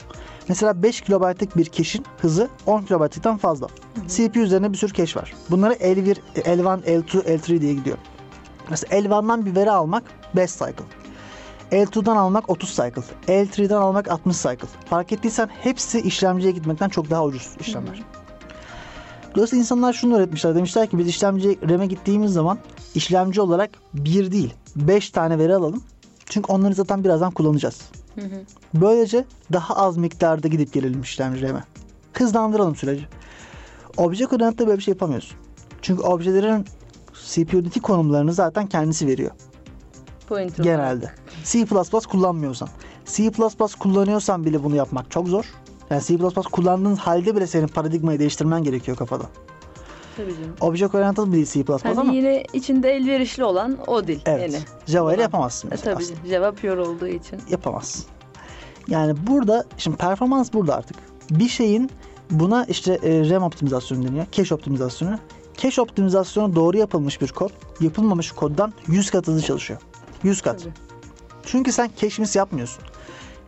Mesela 0.49 0.83
5 0.83 1.01
kilobaytlık 1.01 1.57
bir 1.57 1.65
cache'in 1.65 2.05
hızı 2.17 2.49
10 2.65 2.81
kilobaytlıktan 2.81 3.37
fazla. 3.37 3.67
CPU 4.07 4.39
üzerine 4.39 4.73
bir 4.73 4.77
sürü 4.77 4.93
cache 4.93 5.19
var. 5.19 5.33
Bunları 5.49 5.73
L1, 5.73 6.17
L1, 6.35 6.83
L2, 6.83 7.21
L3 7.21 7.61
diye 7.61 7.73
gidiyor. 7.73 7.97
Mesela 8.69 8.99
L1'dan 8.99 9.45
bir 9.45 9.55
veri 9.55 9.71
almak 9.71 10.03
5 10.35 10.51
cycle. 10.51 10.83
L2'dan 11.71 12.15
almak 12.15 12.49
30 12.49 12.69
cycle. 12.69 13.01
L3'den 13.27 13.75
almak 13.75 14.11
60 14.11 14.37
cycle. 14.37 14.67
Fark 14.85 15.11
ettiysen 15.11 15.49
hepsi 15.61 16.01
işlemciye 16.01 16.51
gitmekten 16.51 16.89
çok 16.89 17.09
daha 17.09 17.25
ucuz 17.25 17.55
işlemler. 17.59 18.03
Dolayısıyla 19.35 19.61
insanlar 19.61 19.93
şunu 19.93 20.17
öğretmişler. 20.17 20.55
Demişler 20.55 20.89
ki 20.89 20.97
biz 20.97 21.07
işlemci 21.07 21.59
RAM'e 21.69 21.87
gittiğimiz 21.87 22.33
zaman 22.33 22.57
işlemci 22.95 23.41
olarak 23.41 23.69
bir 23.93 24.31
değil 24.31 24.53
5 24.75 25.09
tane 25.09 25.39
veri 25.39 25.55
alalım. 25.55 25.83
Çünkü 26.25 26.51
onları 26.51 26.73
zaten 26.73 27.03
birazdan 27.03 27.31
kullanacağız. 27.31 27.81
Böylece 28.73 29.25
daha 29.53 29.75
az 29.75 29.97
miktarda 29.97 30.47
gidip 30.47 30.73
gelelim 30.73 31.01
işlemci 31.01 31.41
RAM'e. 31.41 31.63
Hızlandıralım 32.13 32.75
süreci. 32.75 33.07
Object 33.97 34.33
Oriented'de 34.33 34.67
böyle 34.67 34.77
bir 34.77 34.83
şey 34.83 34.91
yapamıyorsun. 34.91 35.37
Çünkü 35.81 36.01
objelerin 36.01 36.65
CPU'daki 37.25 37.79
konumlarını 37.79 38.33
zaten 38.33 38.67
kendisi 38.67 39.07
veriyor 39.07 39.31
Pointer 40.27 40.63
genelde. 40.63 41.11
C++ 41.43 41.65
kullanmıyorsan. 42.09 42.69
C++ 43.05 43.31
kullanıyorsan 43.79 44.45
bile 44.45 44.63
bunu 44.63 44.75
yapmak 44.75 45.11
çok 45.11 45.27
zor. 45.27 45.45
Yani 45.89 46.03
C++ 46.03 46.17
kullandığın 46.51 46.95
halde 46.95 47.35
bile 47.35 47.47
senin 47.47 47.67
paradigmayı 47.67 48.19
değiştirmen 48.19 48.63
gerekiyor 48.63 48.97
kafada. 48.97 49.23
Tabii 50.17 50.33
canım. 50.35 50.55
Object 50.61 50.95
Oriented 50.95 51.27
bir 51.27 51.31
değil 51.31 51.45
C++ 51.45 51.63
Hani 51.83 51.99
ama 51.99 52.13
yine 52.13 52.43
içinde 52.53 52.91
elverişli 52.91 53.43
olan 53.43 53.77
o 53.87 54.07
dil. 54.07 54.19
evet. 54.25 54.49
Yine. 54.49 54.59
Java 54.85 55.13
ile 55.13 55.21
yapamazsın 55.21 55.71
E, 55.71 55.75
tabii 55.75 55.95
aslında. 55.95 56.19
Java 56.29 56.51
pure 56.51 56.81
olduğu 56.81 57.07
için. 57.07 57.39
Yapamazsın. 57.49 58.05
Yani 58.87 59.15
burada 59.27 59.63
şimdi 59.77 59.97
performans 59.97 60.53
burada 60.53 60.75
artık. 60.75 60.97
Bir 61.31 61.49
şeyin 61.49 61.89
buna 62.31 62.65
işte 62.65 62.93
e, 63.03 63.29
RAM 63.29 63.43
optimizasyonu 63.43 64.07
deniyor. 64.07 64.25
Cache 64.31 64.55
optimizasyonu. 64.55 65.19
Cache 65.57 65.81
optimizasyonu 65.81 66.55
doğru 66.55 66.77
yapılmış 66.77 67.21
bir 67.21 67.27
kod, 67.27 67.49
yapılmamış 67.79 68.31
koddan 68.31 68.73
100 68.87 69.11
kat 69.11 69.27
hızlı 69.27 69.41
çalışıyor. 69.41 69.81
100 70.23 70.41
kat. 70.41 70.59
Tabii. 70.59 70.73
Çünkü 71.45 71.71
sen 71.71 71.89
cache 72.01 72.21
miss 72.21 72.35
yapmıyorsun. 72.35 72.83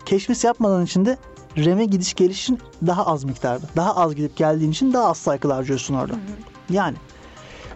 Cache 0.05 0.25
miss 0.29 0.43
yapmadan 0.43 0.85
için 0.85 1.05
de 1.05 1.17
RAM'e 1.57 1.85
gidiş 1.85 2.13
gelişin 2.13 2.59
daha 2.87 3.05
az 3.05 3.23
miktarda. 3.23 3.65
Daha 3.75 3.95
az 3.95 4.15
gidip 4.15 4.37
geldiğin 4.37 4.71
için 4.71 4.93
daha 4.93 5.07
az 5.09 5.17
cycle 5.23 5.53
harcıyorsun 5.53 5.93
orada. 5.95 6.13
Yani 6.69 6.97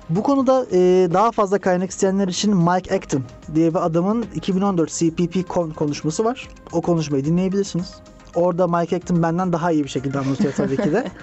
bu 0.10 0.23
konuda 0.23 0.65
e, 0.71 1.08
daha 1.13 1.32
fazla 1.32 1.60
kaynak 1.60 1.89
isteyenler 1.89 2.27
için 2.27 2.58
Mike 2.58 2.95
Acton 2.95 3.23
diye 3.56 3.69
bir 3.73 3.86
adamın 3.86 4.25
2014 4.36 4.91
CPP 4.91 5.49
Con 5.49 5.69
konuşması 5.69 6.25
var. 6.25 6.47
O 6.71 6.82
konuşmayı 6.82 7.25
dinleyebilirsiniz. 7.25 7.93
Orada 8.36 8.67
Mike 8.67 8.95
Acton 8.95 9.23
benden 9.23 9.53
daha 9.53 9.71
iyi 9.71 9.84
bir 9.84 9.89
şekilde 9.89 10.19
anlatıyor 10.19 10.53
tabii 10.58 10.77
ki 10.77 10.91
de. 10.91 11.08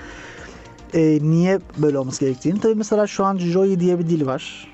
E, 0.95 1.19
niye 1.23 1.59
böyle 1.79 1.99
olması 1.99 2.21
gerektiğini. 2.21 2.61
Tabii 2.61 2.75
mesela 2.75 3.07
şu 3.07 3.25
an 3.25 3.39
Joy 3.39 3.81
diye 3.81 3.99
bir 3.99 4.09
dil 4.09 4.27
var. 4.27 4.73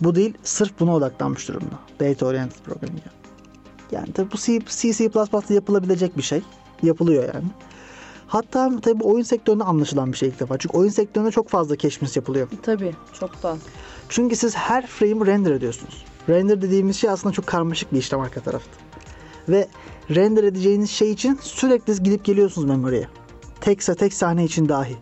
Bu 0.00 0.14
dil 0.14 0.34
sırf 0.42 0.80
buna 0.80 0.94
odaklanmış 0.94 1.48
durumda. 1.48 1.74
Data 2.00 2.26
Oriented 2.26 2.60
Programming. 2.64 3.02
Yani 3.92 4.12
tabii 4.12 4.32
bu 4.32 4.36
C, 4.36 4.60
C, 4.66 4.92
C++'da 4.92 5.54
yapılabilecek 5.54 6.16
bir 6.16 6.22
şey. 6.22 6.42
Yapılıyor 6.82 7.34
yani. 7.34 7.46
Hatta 8.26 8.80
tabii 8.82 9.04
oyun 9.04 9.22
sektöründe 9.22 9.64
anlaşılan 9.64 10.12
bir 10.12 10.16
şey 10.16 10.28
ilk 10.28 10.40
defa. 10.40 10.58
Çünkü 10.58 10.76
oyun 10.76 10.90
sektöründe 10.90 11.30
çok 11.30 11.48
fazla 11.48 11.76
keşmis 11.76 12.16
yapılıyor. 12.16 12.48
Tabii 12.62 12.94
çok 13.20 13.42
da. 13.42 13.56
Çünkü 14.08 14.36
siz 14.36 14.56
her 14.56 14.86
frame'i 14.86 15.26
render 15.26 15.52
ediyorsunuz. 15.52 16.04
Render 16.28 16.62
dediğimiz 16.62 16.96
şey 16.96 17.10
aslında 17.10 17.34
çok 17.34 17.46
karmaşık 17.46 17.92
bir 17.92 17.98
işlem 17.98 18.20
arka 18.20 18.40
tarafta. 18.40 18.70
Ve 19.48 19.68
render 20.10 20.44
edeceğiniz 20.44 20.90
şey 20.90 21.10
için 21.10 21.38
sürekli 21.42 22.02
gidip 22.02 22.24
geliyorsunuz 22.24 22.68
memoriye. 22.68 23.08
Tekse 23.60 23.94
tek 23.94 24.14
sahne 24.14 24.44
için 24.44 24.68
dahi. 24.68 24.96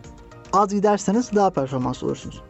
Az 0.52 0.74
giderseniz 0.74 1.30
daha 1.34 1.50
performans 1.50 2.02
olursunuz. 2.02 2.42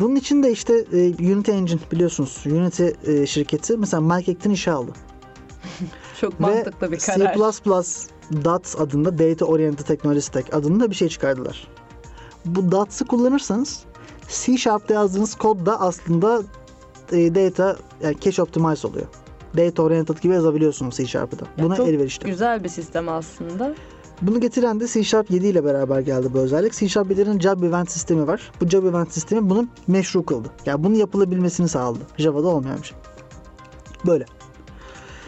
Bunun 0.00 0.16
için 0.16 0.42
de 0.42 0.52
işte 0.52 0.84
e, 0.92 1.32
Unity 1.32 1.52
Engine 1.52 1.80
biliyorsunuz. 1.92 2.42
Unity 2.46 2.86
e, 3.04 3.26
şirketi 3.26 3.76
mesela 3.76 4.00
Mike 4.00 4.32
Acton 4.32 4.50
işe 4.50 4.72
aldı. 4.72 4.92
Çok 6.20 6.40
Ve 6.40 6.46
mantıklı 6.46 6.92
bir 6.92 6.98
karar. 6.98 7.52
C++ 7.52 7.60
DOTS 8.44 8.80
adında 8.80 9.18
Data 9.18 9.44
Oriented 9.44 9.86
Technology 9.86 10.20
Stack 10.20 10.54
adında 10.54 10.90
bir 10.90 10.94
şey 10.94 11.08
çıkardılar. 11.08 11.68
Bu 12.44 12.72
DOTS'ı 12.72 13.04
kullanırsanız 13.04 13.84
C 14.28 14.56
Sharp'ta 14.56 14.94
yazdığınız 14.94 15.34
kod 15.34 15.66
da 15.66 15.80
aslında 15.80 16.42
e, 17.12 17.34
data 17.34 17.76
yani 18.02 18.20
cache 18.20 18.42
optimize 18.42 18.88
oluyor. 18.88 19.06
Data 19.56 19.82
oriented 19.82 20.18
gibi 20.18 20.34
yazabiliyorsunuz 20.34 20.96
C 20.96 21.06
Sharp'ı 21.06 21.38
da. 21.38 21.44
Ya 21.56 21.64
Buna 21.64 21.76
çok 21.76 21.88
elverişli. 21.88 22.26
Güzel 22.26 22.64
bir 22.64 22.68
sistem 22.68 23.08
aslında. 23.08 23.74
Bunu 24.22 24.40
getiren 24.40 24.80
de 24.80 24.86
C 24.86 25.04
Sharp 25.04 25.30
7 25.30 25.46
ile 25.46 25.64
beraber 25.64 26.00
geldi 26.00 26.28
bu 26.32 26.38
özellik. 26.38 26.72
C 26.72 26.88
Sharp 26.88 27.10
7'nin 27.10 27.40
Job 27.40 27.62
Event 27.62 27.90
sistemi 27.90 28.26
var. 28.26 28.52
Bu 28.60 28.68
Job 28.68 28.84
Event 28.84 29.12
sistemi 29.12 29.50
bunu 29.50 29.66
meşru 29.86 30.24
kıldı. 30.26 30.48
Yani 30.66 30.84
bunu 30.84 30.96
yapılabilmesini 30.96 31.68
sağladı. 31.68 32.00
Java'da 32.18 32.48
olmayan 32.48 32.78
bir 32.78 32.86
şey. 32.86 32.98
Böyle. 34.06 34.26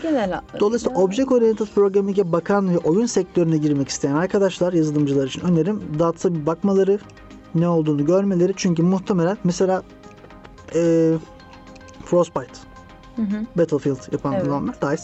Genel 0.02 0.30
hatlarıyla. 0.32 0.60
Dolayısıyla 0.60 0.96
Object 0.98 1.32
Oriented 1.32 1.66
Programming'e 1.74 2.32
bakan 2.32 2.74
ve 2.74 2.78
oyun 2.78 3.06
sektörüne 3.06 3.56
girmek 3.56 3.88
isteyen 3.88 4.14
arkadaşlar, 4.14 4.72
yazılımcılar 4.72 5.26
için 5.26 5.40
önerim 5.40 5.82
Dats'a 5.98 6.34
bir 6.34 6.46
bakmaları, 6.46 6.98
ne 7.54 7.68
olduğunu 7.68 8.06
görmeleri. 8.06 8.52
Çünkü 8.56 8.82
muhtemelen 8.82 9.36
mesela 9.44 9.82
eee 10.74 11.12
Frostbite, 12.04 12.52
Hı 13.16 13.22
hı. 13.22 13.46
Battlefield 13.56 14.12
yapan 14.12 14.32
Evet. 14.32 14.46
adamlar, 14.46 14.74
DICE. 14.82 15.02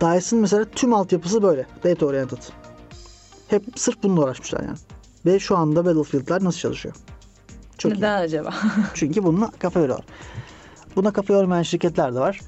DICE'ın 0.00 0.40
mesela 0.40 0.64
tüm 0.64 0.94
altyapısı 0.94 1.42
böyle, 1.42 1.66
Data 1.84 2.06
Oriented. 2.06 2.38
Hep 3.48 3.64
sırf 3.76 4.02
bununla 4.02 4.20
uğraşmışlar 4.24 4.60
yani. 4.60 4.76
Ve 5.26 5.38
şu 5.38 5.56
anda 5.56 5.84
Battlefield'lar 5.84 6.44
nasıl 6.44 6.58
çalışıyor? 6.58 6.94
Çok 7.78 7.92
iyi. 7.92 7.94
Neden 7.96 8.22
acaba? 8.22 8.54
Çünkü 8.94 9.24
bununla 9.24 9.50
kafa 9.58 9.80
yoruyorlar. 9.80 10.06
Buna 10.96 11.12
kafa 11.12 11.32
yormayan 11.34 11.62
şirketler 11.62 12.14
de 12.14 12.20
var. 12.20 12.40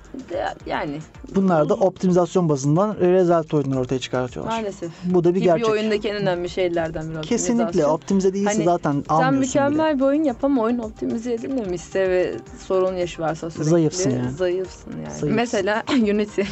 yani 0.67 1.01
Bunlar 1.35 1.69
da 1.69 1.75
optimizasyon 1.75 2.49
bazından 2.49 2.97
result 3.01 3.55
oyunları 3.55 3.81
ortaya 3.81 3.99
çıkartıyorlar. 3.99 4.53
maalesef. 4.53 4.91
Bu 5.05 5.25
da 5.25 5.35
bir 5.35 5.41
gerçek. 5.41 5.67
bir 5.67 5.71
oyundaki 5.73 6.09
en 6.09 6.17
önemli 6.17 6.49
şeylerden 6.49 7.11
biri 7.11 7.21
Kesinlikle 7.21 7.87
optimize 7.87 8.35
değilse 8.35 8.53
Hani 8.55 8.65
zaten 8.65 8.93
Sen 8.93 9.15
almıyorsun 9.15 9.39
mükemmel 9.41 9.91
bile. 9.95 9.99
bir 10.01 10.05
oyun 10.05 10.25
yap 10.25 10.37
ama 10.45 10.63
oyun 10.63 10.79
optimize 10.79 11.33
edilmemişse 11.33 12.11
ve 12.11 12.35
sorun 12.67 12.97
yaşarsa 12.97 13.51
sürekli 13.51 13.71
Zayıfsın 13.71 14.11
yani. 14.11 14.31
Zayıfsın 14.31 14.91
yani. 14.91 15.01
Zayıfsın. 15.03 15.33
Mesela 15.33 15.83
Unity, 15.93 16.43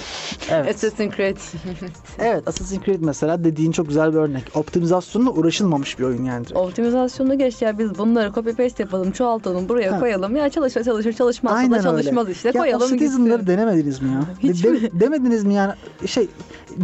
Evet. 0.51 0.75
Assassin's 0.75 1.17
Creed. 1.17 1.37
evet 2.19 2.49
Assassin's 2.49 2.85
Creed 2.85 3.01
mesela 3.01 3.45
dediğin 3.45 3.73
çok 3.73 3.89
güzel 3.89 4.13
bir 4.13 4.19
örnek. 4.19 4.45
Optimizasyonla 4.55 5.31
uğraşılmamış 5.31 5.99
bir 5.99 6.05
oyun 6.05 6.25
yani. 6.25 6.45
direkt. 6.45 6.57
Optimizasyonu 6.61 7.39
geç 7.39 7.63
ya 7.63 7.79
biz 7.79 7.99
bunları 7.99 8.33
copy 8.33 8.51
paste 8.51 8.83
yapalım, 8.83 9.11
çoğaltalım, 9.11 9.69
buraya 9.69 9.93
Ha. 9.93 10.01
koyalım. 10.01 10.37
Ya 10.37 10.49
çalışır 10.51 10.85
çalışır 10.85 11.13
çalışmazsa 11.13 11.59
Aynen 11.59 11.73
da 11.73 11.77
öyle. 11.77 11.83
çalışmaz 11.83 12.29
işte. 12.31 12.49
Ya 12.49 12.53
koyalım 12.63 12.89
Citizen'ları 12.89 13.39
gitsin. 13.39 13.47
denemediniz 13.47 14.03
mi 14.03 14.09
ya? 14.09 14.21
Hiç 14.51 14.65
mi? 14.71 14.91
demediniz 14.93 15.45
mi 15.45 15.55
yani? 15.55 15.73
Şey 16.07 16.29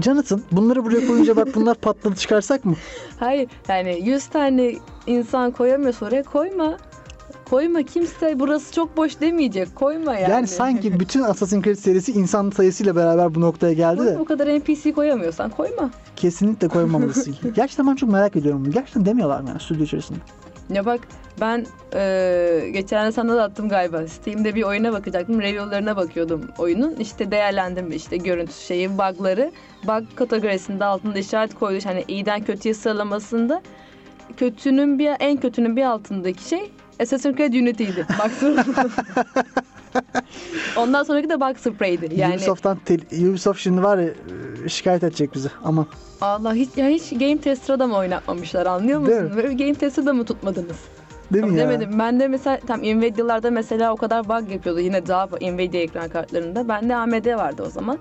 Jonathan 0.05 0.41
bunları 0.53 0.85
buraya 0.85 1.07
koyunca 1.07 1.37
bak 1.37 1.49
bunlar 1.55 1.75
patladı 1.75 2.15
çıkarsak 2.15 2.65
mı? 2.65 2.75
Hayır 3.21 3.49
yani 3.69 4.01
100 4.05 4.27
tane 4.27 4.75
insan 5.07 5.51
koyamıyorsa 5.51 6.07
oraya 6.07 6.23
koyma. 6.23 6.77
Koyma 7.51 7.83
kimse 7.83 8.41
burası 8.41 8.73
çok 8.73 8.97
boş 8.97 9.21
demeyecek. 9.21 9.75
Koyma 9.75 10.15
yani. 10.15 10.31
Yani, 10.31 10.47
sanki 10.47 11.01
bütün 11.01 11.23
Assassin's 11.23 11.65
Creed 11.65 11.77
serisi 11.77 12.13
insan 12.13 12.51
sayısıyla 12.51 12.97
beraber 12.97 13.35
bu 13.35 13.41
noktaya 13.41 13.73
geldi 13.73 14.07
de 14.07 14.19
bu, 14.19 14.25
kadar 14.25 14.59
NPC 14.59 14.93
koyamıyorsan 14.93 15.51
koyma. 15.51 15.91
kesinlikle 16.17 16.69
koymamalısın. 16.69 17.37
Gerçekten 17.55 17.87
ben 17.87 17.95
çok 17.95 18.11
merak 18.11 18.37
ediyorum. 18.37 18.71
Gerçekten 18.71 19.07
demiyorlar 19.07 19.41
mı 19.41 19.49
yani 19.49 19.61
stüdyo 19.61 19.85
içerisinde? 19.85 20.19
Ya 20.71 20.87
bak 20.87 21.01
ben 21.41 21.67
eee 21.95 22.71
geçen 22.71 23.11
sana 23.11 23.37
da 23.37 23.43
attım 23.43 23.69
galiba. 23.69 24.07
Steam'de 24.07 24.55
bir 24.55 24.63
oyuna 24.63 24.93
bakacaktım. 24.93 25.41
Review'larına 25.41 25.97
bakıyordum 25.97 26.51
oyunun. 26.59 26.97
İşte 26.97 27.31
değerlendirme 27.31 27.95
işte 27.95 28.17
görüntü 28.17 28.53
şeyi, 28.53 28.99
bug'ları. 28.99 29.53
Bug 29.85 30.05
kategorisinde 30.17 30.85
altında 30.85 31.19
işaret 31.19 31.55
koydu. 31.55 31.85
Hani 31.85 32.05
iyiden 32.09 32.45
kötüye 32.45 32.75
sıralamasında 32.75 33.63
kötünün 34.37 34.99
bir 34.99 35.11
en 35.21 35.37
kötünün 35.37 35.77
bir 35.77 35.83
altındaki 35.85 36.49
şey 36.49 36.73
Assassin's 37.01 37.37
Creed 37.37 37.53
Unity'ydi. 37.55 38.07
Baktım. 38.19 38.57
Ondan 40.77 41.03
sonraki 41.03 41.29
de 41.29 41.41
Bug 41.41 41.57
Spray'di. 41.59 42.21
Yani 42.21 42.35
Ubisoft'tan 42.35 42.79
tel- 42.87 43.29
Ubisoft 43.31 43.61
şimdi 43.61 43.83
var 43.83 43.99
ya 43.99 44.09
e, 44.65 44.69
şikayet 44.69 45.03
edecek 45.05 45.35
bizi 45.35 45.49
ama 45.65 45.87
Allah 46.21 46.55
hiç 46.55 46.77
ya 46.77 46.87
hiç 46.89 47.11
Game 47.11 47.39
Tester'a 47.39 47.79
da 47.79 47.87
mı 47.87 47.97
oynatmamışlar 47.97 48.67
anlıyor 48.67 49.01
musun? 49.01 49.33
Böyle 49.37 49.55
Game 49.55 49.75
Tester'da 49.75 50.13
mı 50.13 50.25
tutmadınız? 50.25 50.77
değil 51.33 51.45
mi 51.45 51.59
ya? 51.59 51.65
Demedim. 51.71 51.99
Ben 51.99 52.21
de 52.21 52.29
mesela 52.29 52.59
tam 52.67 52.81
Nvidia'larda 52.81 53.51
mesela 53.51 53.93
o 53.93 53.97
kadar 53.97 54.29
bug 54.29 54.51
yapıyordu. 54.53 54.81
Yine 54.81 55.07
daha 55.07 55.27
Nvidia 55.27 55.81
ekran 55.81 56.09
kartlarında. 56.09 56.69
Bende 56.69 56.97
AMD 56.97 57.37
vardı 57.37 57.63
o 57.67 57.71
zaman. 57.71 57.99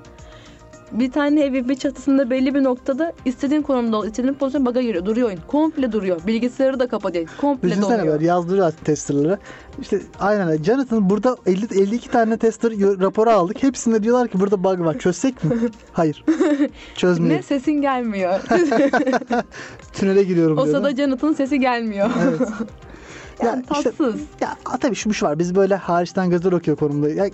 Bir 0.91 1.11
tane 1.11 1.41
evi 1.43 1.69
bir 1.69 1.75
çatısında 1.75 2.29
belli 2.29 2.55
bir 2.55 2.63
noktada 2.63 3.13
istediğin 3.25 3.61
konumda 3.61 3.97
ol, 3.97 4.05
istediğin 4.05 4.33
pozisyon 4.33 4.65
bug'a 4.65 4.81
giriyor. 4.81 5.05
Duruyor 5.05 5.27
oyun. 5.27 5.39
Komple 5.47 5.91
duruyor. 5.91 6.21
Bilgisayarı 6.27 6.79
da 6.79 6.87
kapatıyor. 6.87 7.25
Komple 7.41 7.69
Düşünsene 7.69 7.97
donuyor. 7.99 8.13
böyle 8.13 8.25
yazdırıyor 8.25 8.71
testerları. 8.71 9.37
İşte 9.81 10.01
aynen 10.19 10.47
öyle. 10.47 10.63
Jonathan 10.63 11.09
burada 11.09 11.37
50, 11.45 11.65
52 11.81 12.09
tane 12.09 12.37
tester 12.37 12.71
raporu 13.01 13.29
aldık. 13.29 13.63
Hepsinde 13.63 14.03
diyorlar 14.03 14.27
ki 14.27 14.39
burada 14.39 14.63
bug 14.63 14.79
var. 14.79 14.99
Çözsek 14.99 15.43
mi? 15.43 15.51
Hayır. 15.93 16.23
Ne 16.27 16.69
Çözmeyelim. 16.95 17.43
sesin 17.43 17.71
gelmiyor. 17.81 18.39
Tünele 19.93 20.23
giriyorum 20.23 20.57
o 20.57 20.65
diyor. 20.65 20.75
sırada 20.75 20.95
Jonathan'ın 20.95 21.33
sesi 21.33 21.59
gelmiyor. 21.59 22.09
Evet. 22.23 22.39
yani 23.43 23.63
Ya 23.69 23.77
işte- 23.77 23.83
tatsız. 23.91 24.15
Ya 24.41 24.55
tabii 24.79 24.95
şu 24.95 25.13
şu 25.13 25.25
var. 25.25 25.39
Biz 25.39 25.55
böyle 25.55 25.75
hariçten 25.75 26.29
gözler 26.29 26.51
okuyor 26.51 26.77
konumda. 26.77 27.09
Ya 27.09 27.29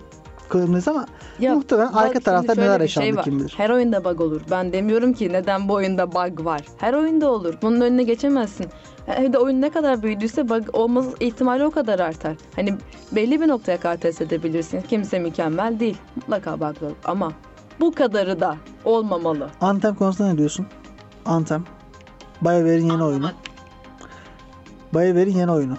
konumdayız 0.51 0.87
ama 0.87 1.05
Ya, 1.39 1.55
muhtemelen 1.55 1.93
bak 1.93 2.01
arka 2.05 2.19
tarafta 2.19 2.53
neler 2.55 2.77
şey 2.77 2.81
yaşandı 2.81 3.17
var. 3.17 3.23
kim 3.23 3.39
bilir. 3.39 3.53
Her 3.57 3.69
oyunda 3.69 4.03
bug 4.03 4.21
olur. 4.21 4.41
Ben 4.51 4.73
demiyorum 4.73 5.13
ki 5.13 5.33
neden 5.33 5.69
bu 5.69 5.73
oyunda 5.73 6.11
bug 6.11 6.45
var. 6.45 6.61
Her 6.77 6.93
oyunda 6.93 7.31
olur. 7.31 7.53
Bunun 7.61 7.81
önüne 7.81 8.03
geçemezsin. 8.03 8.65
Evde 9.07 9.37
oyun 9.37 9.61
ne 9.61 9.69
kadar 9.69 10.03
büyüdüyse 10.03 10.49
bug 10.49 10.63
olma 10.73 11.03
ihtimali 11.19 11.65
o 11.65 11.71
kadar 11.71 11.99
artar. 11.99 12.35
Hani 12.55 12.77
belli 13.11 13.41
bir 13.41 13.47
noktaya 13.47 13.79
kadar 13.79 13.97
test 13.97 14.21
edebilirsin. 14.21 14.81
Kimse 14.81 15.19
mükemmel 15.19 15.79
değil. 15.79 15.97
Mutlaka 16.15 16.59
bug 16.59 16.83
olur. 16.83 16.95
Ama 17.05 17.31
bu 17.79 17.91
kadarı 17.91 18.39
da 18.39 18.57
olmamalı. 18.85 19.49
Anthem 19.61 19.95
konusunda 19.95 20.31
ne 20.31 20.37
diyorsun? 20.37 20.65
Anthem. 21.25 21.63
BioWare'in 22.41 22.89
yeni 22.91 23.03
oyunu. 23.03 23.31
BioWare'in 24.93 25.37
yeni 25.37 25.51
oyunu. 25.51 25.77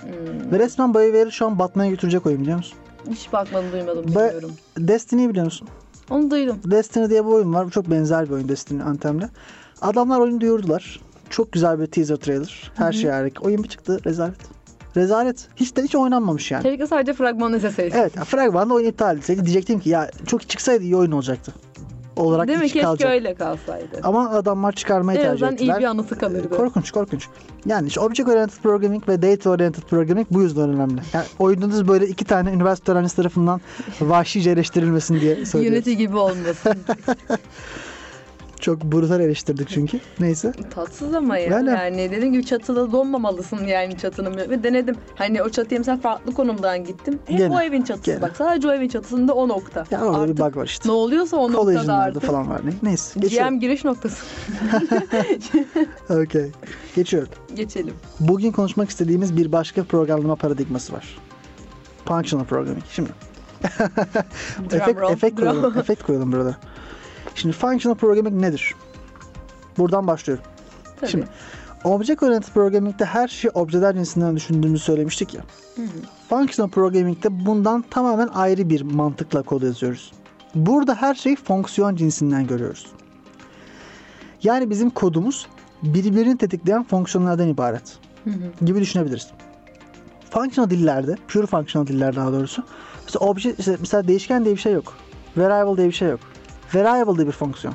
Hmm, 0.00 0.52
Ve 0.52 0.58
resmen 0.58 0.94
BioWare'i 0.94 1.32
şu 1.32 1.46
an 1.46 1.58
batmaya 1.58 1.90
götürecek 1.90 2.26
oyun 2.26 2.40
biliyor 2.40 2.56
musun? 2.56 2.78
Hiç 3.10 3.32
bakmadım 3.32 3.72
duymadım 3.72 4.06
bilmiyorum. 4.06 4.52
Destiny'yi 4.78 5.28
biliyor 5.28 5.44
musun? 5.44 5.68
Onu 6.10 6.30
duydum. 6.30 6.58
Destiny 6.64 7.10
diye 7.10 7.24
bir 7.26 7.30
oyun 7.30 7.54
var. 7.54 7.70
Çok 7.70 7.90
benzer 7.90 8.26
bir 8.26 8.30
oyun 8.30 8.48
Destiny 8.48 8.82
Anthem'le. 8.82 9.28
Adamlar 9.80 10.20
oyunu 10.20 10.40
duyurdular. 10.40 11.00
Çok 11.30 11.52
güzel 11.52 11.80
bir 11.80 11.86
teaser 11.86 12.16
trailer. 12.16 12.72
Her 12.76 12.92
şey 12.92 13.10
harika. 13.10 13.44
Oyun 13.44 13.62
bir 13.62 13.68
çıktı. 13.68 14.00
Rezalet. 14.06 14.36
Rezalet. 14.96 15.48
Hiç 15.56 15.76
de 15.76 15.82
hiç 15.82 15.94
oynanmamış 15.94 16.50
yani. 16.50 16.62
Keşke 16.62 16.86
sadece 16.86 17.12
fragmanı 17.12 17.56
izleseydik. 17.56 17.94
Evet. 17.94 18.16
ya 18.16 18.24
Fragman'da 18.24 18.74
oyun 18.74 18.86
iptal 18.86 19.16
etseydi. 19.16 19.44
Diyecektim 19.44 19.80
ki 19.80 19.90
ya 19.90 20.10
çok 20.26 20.48
çıksaydı 20.48 20.84
iyi 20.84 20.96
oyun 20.96 21.12
olacaktı. 21.12 21.52
Olarak 22.20 22.48
Değil 22.48 22.58
mi? 22.58 22.64
Keşke 22.64 22.80
kalacak. 22.80 23.10
öyle 23.10 23.34
kalsaydı. 23.34 24.00
Ama 24.02 24.30
adamlar 24.30 24.72
çıkarmayı 24.72 25.18
En 25.18 25.22
tercih 25.24 25.34
azından 25.46 25.52
iyi 25.52 25.64
ettiler. 25.64 25.78
bir 25.80 25.84
anısı 25.84 26.18
kalırdı. 26.18 26.56
Korkunç 26.56 26.90
korkunç. 26.90 27.26
Yani 27.66 27.88
işte 27.88 28.00
Object 28.00 28.28
Oriented 28.28 28.62
Programming 28.62 29.08
ve 29.08 29.22
Data 29.22 29.50
Oriented 29.50 29.82
Programming 29.82 30.26
bu 30.30 30.42
yüzden 30.42 30.68
önemli. 30.70 31.00
Yani 31.12 31.24
oyununuz 31.38 31.88
böyle 31.88 32.06
iki 32.06 32.24
tane 32.24 32.50
üniversite 32.52 32.92
öğrencisi 32.92 33.16
tarafından 33.16 33.60
vahşice 34.00 34.50
eleştirilmesin 34.50 35.20
diye 35.20 35.36
söylüyorum. 35.46 35.76
Unity 35.76 35.92
gibi 35.92 36.16
olmasın. 36.16 36.74
Çok 38.60 38.82
brutal 38.84 39.20
eleştirdik 39.20 39.68
çünkü. 39.68 40.00
Neyse. 40.20 40.52
Tatsız 40.74 41.14
ama 41.14 41.38
ya. 41.38 41.46
Yani- 41.50 41.68
Yani 41.70 42.10
dediğim 42.10 42.32
gibi 42.32 42.46
çatıda 42.46 42.92
donmamalısın 42.92 43.64
yani 43.66 43.98
çatının. 43.98 44.36
Ve 44.36 44.62
denedim. 44.62 44.96
Hani 45.14 45.42
o 45.42 45.48
çatıya 45.48 45.78
mesela 45.80 45.96
farklı 45.98 46.34
konumdan 46.34 46.84
gittim. 46.84 47.18
Hep 47.26 47.38
Gene, 47.38 47.54
o 47.54 47.60
evin 47.60 47.82
çatısı. 47.82 48.06
gene. 48.10 48.22
Bak 48.22 48.36
sadece 48.36 48.68
o 48.68 48.72
evin 48.72 48.88
çatısında 48.88 49.34
o 49.34 49.48
nokta. 49.48 49.84
Ya 49.90 50.04
orada 50.04 50.18
artık 50.18 50.36
bir 50.38 50.42
bug 50.42 50.56
var 50.56 50.64
işte. 50.66 50.88
ne 50.88 50.92
oluyorsa 50.92 51.36
o 51.36 51.52
noktada 51.52 51.94
artık. 51.94 52.22
falan 52.22 52.50
var. 52.50 52.60
Ne? 52.64 52.70
Neyse. 52.82 53.20
Geçiyorum. 53.20 53.54
GM 53.54 53.60
giriş 53.60 53.84
noktası. 53.84 54.16
Okay. 56.10 56.50
Geçiyorum. 56.96 57.28
Geçelim. 57.54 57.94
Bugün 58.20 58.52
konuşmak 58.52 58.90
istediğimiz 58.90 59.36
bir 59.36 59.52
başka 59.52 59.84
programlama 59.84 60.36
paradigması 60.36 60.92
var. 60.92 61.18
Functional 62.04 62.44
Programming. 62.46 62.84
Şimdi 62.92 63.10
efekt, 64.72 65.00
roll. 65.00 65.12
efekt 65.12 65.38
Drum. 65.38 65.48
koyalım. 65.48 65.78
efekt 65.78 66.02
koyalım 66.02 66.32
burada. 66.32 66.56
Şimdi 67.34 67.56
Functional 67.56 67.96
Programming 67.96 68.40
nedir? 68.40 68.74
Buradan 69.78 70.06
başlıyorum. 70.06 70.44
Tabii. 71.00 71.10
Şimdi 71.10 71.26
Object 71.84 72.22
Oriented 72.22 72.52
Programming'de 72.52 73.04
her 73.04 73.28
şeyi 73.28 73.50
objeler 73.50 73.94
cinsinden 73.94 74.36
düşündüğümüzü 74.36 74.84
söylemiştik 74.84 75.34
ya. 75.34 75.42
Hı 75.76 75.82
hı. 75.82 75.86
Functional 76.28 76.70
Programming'de 76.70 77.46
bundan 77.46 77.84
tamamen 77.90 78.28
ayrı 78.28 78.70
bir 78.70 78.80
mantıkla 78.82 79.42
kod 79.42 79.62
yazıyoruz. 79.62 80.12
Burada 80.54 80.94
her 80.94 81.14
şeyi 81.14 81.36
fonksiyon 81.36 81.96
cinsinden 81.96 82.46
görüyoruz. 82.46 82.86
Yani 84.42 84.70
bizim 84.70 84.90
kodumuz 84.90 85.46
birbirini 85.82 86.38
tetikleyen 86.38 86.84
fonksiyonlardan 86.84 87.48
ibaret 87.48 87.98
Hı 88.24 88.30
hı. 88.30 88.64
gibi 88.66 88.80
düşünebiliriz. 88.80 89.30
Functional 90.30 90.70
dillerde, 90.70 91.16
pure 91.28 91.46
functional 91.46 91.86
diller 91.86 92.16
daha 92.16 92.32
doğrusu. 92.32 92.64
Mesela, 93.04 93.26
obje, 93.26 93.54
işte 93.58 93.76
mesela 93.80 94.08
değişken 94.08 94.44
diye 94.44 94.54
bir 94.54 94.60
şey 94.60 94.72
yok. 94.72 94.96
Variable 95.36 95.76
diye 95.76 95.88
bir 95.88 95.92
şey 95.92 96.08
yok. 96.08 96.20
Variable 96.74 97.16
diye 97.16 97.26
bir 97.26 97.32
fonksiyon. 97.32 97.74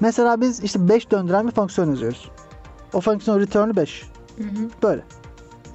Mesela 0.00 0.40
biz 0.40 0.64
işte 0.64 0.88
5 0.88 1.10
döndüren 1.10 1.46
bir 1.46 1.52
fonksiyon 1.52 1.90
yazıyoruz. 1.90 2.30
O 2.92 3.00
fonksiyon 3.00 3.40
return'ü 3.40 3.76
5. 3.76 4.04
Hı 4.36 4.42
hı. 4.42 4.70
Böyle. 4.82 5.02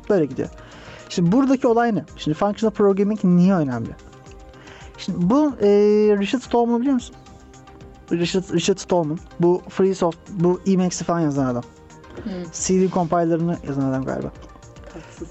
Böyle 0.09 0.25
gidiyor. 0.25 0.49
Şimdi 1.09 1.31
buradaki 1.31 1.67
olay 1.67 1.95
ne? 1.95 2.05
Şimdi 2.17 2.37
functional 2.37 2.73
programming 2.73 3.23
niye 3.23 3.53
önemli? 3.53 3.89
Şimdi 4.97 5.29
bu 5.29 5.53
e, 5.61 5.67
Richard 6.19 6.41
Stallman'ı 6.41 6.79
biliyor 6.79 6.93
musun? 6.93 7.15
Richard, 8.11 8.53
Richard 8.53 8.77
Stallman. 8.77 9.19
Bu 9.39 9.61
FreeSoft, 9.69 10.17
bu 10.29 10.61
Emacs'i 10.67 11.03
falan 11.03 11.19
yazan 11.19 11.45
adam. 11.45 11.63
Hı. 12.23 12.29
CD 12.53 12.93
compiler'ını 12.93 13.57
yazan 13.67 13.89
adam 13.89 14.05
galiba. 14.05 14.31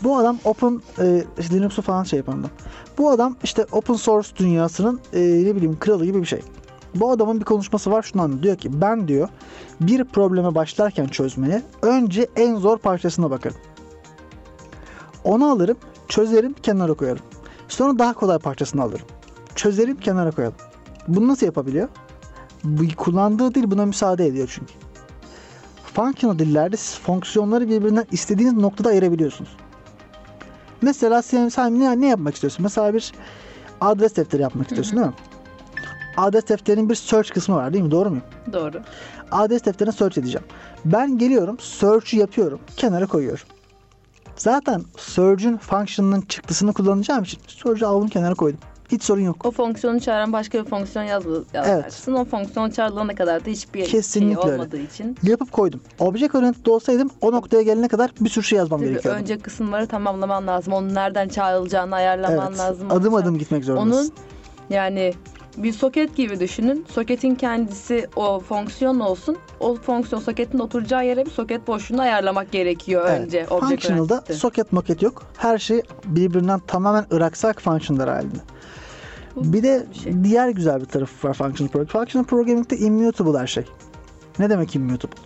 Bu 0.03 0.17
adam 0.17 0.39
open 0.45 0.83
e, 0.99 1.25
işte 1.39 1.57
Linux'u 1.57 1.83
falan 1.83 2.03
şey 2.03 2.17
yapan 2.17 2.33
adam. 2.33 2.51
Bu 2.99 3.11
adam 3.11 3.37
işte 3.45 3.67
open 3.73 3.95
source 3.95 4.29
dünyasının 4.37 5.01
e, 5.13 5.21
ne 5.21 5.57
bileyim 5.57 5.79
kralı 5.81 6.05
gibi 6.05 6.21
bir 6.21 6.27
şey. 6.27 6.43
Bu 6.95 7.11
adamın 7.11 7.41
bir 7.41 7.45
konuşması 7.45 7.91
var 7.91 8.11
anlatıyor. 8.15 8.43
Diyor 8.43 8.57
ki 8.57 8.81
ben 8.81 9.09
diyor 9.09 9.29
bir 9.81 10.05
probleme 10.05 10.55
başlarken 10.55 11.07
çözmeye 11.07 11.63
önce 11.83 12.27
en 12.37 12.57
zor 12.57 12.79
parçasına 12.79 13.31
bakarım. 13.31 13.57
Onu 15.25 15.51
alırım, 15.51 15.77
çözerim, 16.09 16.53
kenara 16.63 16.95
koyarım. 16.95 17.25
Sonra 17.69 17.99
daha 17.99 18.13
kolay 18.13 18.39
parçasını 18.39 18.83
alırım. 18.83 19.07
Çözerim, 19.55 19.97
kenara 19.97 20.31
koyarım. 20.31 20.57
Bunu 21.09 21.29
nasıl 21.29 21.47
yapabiliyor? 21.47 21.89
Bu 22.65 22.83
kullandığı 22.97 23.55
dil 23.55 23.71
buna 23.71 23.87
müsaade 23.87 24.27
ediyor 24.27 24.53
çünkü. 24.55 24.73
Functional 25.95 26.39
dillerde 26.39 26.77
siz 26.77 26.99
fonksiyonları 26.99 27.69
birbirinden 27.69 28.07
istediğiniz 28.13 28.55
noktada 28.55 28.89
ayırabiliyorsunuz. 28.89 29.57
Mesela 30.83 31.23
sen, 31.23 31.49
sen 31.49 31.81
ne, 31.81 32.01
ne 32.01 32.07
yapmak 32.09 32.35
istiyorsun? 32.35 32.63
Mesela 32.63 32.95
bir 32.95 33.13
adres 33.81 34.17
defteri 34.17 34.43
yapmak 34.43 34.67
istiyorsun 34.67 34.97
değil 34.97 35.07
mi? 35.07 35.13
Adres 36.17 36.49
defterinin 36.49 36.89
bir 36.89 36.95
search 36.95 37.31
kısmı 37.31 37.57
var 37.57 37.73
değil 37.73 37.85
mi? 37.85 37.91
Doğru 37.91 38.09
muyum? 38.11 38.25
Doğru. 38.53 38.83
adres 39.31 39.65
defterine 39.65 39.93
search 39.93 40.19
edeceğim. 40.19 40.47
Ben 40.85 41.19
geliyorum, 41.19 41.59
search'ü 41.59 42.17
yapıyorum, 42.17 42.61
kenara 42.77 43.07
koyuyorum. 43.07 43.45
Zaten 44.37 44.83
search'ün 44.99 45.57
function'ının 45.57 46.21
çıktısını 46.21 46.73
kullanacağım 46.73 47.23
için 47.23 47.39
search'ü 47.49 47.87
aldım 47.87 48.09
kenara 48.09 48.35
koydum. 48.35 48.61
Hiç 48.93 49.03
sorun 49.03 49.21
yok. 49.21 49.47
O 49.47 49.51
fonksiyonu 49.51 50.01
çağıran 50.01 50.33
başka 50.33 50.65
bir 50.65 50.71
fonksiyon 50.71 51.05
yaz, 51.05 51.25
yazarsın. 51.55 52.15
O 52.15 52.25
fonksiyon 52.25 52.71
çağrılana 52.71 53.15
kadar 53.15 53.45
da 53.45 53.51
hiçbir 53.51 53.85
Kesinlikle 53.85 54.43
şey 54.43 54.51
öyle. 54.51 54.63
olmadığı 54.63 54.79
için. 54.79 55.17
Yapıp 55.23 55.53
koydum. 55.53 55.81
Object 55.99 56.35
oriented 56.35 56.67
olsaydım 56.67 57.11
o 57.21 57.33
noktaya 57.33 57.63
gelene 57.63 57.89
kadar 57.89 58.11
bir 58.21 58.29
sürü 58.29 58.45
şey 58.45 58.59
yazmam 58.59 58.81
Tabii 58.81 58.91
gerekiyordu. 58.91 59.19
önce 59.19 59.39
kısımları 59.39 59.87
tamamlaman 59.87 60.47
lazım. 60.47 60.73
Onun 60.73 60.95
nereden 60.95 61.29
çağrılacağını 61.29 61.95
ayarlaman 61.95 62.49
evet. 62.49 62.59
lazım. 62.59 62.87
Adım 62.91 63.15
adım 63.15 63.39
gitmek 63.39 63.65
zorundasın. 63.65 64.01
Onun 64.01 64.13
yani 64.71 65.15
bir 65.57 65.73
soket 65.73 66.17
gibi 66.17 66.41
düşünün. 66.41 66.87
Soketin 66.91 67.35
kendisi 67.35 68.09
o 68.17 68.41
fonksiyon 68.41 69.01
olsun. 69.01 69.37
O 69.61 69.75
fonksiyon 69.75 70.23
soketin 70.23 70.59
oturacağı 70.59 71.07
yere 71.07 71.27
bir 71.27 71.31
soket 71.31 71.67
boşluğunu 71.67 72.01
ayarlamak 72.01 72.53
gerekiyor 72.53 73.07
Evet. 73.09 73.21
önce. 73.21 73.47
Functional'da 73.47 74.25
soket 74.35 74.73
maket 74.73 75.03
yok. 75.03 75.23
Her 75.37 75.59
şey 75.59 75.83
birbirinden 76.05 76.61
tamamen 76.61 77.05
ıraksak 77.13 77.63
functionlar 77.63 78.09
halinde. 78.09 78.39
Bir 79.37 79.63
de 79.63 79.87
bir 79.91 79.99
şey. 79.99 80.25
diğer 80.25 80.49
güzel 80.49 80.81
bir 80.81 80.87
tarafı 80.87 81.29
var 81.29 81.35
functional 81.35 81.71
programming. 81.73 81.91
Functional 81.91 82.27
programming'de 82.27 82.79
immutable 82.79 83.39
her 83.39 83.47
şey. 83.47 83.65
Ne 84.39 84.51
demek 84.51 84.77
immutable? 84.77 85.17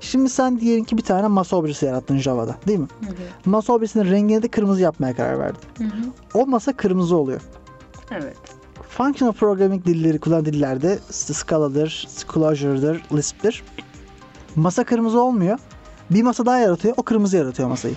Şimdi 0.00 0.28
sen 0.28 0.60
diyelim 0.60 0.84
ki 0.84 0.96
bir 0.96 1.02
tane 1.02 1.26
masa 1.26 1.56
objesi 1.56 1.86
yarattın 1.86 2.18
Java'da 2.18 2.56
değil 2.66 2.78
mi? 2.78 2.88
Hı 3.00 3.10
hı. 3.10 3.50
Masa 3.50 3.72
objesinin 3.72 4.10
rengini 4.10 4.42
de 4.42 4.48
kırmızı 4.48 4.80
yapmaya 4.80 5.16
karar 5.16 5.38
verdin. 5.38 5.60
Hı 5.78 5.84
hı. 5.84 5.88
O 6.34 6.46
masa 6.46 6.72
kırmızı 6.72 7.16
oluyor. 7.16 7.40
Evet. 8.10 8.36
Functional 8.88 9.32
programming 9.32 9.84
dilleri 9.84 10.20
kullanan 10.20 10.44
dillerde 10.44 10.98
Scala'dır, 11.10 12.08
Clojure'dır, 12.34 13.02
Lisp'tir. 13.12 13.64
Masa 14.56 14.84
kırmızı 14.84 15.22
olmuyor. 15.22 15.58
Bir 16.10 16.22
masa 16.22 16.46
daha 16.46 16.58
yaratıyor. 16.58 16.94
O 16.96 17.02
kırmızı 17.02 17.36
yaratıyor 17.36 17.68
masayı. 17.68 17.94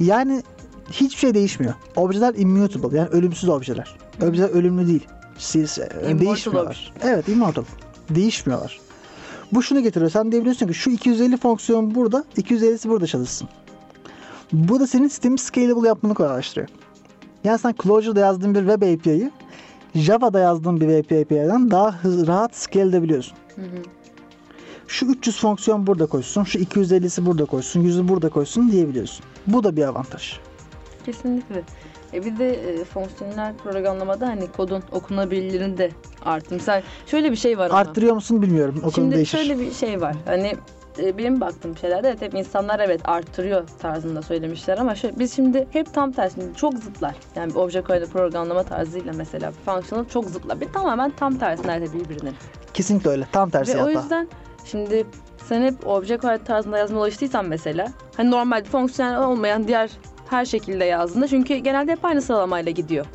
Yani 0.00 0.42
hiçbir 0.90 1.18
şey 1.18 1.34
değişmiyor. 1.34 1.74
Objeler 1.96 2.34
immutable 2.34 2.98
yani 2.98 3.08
ölümsüz 3.08 3.48
objeler. 3.48 3.96
Objeler 4.22 4.48
ölümlü 4.48 4.86
değil. 4.86 5.06
Siz 5.38 5.78
e, 5.78 5.82
Immortal 5.82 6.26
değişmiyorlar. 6.26 6.92
Evet 7.02 7.28
immortal. 7.28 7.64
Değişmiyorlar. 8.10 8.80
Bu 9.52 9.62
şunu 9.62 9.82
getiriyor. 9.82 10.10
Sen 10.10 10.32
diyebiliyorsun 10.32 10.66
ki 10.66 10.74
şu 10.74 10.90
250 10.90 11.36
fonksiyon 11.36 11.94
burada, 11.94 12.24
250'si 12.36 12.88
burada 12.88 13.06
çalışsın. 13.06 13.48
Bu 14.52 14.80
da 14.80 14.86
senin 14.86 15.08
sistemi 15.08 15.38
scalable 15.38 15.88
yapmanı 15.88 16.14
kolaylaştırıyor. 16.14 16.68
Yani 17.44 17.58
sen 17.58 17.74
Clojure'da 17.82 18.20
yazdığın 18.20 18.54
bir 18.54 18.60
web 18.60 18.82
API'yi 18.82 19.30
Java'da 19.94 20.38
yazdığın 20.38 20.80
bir 20.80 21.02
web 21.02 21.22
API'den 21.22 21.70
daha 21.70 21.92
hız, 21.92 22.26
rahat 22.26 22.56
scale 22.56 22.88
edebiliyorsun. 22.88 23.36
Hı 23.56 23.62
hı. 23.62 23.82
Şu 24.88 25.06
300 25.06 25.40
fonksiyon 25.40 25.86
burada 25.86 26.06
koysun, 26.06 26.44
şu 26.44 26.58
250'si 26.58 27.26
burada 27.26 27.44
koysun, 27.44 27.80
100'ü 27.80 28.08
burada 28.08 28.28
koysun 28.28 28.72
diyebiliyorsun. 28.72 29.24
Bu 29.46 29.64
da 29.64 29.76
bir 29.76 29.82
avantaj. 29.82 30.38
Kesinlikle. 31.04 31.62
E 32.12 32.24
bir 32.24 32.38
de 32.38 32.50
e, 32.50 32.84
fonksiyonel 32.84 33.54
programlamada 33.54 34.26
hani 34.26 34.52
kodun 34.52 34.82
okunabilirliğini 34.92 35.78
de 35.78 35.90
arttı. 36.24 36.54
Mesela 36.54 36.82
şöyle 37.06 37.30
bir 37.30 37.36
şey 37.36 37.58
var 37.58 37.70
ama. 37.70 37.78
Arttırıyor 37.78 38.14
musun 38.14 38.42
bilmiyorum. 38.42 38.82
O 38.86 38.90
Şimdi 38.90 39.14
değişir. 39.14 39.38
şöyle 39.38 39.58
bir 39.58 39.72
şey 39.72 40.00
var. 40.00 40.16
Hani 40.26 40.52
e, 41.02 41.18
benim 41.18 41.40
baktığım 41.40 41.76
şeylerde 41.76 42.08
evet 42.08 42.22
hep 42.22 42.34
insanlar 42.34 42.80
evet 42.80 43.00
arttırıyor 43.04 43.68
tarzında 43.78 44.22
söylemişler 44.22 44.78
ama 44.78 44.94
şöyle, 44.94 45.18
biz 45.18 45.36
şimdi 45.36 45.68
hep 45.70 45.94
tam 45.94 46.12
tersini 46.12 46.54
çok 46.56 46.74
zıtlar. 46.74 47.14
Yani 47.36 47.50
bir 47.50 47.58
object 47.58 47.90
oriented 47.90 48.12
programlama 48.12 48.62
tarzıyla 48.62 49.12
mesela 49.16 49.52
functional 49.64 50.04
çok 50.08 50.24
zıtlar. 50.24 50.60
Bir 50.60 50.72
tamamen 50.72 51.10
tam 51.10 51.38
tersi 51.38 51.66
nerede 51.66 51.92
birbirinin. 51.92 52.34
Kesinlikle 52.74 53.10
öyle. 53.10 53.26
Tam 53.32 53.50
tersi 53.50 53.74
Ve 53.74 53.82
o 53.82 53.86
hatta. 53.86 54.00
yüzden 54.00 54.28
şimdi 54.64 55.06
sen 55.48 55.62
hep 55.62 55.86
object 55.86 56.24
oriented 56.24 56.46
tarzında 56.46 56.78
yazmaya 56.78 57.00
alıştıysan 57.00 57.46
mesela 57.46 57.88
hani 58.16 58.30
normalde 58.30 58.64
fonksiyonel 58.64 59.22
olmayan 59.22 59.68
diğer 59.68 59.90
her 60.30 60.44
şekilde 60.44 60.84
yazdığında 60.84 61.28
çünkü 61.28 61.56
genelde 61.56 61.92
hep 61.92 62.04
aynı 62.04 62.22
sıralamayla 62.22 62.72
gidiyor. 62.72 63.06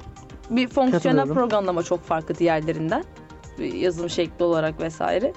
Bir 0.49 0.67
fonksiyonel 0.67 1.27
programlama 1.27 1.83
çok 1.83 2.03
farklı 2.03 2.35
diğerlerinden. 2.35 3.03
Bir 3.59 3.73
yazım 3.73 4.09
şekli 4.09 4.43
olarak 4.43 4.81
vesaire. 4.81 5.33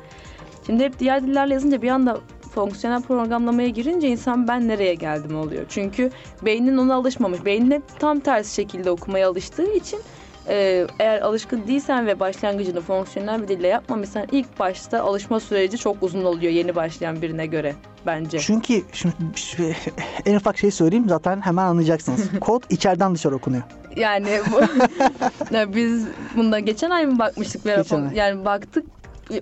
Şimdi 0.67 0.85
hep 0.85 0.99
diğer 0.99 1.23
dillerle 1.23 1.55
yazınca 1.55 1.83
bir 1.83 1.91
anda 1.91 2.19
fonksiyonel 2.55 3.03
programlamaya 3.03 3.69
girince 3.69 4.09
insan 4.09 4.49
ben 4.49 4.69
nereye 4.69 4.95
geldim 4.95 5.39
oluyor. 5.39 5.65
Çünkü 5.69 6.11
beynin 6.43 6.77
ona 6.77 6.95
alışmamış. 6.95 7.45
Beynin 7.45 7.71
hep 7.71 7.83
tam 8.01 8.21
tersi 8.21 8.55
şekilde 8.55 8.91
okumaya 8.91 9.29
alıştığı 9.29 9.73
için 9.73 10.01
e, 10.49 10.87
eğer 10.99 11.21
alışkın 11.21 11.67
değilsen 11.67 12.07
ve 12.07 12.21
başlangıcını 12.21 12.81
fonksiyonel 12.81 13.43
bir 13.43 13.49
dille 13.49 13.67
yapmamışsan 13.69 14.27
ilk 14.33 14.59
başta 14.59 15.03
alışma 15.03 15.41
süreci 15.41 15.79
çok 15.79 16.03
uzun 16.03 16.25
oluyor 16.25 16.53
yeni 16.53 16.75
başlayan 16.75 17.23
birine 17.23 17.47
göre 17.47 17.75
bence. 18.07 18.39
Çünkü 18.39 18.83
şimdi 18.93 19.15
şu- 19.35 19.63
en 20.27 20.35
ufak 20.37 20.59
şey 20.59 20.71
söyleyeyim 20.71 21.09
zaten 21.09 21.41
hemen 21.41 21.65
anlayacaksınız. 21.67 22.21
Kod 22.41 22.63
içeriden 22.71 23.15
dışarı 23.15 23.35
okunuyor. 23.35 23.63
Yani 23.97 24.29
bu, 24.53 24.61
Ya 25.55 25.75
biz 25.75 26.07
bunda 26.37 26.59
geçen 26.59 26.91
ay 26.91 27.07
mı 27.07 27.19
bakmıştık 27.19 27.65
Geçen 27.65 28.05
ay. 28.05 28.17
Yani 28.17 28.45
baktık 28.45 28.85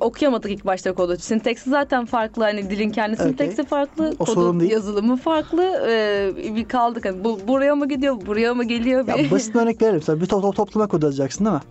okuyamadık 0.01 0.51
ilk 0.51 0.67
başta 0.67 0.93
kodu. 0.95 1.17
Sinteksi 1.17 1.71
zaten 1.71 2.05
farklı. 2.07 2.43
Hani 2.43 2.71
dilin 2.71 2.91
kendi 2.91 3.17
sinteksi 3.17 3.65
farklı. 3.65 4.15
O 4.19 4.25
kodun 4.25 4.61
yazılımı 4.61 5.17
farklı. 5.17 5.87
Ee, 5.89 6.33
bir 6.57 6.65
kaldık. 6.65 7.05
Hani 7.05 7.25
bu 7.25 7.41
buraya 7.49 7.75
mı 7.75 7.89
gidiyor, 7.89 8.27
buraya 8.27 8.55
mı 8.55 8.65
geliyor? 8.65 9.09
Ya 9.09 9.17
Bir... 9.17 9.31
basit 9.31 9.55
bir 9.55 9.61
örnek 9.61 9.83
verelim. 9.83 9.97
Mesela 9.97 10.21
bir 10.21 10.27
to- 10.27 10.41
to- 10.41 10.55
toplama 10.55 10.87
kodu 10.87 11.05
yazacaksın 11.07 11.45
değil 11.45 11.57
mi? 11.57 11.63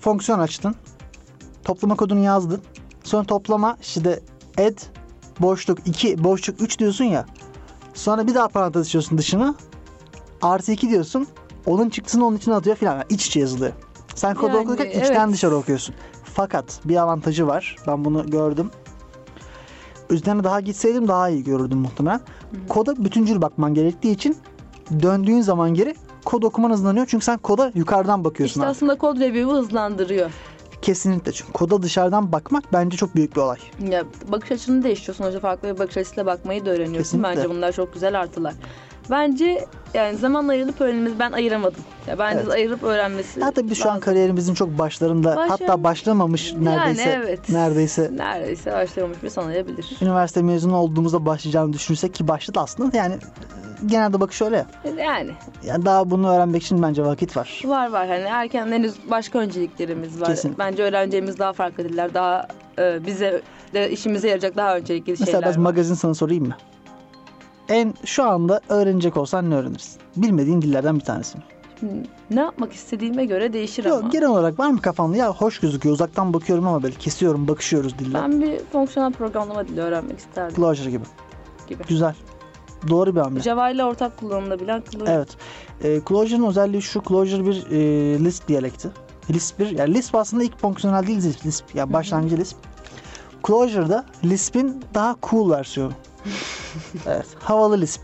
Fonksiyon 0.00 0.38
açtın. 0.38 0.74
Toplama 1.64 1.96
kodunu 1.96 2.24
yazdın. 2.24 2.60
Sonra 3.04 3.24
toplama 3.24 3.76
işte 3.82 4.20
add 4.58 4.78
boşluk 5.40 5.78
2 5.86 6.24
boşluk 6.24 6.62
3 6.62 6.78
diyorsun 6.78 7.04
ya. 7.04 7.26
Sonra 7.94 8.26
bir 8.26 8.34
daha 8.34 8.48
parantez 8.48 8.86
açıyorsun 8.86 9.18
dışına. 9.18 9.54
Artı 10.42 10.72
2 10.72 10.90
diyorsun. 10.90 11.26
Onun 11.66 11.90
çıktısını 11.90 12.26
onun 12.26 12.36
içine 12.36 12.54
atıyor 12.54 12.76
filan. 12.76 12.92
Yani 12.94 13.04
iç 13.10 13.26
içe 13.26 13.40
yazılıyor. 13.40 13.72
Sen 14.14 14.34
kodu 14.34 14.56
Yani, 14.56 14.58
okurken 14.58 14.86
içten 14.86 15.24
evet. 15.24 15.34
dışarı 15.34 15.56
okuyorsun. 15.56 15.94
Fakat 16.38 16.80
bir 16.84 16.96
avantajı 16.96 17.46
var. 17.46 17.76
Ben 17.86 18.04
bunu 18.04 18.30
gördüm. 18.30 18.70
Üzerine 20.10 20.44
daha 20.44 20.60
gitseydim 20.60 21.08
daha 21.08 21.28
iyi 21.28 21.44
görürdüm 21.44 21.78
muhtemelen. 21.78 22.20
Koda 22.68 23.04
bütüncül 23.04 23.40
bakman 23.40 23.74
gerektiği 23.74 24.12
için 24.12 24.36
döndüğün 25.02 25.40
zaman 25.40 25.74
geri 25.74 25.94
kod 26.24 26.42
okuman 26.42 26.70
hızlanıyor. 26.70 27.06
Çünkü 27.06 27.24
sen 27.24 27.38
koda 27.38 27.72
yukarıdan 27.74 28.24
bakıyorsun. 28.24 28.60
İşte 28.60 28.66
abi. 28.66 28.70
aslında 28.70 28.98
kod 28.98 29.20
review'u 29.20 29.56
hızlandırıyor. 29.56 30.30
Kesinlikle 30.82 31.32
çünkü 31.32 31.52
koda 31.52 31.82
dışarıdan 31.82 32.32
bakmak 32.32 32.72
bence 32.72 32.96
çok 32.96 33.14
büyük 33.14 33.36
bir 33.36 33.40
olay. 33.40 33.58
Ya 33.90 34.04
bakış 34.28 34.52
açını 34.52 34.84
değiştiriyorsun. 34.84 35.24
Hoca 35.24 35.40
farklı 35.40 35.74
bir 35.74 35.78
bakış 35.78 35.96
açısıyla 35.96 36.26
bakmayı 36.26 36.66
da 36.66 36.70
öğreniyorsun. 36.70 36.98
Kesinlikle. 36.98 37.36
Bence 37.36 37.50
bunlar 37.50 37.72
çok 37.72 37.94
güzel 37.94 38.20
artılar. 38.20 38.54
Bence 39.10 39.64
yani 39.94 40.16
zaman 40.18 40.48
ayrılıp 40.48 40.80
öğrenmemiz 40.80 41.18
ben 41.18 41.32
ayıramadım. 41.32 41.84
Ya 42.06 42.18
bence 42.18 42.38
Evet. 42.42 42.52
ayırıp 42.52 42.82
öğrenmesi. 42.82 43.40
Hatta 43.40 43.70
biz 43.70 43.78
şu 43.78 43.90
an 43.90 44.00
kariyerimizin 44.00 44.54
çok 44.54 44.78
başlarında 44.78 45.36
Başlar- 45.36 45.48
hatta 45.48 45.84
başlamamış 45.84 46.54
neredeyse 46.54 47.10
Yani 47.10 47.24
evet. 47.24 47.48
neredeyse 47.48 48.10
Neredeyse 48.16 48.72
başlamamış 48.72 49.22
bir 49.22 49.28
sanayabilir. 49.28 49.96
üniversite 50.02 50.42
mezunu 50.42 50.76
olduğumuzda 50.76 51.26
başlayacağını 51.26 51.72
düşünürsek 51.72 52.14
ki 52.14 52.28
başladı 52.28 52.60
aslında 52.62 52.96
yani 52.96 53.14
genelde 53.86 54.20
bakış 54.20 54.42
öyle 54.42 54.56
ya. 54.56 54.66
Yani 55.04 55.30
Yani 55.66 55.84
daha 55.84 56.10
bunu 56.10 56.30
öğrenmek 56.30 56.62
için 56.62 56.82
bence 56.82 57.04
vakit 57.04 57.36
var. 57.36 57.62
var 57.64 57.90
var 57.90 58.08
hani 58.08 58.22
erken 58.22 58.66
henüz 58.72 58.94
başka 59.10 59.38
önceliklerimiz 59.38 60.20
var. 60.20 60.26
Kesinlikle. 60.28 60.64
Bence 60.64 60.82
öğreneceğimiz 60.82 61.38
daha 61.38 61.52
farklı 61.52 61.84
diller, 61.88 62.14
daha 62.14 62.48
e, 62.78 63.06
bize 63.06 63.42
de 63.74 63.90
işimize 63.90 64.28
yarayacak 64.28 64.56
daha 64.56 64.76
öncelikli 64.76 65.10
Mesela 65.10 65.26
şeyler 65.26 65.42
biraz 65.42 65.56
var. 65.56 65.62
magazin 65.62 65.94
sana 65.94 66.14
sorayım 66.14 66.46
mı? 66.48 66.56
En 67.68 67.94
şu 68.04 68.24
anda 68.24 68.60
öğrenecek 68.68 69.16
olsan 69.16 69.50
ne 69.50 69.54
öğrenirsin? 69.54 70.00
Bilmediğin 70.16 70.62
dillerden 70.62 70.94
bir 70.96 71.04
tanesi 71.04 71.38
mi? 71.38 71.44
ne 72.30 72.40
yapmak 72.40 72.72
istediğime 72.72 73.24
göre 73.24 73.52
değişir 73.52 73.84
Yok, 73.84 73.98
ama. 74.00 74.08
genel 74.08 74.28
olarak 74.28 74.58
var 74.58 74.70
mı 74.70 74.80
kafanda? 74.80 75.16
Ya 75.16 75.32
hoş 75.34 75.60
gözüküyor. 75.60 75.94
Uzaktan 75.94 76.34
bakıyorum 76.34 76.66
ama 76.66 76.82
böyle 76.82 76.94
kesiyorum, 76.94 77.48
bakışıyoruz 77.48 77.98
dille. 77.98 78.14
Ben 78.14 78.40
bir 78.42 78.58
fonksiyonel 78.72 79.12
programlama 79.12 79.68
dili 79.68 79.80
öğrenmek 79.80 80.18
isterdim 80.18 80.56
Clojure 80.56 80.90
gibi. 80.90 81.04
gibi. 81.68 81.82
Güzel. 81.88 82.14
Doğru 82.88 83.16
bir 83.16 83.20
hamle. 83.20 83.40
Java 83.40 83.70
ile 83.70 83.84
ortak 83.84 84.16
kullanılabilen 84.16 84.82
Clojure. 84.90 85.10
Evet. 85.12 85.28
E, 85.84 86.00
Clojure'ın 86.08 86.46
özelliği 86.46 86.82
şu. 86.82 87.02
Clojure 87.08 87.44
bir 87.46 87.66
e, 87.70 87.78
Lisp 88.24 88.48
diyalekti. 88.48 88.90
Lisp 89.30 89.58
bir, 89.58 89.70
yani 89.70 89.94
Lisp 89.94 90.14
aslında 90.14 90.42
ilk 90.42 90.58
fonksiyonel 90.58 91.06
değil 91.06 91.18
Lisp. 91.18 91.46
Lisp 91.46 91.74
yani 91.74 91.92
başlangıcı 91.92 92.36
Lisp. 92.36 92.56
Clojure'da 93.46 94.04
Lisp'in 94.24 94.82
daha 94.94 95.16
cool 95.30 95.50
versiyonu. 95.50 95.92
Evet. 97.06 97.26
Havalı 97.38 97.80
Lisp. 97.80 98.00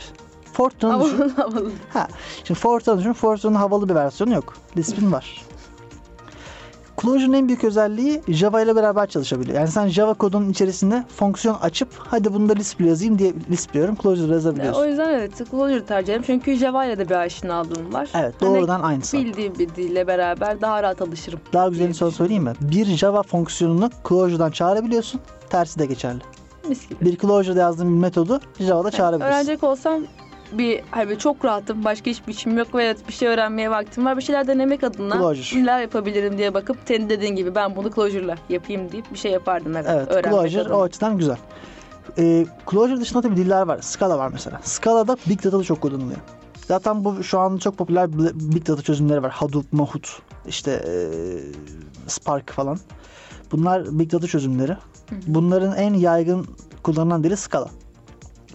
Fortran'ı 0.52 1.04
düşün. 1.04 1.16
Havalı 1.18 1.34
havalı. 1.36 1.70
Ha, 1.92 2.08
şimdi 2.44 2.60
Fortran'ı 2.60 2.98
düşün. 2.98 3.12
Fortran'ın 3.12 3.54
havalı 3.54 3.88
bir 3.88 3.94
versiyonu 3.94 4.34
yok. 4.34 4.54
Lisp'in 4.76 5.12
var. 5.12 5.42
Clojure'ın 7.02 7.32
en 7.32 7.48
büyük 7.48 7.64
özelliği 7.64 8.22
Java 8.28 8.60
ile 8.60 8.76
beraber 8.76 9.06
çalışabiliyor. 9.06 9.58
Yani 9.58 9.68
sen 9.68 9.88
Java 9.88 10.14
kodunun 10.14 10.50
içerisinde 10.50 11.04
fonksiyon 11.16 11.54
açıp 11.54 11.88
hadi 11.98 12.34
bunu 12.34 12.48
da 12.48 12.52
Lisp 12.52 12.80
yazayım 12.80 13.18
diye 13.18 13.32
Lisp 13.50 13.72
diyorum. 13.74 13.96
Clojure 14.02 14.28
Ya, 14.28 14.34
yazabiliyorsun. 14.34 14.80
o 14.80 14.84
yüzden 14.84 15.08
evet 15.08 15.50
Clojure 15.50 15.84
tercih 15.84 16.08
ederim. 16.12 16.22
Çünkü 16.26 16.56
Java 16.56 16.84
ile 16.84 16.98
de 16.98 17.08
bir 17.08 17.14
aşinalığım 17.14 17.92
var. 17.92 18.08
Evet 18.14 18.34
Hani 18.40 18.50
doğrudan 18.54 18.80
aynısı. 18.80 19.16
Bildiğim 19.18 19.58
bir 19.58 19.68
dille 19.74 20.06
beraber 20.06 20.60
daha 20.60 20.82
rahat 20.82 21.02
alışırım. 21.02 21.40
Daha 21.52 21.68
güzelini 21.68 21.94
söyleyeyim 21.94 22.42
mi? 22.42 22.52
Bir 22.60 22.86
Java 22.86 23.22
fonksiyonunu 23.22 23.90
Clojure'dan 24.08 24.50
çağırabiliyorsun. 24.50 25.20
Tersi 25.50 25.78
de 25.78 25.86
geçerli. 25.86 26.20
Mis 26.68 26.88
gibi. 26.88 27.04
Bir 27.04 27.18
Clojure'da 27.18 27.60
yazdığın 27.60 27.94
bir 27.94 28.00
metodu 28.00 28.40
Java'da 28.58 28.90
çağırabilirsin. 28.90 29.32
Öğrenecek 29.32 29.64
olsam 29.64 30.02
bir 30.52 30.80
hani 30.90 31.18
çok 31.18 31.44
rahatım. 31.44 31.84
Başka 31.84 32.10
hiçbir 32.10 32.32
işim 32.32 32.58
yok 32.58 32.74
ve 32.74 32.96
bir 33.08 33.12
şey 33.12 33.28
öğrenmeye 33.28 33.70
vaktim 33.70 34.04
var. 34.04 34.16
Bir 34.16 34.22
şeyler 34.22 34.46
denemek 34.46 34.84
adına 34.84 35.14
Clojure. 35.16 35.62
neler 35.62 35.80
yapabilirim 35.80 36.38
diye 36.38 36.54
bakıp 36.54 36.76
senin 36.84 37.08
dediğin 37.08 37.36
gibi 37.36 37.54
ben 37.54 37.76
bunu 37.76 37.90
Clojure'la 37.90 38.34
yapayım 38.48 38.92
deyip 38.92 39.12
bir 39.12 39.18
şey 39.18 39.32
yapardım 39.32 39.76
evet. 39.76 39.86
Evet, 39.88 40.08
öğrenmek 40.10 40.40
Clojure 40.40 40.62
adına. 40.62 40.76
o 40.76 40.82
açıdan 40.82 41.18
güzel. 41.18 41.36
Ee, 42.18 42.46
Clojure 42.70 43.00
dışında 43.00 43.22
tabii 43.22 43.36
diller 43.36 43.62
var. 43.62 43.78
Scala 43.82 44.18
var 44.18 44.28
mesela. 44.32 44.60
Scala'da 44.64 45.16
Big 45.26 45.44
Data'da 45.44 45.64
çok 45.64 45.80
kullanılıyor. 45.80 46.20
Zaten 46.68 47.04
bu 47.04 47.22
şu 47.22 47.38
an 47.38 47.56
çok 47.56 47.76
popüler 47.76 48.18
Big 48.34 48.68
Data 48.68 48.82
çözümleri 48.82 49.22
var. 49.22 49.30
Hadoop, 49.30 49.72
Mahout, 49.72 50.22
işte 50.46 50.84
ee, 50.88 51.00
Spark 52.06 52.52
falan. 52.52 52.78
Bunlar 53.52 53.98
Big 53.98 54.12
Data 54.12 54.26
çözümleri. 54.26 54.76
Bunların 55.26 55.76
en 55.76 55.94
yaygın 55.94 56.46
kullanılan 56.82 57.24
dili 57.24 57.36
Scala. 57.36 57.68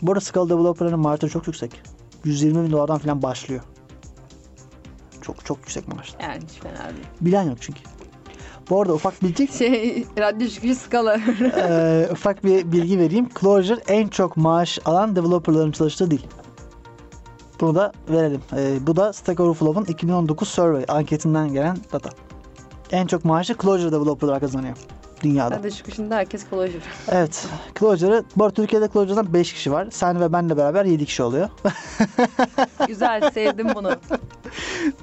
Bu 0.01 0.11
arada 0.11 0.21
Scala 0.21 0.49
developerların 0.49 0.99
maaşları 0.99 1.31
çok 1.31 1.47
yüksek. 1.47 1.81
120 2.23 2.63
bin 2.63 2.71
dolardan 2.71 2.97
falan 2.97 3.21
başlıyor. 3.21 3.61
Çok 5.21 5.45
çok 5.45 5.57
yüksek 5.57 5.87
maaşlar. 5.87 6.19
Yani 6.19 6.43
hiç 6.43 6.59
fena 6.59 6.89
değil. 6.89 7.07
Bilen 7.21 7.43
yok 7.43 7.57
çünkü. 7.61 7.79
Bu 8.69 8.81
arada 8.81 8.93
ufak 8.93 9.23
bilgi 9.23 9.47
Şey 9.57 10.05
radyo 10.17 10.47
çıkışı 10.47 10.75
skala. 10.75 11.17
Ee, 11.57 12.09
ufak 12.11 12.43
bir 12.43 12.71
bilgi 12.71 12.99
vereyim. 12.99 13.29
Clojure 13.39 13.81
en 13.87 14.07
çok 14.07 14.37
maaş 14.37 14.79
alan 14.85 15.15
developerların 15.15 15.71
çalıştığı 15.71 16.11
dil. 16.11 16.21
Bunu 17.61 17.75
da 17.75 17.91
verelim. 18.09 18.41
Ee, 18.57 18.87
bu 18.87 18.95
da 18.95 19.13
Stack 19.13 19.39
Overflow'un 19.39 19.85
2019 19.85 20.47
survey 20.47 20.85
anketinden 20.87 21.53
gelen 21.53 21.77
data. 21.93 22.09
En 22.91 23.07
çok 23.07 23.25
maaşı 23.25 23.55
Clojure 23.61 23.91
developerlar 23.91 24.39
kazanıyor 24.39 24.77
dünyada. 25.23 25.55
radyo 25.55 25.71
çıkışında 25.71 26.15
herkes 26.15 26.49
Clojure. 26.49 26.79
Evet. 27.07 27.47
Clojure'ı, 27.79 28.23
bu 28.35 28.43
arada 28.43 28.53
Türkiye'de 28.55 28.89
Clojure'dan 28.93 29.33
5 29.33 29.53
kişi 29.53 29.71
var. 29.71 29.87
Sen 29.91 30.21
ve 30.21 30.33
benle 30.33 30.57
beraber 30.57 30.85
7 30.85 31.05
kişi 31.05 31.23
oluyor. 31.23 31.49
Güzel 32.87 33.31
sevdim 33.31 33.67
bunu. 33.75 33.91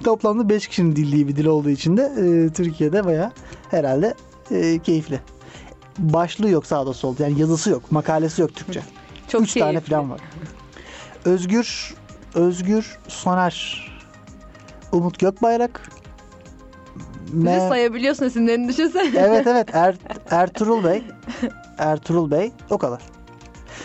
Toplamda 0.05 0.49
5 0.49 0.69
kişinin 0.69 0.97
dildiği 0.97 1.29
bir 1.29 1.37
dil 1.37 1.47
olduğu 1.47 1.71
için 1.71 1.97
de 1.97 2.03
e, 2.03 2.53
Türkiye'de 2.53 3.05
baya 3.05 3.33
herhalde 3.71 4.15
e, 4.51 4.79
keyifli. 4.79 5.21
Başlığı 5.99 6.51
yok 6.51 6.67
sağda 6.67 6.93
solda. 6.93 7.23
Yani 7.23 7.41
yazısı 7.41 7.71
yok, 7.71 7.93
makalesi 7.93 8.43
yok 8.43 8.55
Türkçe. 8.55 8.83
Çok 9.29 9.43
Üç 9.43 9.55
tane 9.55 9.71
keyifli. 9.71 9.91
falan 9.91 10.11
var. 10.11 10.21
Özgür 11.25 11.95
Özgür 12.35 12.99
Soner 13.09 13.87
Umut 14.93 15.19
Gökbayrak 15.19 15.91
Bizi 17.33 17.47
Me- 17.47 17.69
sayabiliyorsun 17.69 18.25
isimlerini 18.27 18.69
düşünsene. 18.69 19.11
Evet 19.19 19.47
evet 19.51 19.69
er, 19.75 19.95
Ertuğrul 20.31 20.85
Bey 20.85 21.03
Ertuğrul 21.79 22.31
Bey 22.31 22.53
o 22.71 22.79
kadar. 22.79 23.03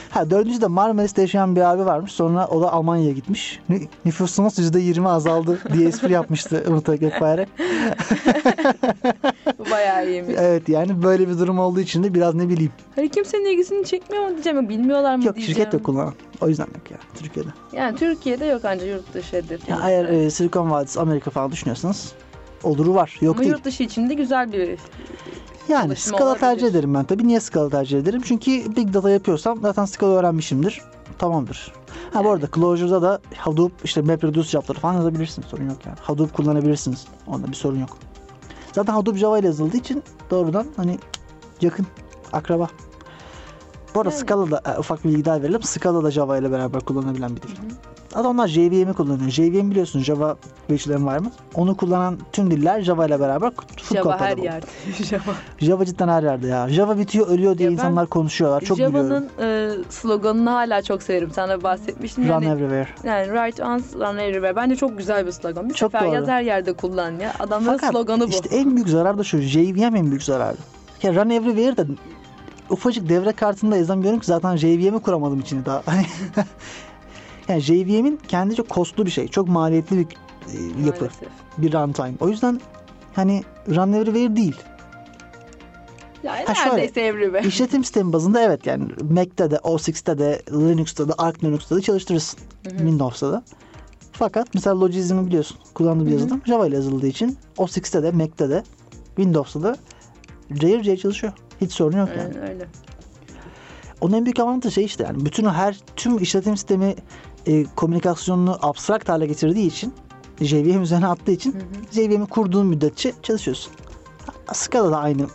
Ha 0.09 0.29
dördüncü 0.29 0.61
de 0.61 0.67
Marmaris'te 0.67 1.21
yaşayan 1.21 1.55
bir 1.55 1.61
abi 1.61 1.85
varmış. 1.85 2.11
Sonra 2.11 2.47
o 2.47 2.61
da 2.61 2.73
Almanya'ya 2.73 3.11
gitmiş. 3.11 3.59
Nü- 3.69 3.87
Nüfusumuz 4.05 4.59
%20 4.59 5.07
azaldı 5.09 5.59
diye 5.73 5.87
espri 5.87 6.11
yapmıştı 6.13 6.63
Umut 6.67 6.85
Gökbayrak. 6.85 7.49
Bayağı 9.71 10.07
iyiymiş. 10.09 10.35
Evet 10.39 10.69
yani 10.69 11.03
böyle 11.03 11.29
bir 11.29 11.39
durum 11.39 11.59
olduğu 11.59 11.79
için 11.79 12.03
de 12.03 12.13
biraz 12.13 12.35
ne 12.35 12.49
bileyim. 12.49 12.71
Hani 12.95 13.09
kimsenin 13.09 13.45
ilgisini 13.45 13.85
çekmiyor 13.85 14.23
mu 14.23 14.29
diyeceğim. 14.33 14.69
Bilmiyorlar 14.69 15.15
mı 15.15 15.25
Yok 15.25 15.35
diyeceğim. 15.35 15.57
şirket 15.57 15.73
yok 15.73 15.83
kullanan. 15.83 16.13
O 16.41 16.47
yüzden 16.47 16.65
yok 16.65 16.91
ya 16.91 16.97
Türkiye'de. 17.19 17.49
Yani 17.73 17.95
Türkiye'de 17.97 18.45
yok 18.45 18.61
ancak 18.65 18.87
yurt 18.87 19.13
dışı 19.13 19.35
hedef. 19.37 19.69
Ya 19.69 19.79
eğer 19.89 20.05
e, 20.05 20.29
Silikon 20.29 20.71
Vadisi 20.71 20.99
Amerika 20.99 21.31
falan 21.31 21.51
düşünüyorsanız 21.51 22.13
oluru 22.63 22.95
var. 22.95 23.17
Yok 23.21 23.35
Ama 23.35 23.43
değil. 23.43 23.51
yurt 23.51 23.65
dışı 23.65 23.83
için 23.83 24.09
de 24.09 24.13
güzel 24.13 24.51
bir 24.53 24.79
Yani 25.69 25.95
olabilir. 26.13 26.39
tercih 26.39 26.67
ederim 26.67 26.93
ben 26.93 27.03
tabii. 27.03 27.27
Niye 27.27 27.39
Scala 27.39 27.69
tercih 27.69 27.99
ederim? 27.99 28.21
Çünkü 28.25 28.51
Big 28.75 28.93
Data 28.93 29.09
yapıyorsam 29.09 29.59
zaten 29.61 29.85
Scala 29.85 30.11
öğrenmişimdir. 30.11 30.81
Tamamdır. 31.17 31.73
Ha 32.13 32.23
bu 32.25 32.29
arada 32.31 32.47
Clojure'da 32.55 33.01
da 33.01 33.19
Hadoop 33.37 33.71
işte 33.83 34.01
MapReduce 34.01 34.49
cevapları 34.49 34.79
falan 34.79 34.93
yazabilirsiniz. 34.93 35.47
Sorun 35.47 35.69
yok 35.69 35.77
yani. 35.85 35.97
Hadoop 36.01 36.33
kullanabilirsiniz. 36.33 37.05
Onda 37.27 37.47
bir 37.47 37.53
sorun 37.53 37.79
yok. 37.79 37.97
Zaten 38.73 38.93
Hadoop 38.93 39.17
Java 39.17 39.39
ile 39.39 39.47
yazıldığı 39.47 39.77
için 39.77 40.03
doğrudan 40.31 40.65
hani 40.75 40.99
yakın 41.61 41.87
akraba. 42.33 42.67
Bu 43.95 43.99
arada 43.99 44.09
Yani. 44.09 44.19
Scala'da 44.19 44.61
e, 44.75 44.79
ufak 44.79 45.03
bir 45.03 45.09
bilgi 45.09 45.25
daha 45.25 45.41
verelim. 45.41 45.63
Scala 45.63 46.03
da 46.03 46.11
Java 46.11 46.37
ile 46.37 46.51
beraber 46.51 46.81
kullanılabilen 46.81 47.35
bir 47.35 47.41
dil. 47.41 47.49
Adamlar 48.15 48.47
JVM'i 48.47 48.93
kullanıyor. 48.93 49.29
JVM 49.29 49.71
biliyorsun 49.71 49.99
Java 49.99 50.35
Virtual 50.69 50.95
Environment. 50.95 51.33
Onu 51.55 51.77
kullanan 51.77 52.17
tüm 52.31 52.51
diller 52.51 52.81
Java 52.81 53.05
ile 53.07 53.19
beraber 53.19 53.51
full 53.81 53.95
Java 53.95 54.11
her 54.11 54.17
compatible. 54.19 54.45
yerde. 54.45 54.65
Java. 55.03 55.21
Java 55.59 55.85
cidden 55.85 56.07
her 56.07 56.23
yerde 56.23 56.47
ya. 56.47 56.69
Java 56.69 56.97
bitiyor 56.97 57.27
ölüyor 57.27 57.57
diye 57.57 57.69
Ya 57.69 57.73
insanlar 57.73 58.07
konuşuyorlar. 58.07 58.61
Çok 58.61 58.77
gülüyorum. 58.77 59.07
Java'nın 59.07 59.29
e, 59.41 59.69
sloganını 59.89 60.49
hala 60.49 60.81
çok 60.81 61.03
severim. 61.03 61.31
Sana 61.35 61.63
bahsetmiştim. 61.63 62.23
Run 62.23 62.29
yani, 62.29 62.45
everywhere. 62.45 62.87
yani 63.03 63.25
write 63.25 63.63
once, 63.65 63.85
run 63.95 64.17
everywhere. 64.17 64.55
Bence 64.55 64.75
çok 64.75 64.97
güzel 64.97 65.25
bir 65.27 65.31
slogan. 65.31 65.69
Bir 65.69 65.73
Çok 65.73 65.91
sefer 65.91 66.07
doğru. 66.07 66.15
yaz 66.15 66.27
her 66.27 66.41
yerde 66.41 66.73
kullan 66.73 67.11
ya. 67.11 67.33
Adamların 67.39 67.77
Fakat 67.77 67.91
sloganı 67.91 68.23
bu. 68.25 68.29
işte 68.29 68.55
en 68.55 68.75
büyük 68.75 68.89
zarar 68.89 69.17
da 69.17 69.23
şu. 69.23 69.37
JVM 69.37 69.95
en 69.95 70.05
büyük 70.09 70.23
zararı. 70.23 70.57
Ya 71.03 71.15
Run 71.15 71.29
Everywhere 71.29 71.77
de 71.77 71.85
ufacık 72.71 73.09
devre 73.09 73.31
kartında 73.31 73.77
yazamıyorum 73.77 74.19
ki 74.19 74.25
zaten 74.25 74.55
JVM'i 74.55 74.99
kuramadım 74.99 75.39
içine 75.39 75.65
daha. 75.65 75.83
Hani 75.85 76.05
yani 77.47 77.61
JVM'in 77.61 78.19
kendi 78.27 78.55
çok 78.55 78.69
kostlu 78.69 79.05
bir 79.05 79.11
şey. 79.11 79.27
Çok 79.27 79.47
maliyetli 79.47 79.97
bir 79.97 80.03
e, 80.03 80.85
yapı. 80.85 81.03
Maalesef. 81.03 81.29
Bir 81.57 81.73
runtime. 81.73 82.13
O 82.19 82.29
yüzden 82.29 82.61
hani 83.13 83.43
Run 83.69 83.93
Everywhere 83.93 84.35
değil. 84.35 84.55
Yani 86.23 86.45
Ha, 86.45 86.55
şöyle. 86.55 86.69
neredeyse 86.69 87.01
everywhere. 87.01 87.47
İşletim 87.47 87.83
sistemi 87.83 88.13
bazında 88.13 88.41
evet 88.41 88.65
yani 88.65 88.85
Mac'te 89.09 89.51
de, 89.51 89.59
OS 89.59 89.87
X'te 89.87 90.17
de, 90.19 90.41
Linux'ta 90.51 91.09
da, 91.09 91.13
Arch 91.17 91.43
Linux'ta 91.43 91.75
da 91.75 91.81
çalıştırırsın. 91.81 92.39
Windows'ta 92.63 93.31
da. 93.31 93.43
Fakat 94.11 94.47
mesela 94.53 94.79
Logism'i 94.79 95.27
biliyorsun. 95.27 95.57
Kullandığım 95.73 96.07
bir 96.07 96.11
yazılım 96.11 96.41
Java 96.45 96.67
ile 96.67 96.75
yazıldığı 96.75 97.07
için 97.07 97.37
OS 97.57 97.77
X'te 97.77 98.03
de, 98.03 98.11
Mac'te 98.11 98.49
de, 98.49 98.63
Windows'ta 99.15 99.63
da 99.63 99.77
cayır 100.53 100.81
cayır 100.81 100.97
çalışıyor. 100.97 101.33
Hiç 101.61 101.71
sorun 101.71 101.97
yok 101.97 102.09
yani. 102.17 102.39
Öyle. 102.49 102.67
Onun 104.01 104.13
en 104.13 104.25
büyük 104.25 104.39
avantajı 104.39 104.73
şey 104.73 104.85
işte 104.85 105.03
yani 105.03 105.25
bütün 105.25 105.45
her 105.45 105.77
tüm 105.95 106.17
işletim 106.17 106.57
sistemi 106.57 106.95
e, 107.45 107.63
komünikasyonunu 107.75 108.57
abstrakt 108.61 109.09
hale 109.09 109.27
getirdiği 109.27 109.67
için 109.67 109.93
JVM 110.41 110.81
üzerine 110.81 111.07
attığı 111.07 111.31
için 111.31 111.55
JVM'i 111.91 112.25
kurduğun 112.25 112.67
müddetçe 112.67 113.13
çalışıyorsun. 113.23 113.73
Scala 114.53 114.91
da 114.91 114.97
aynı. 114.99 115.27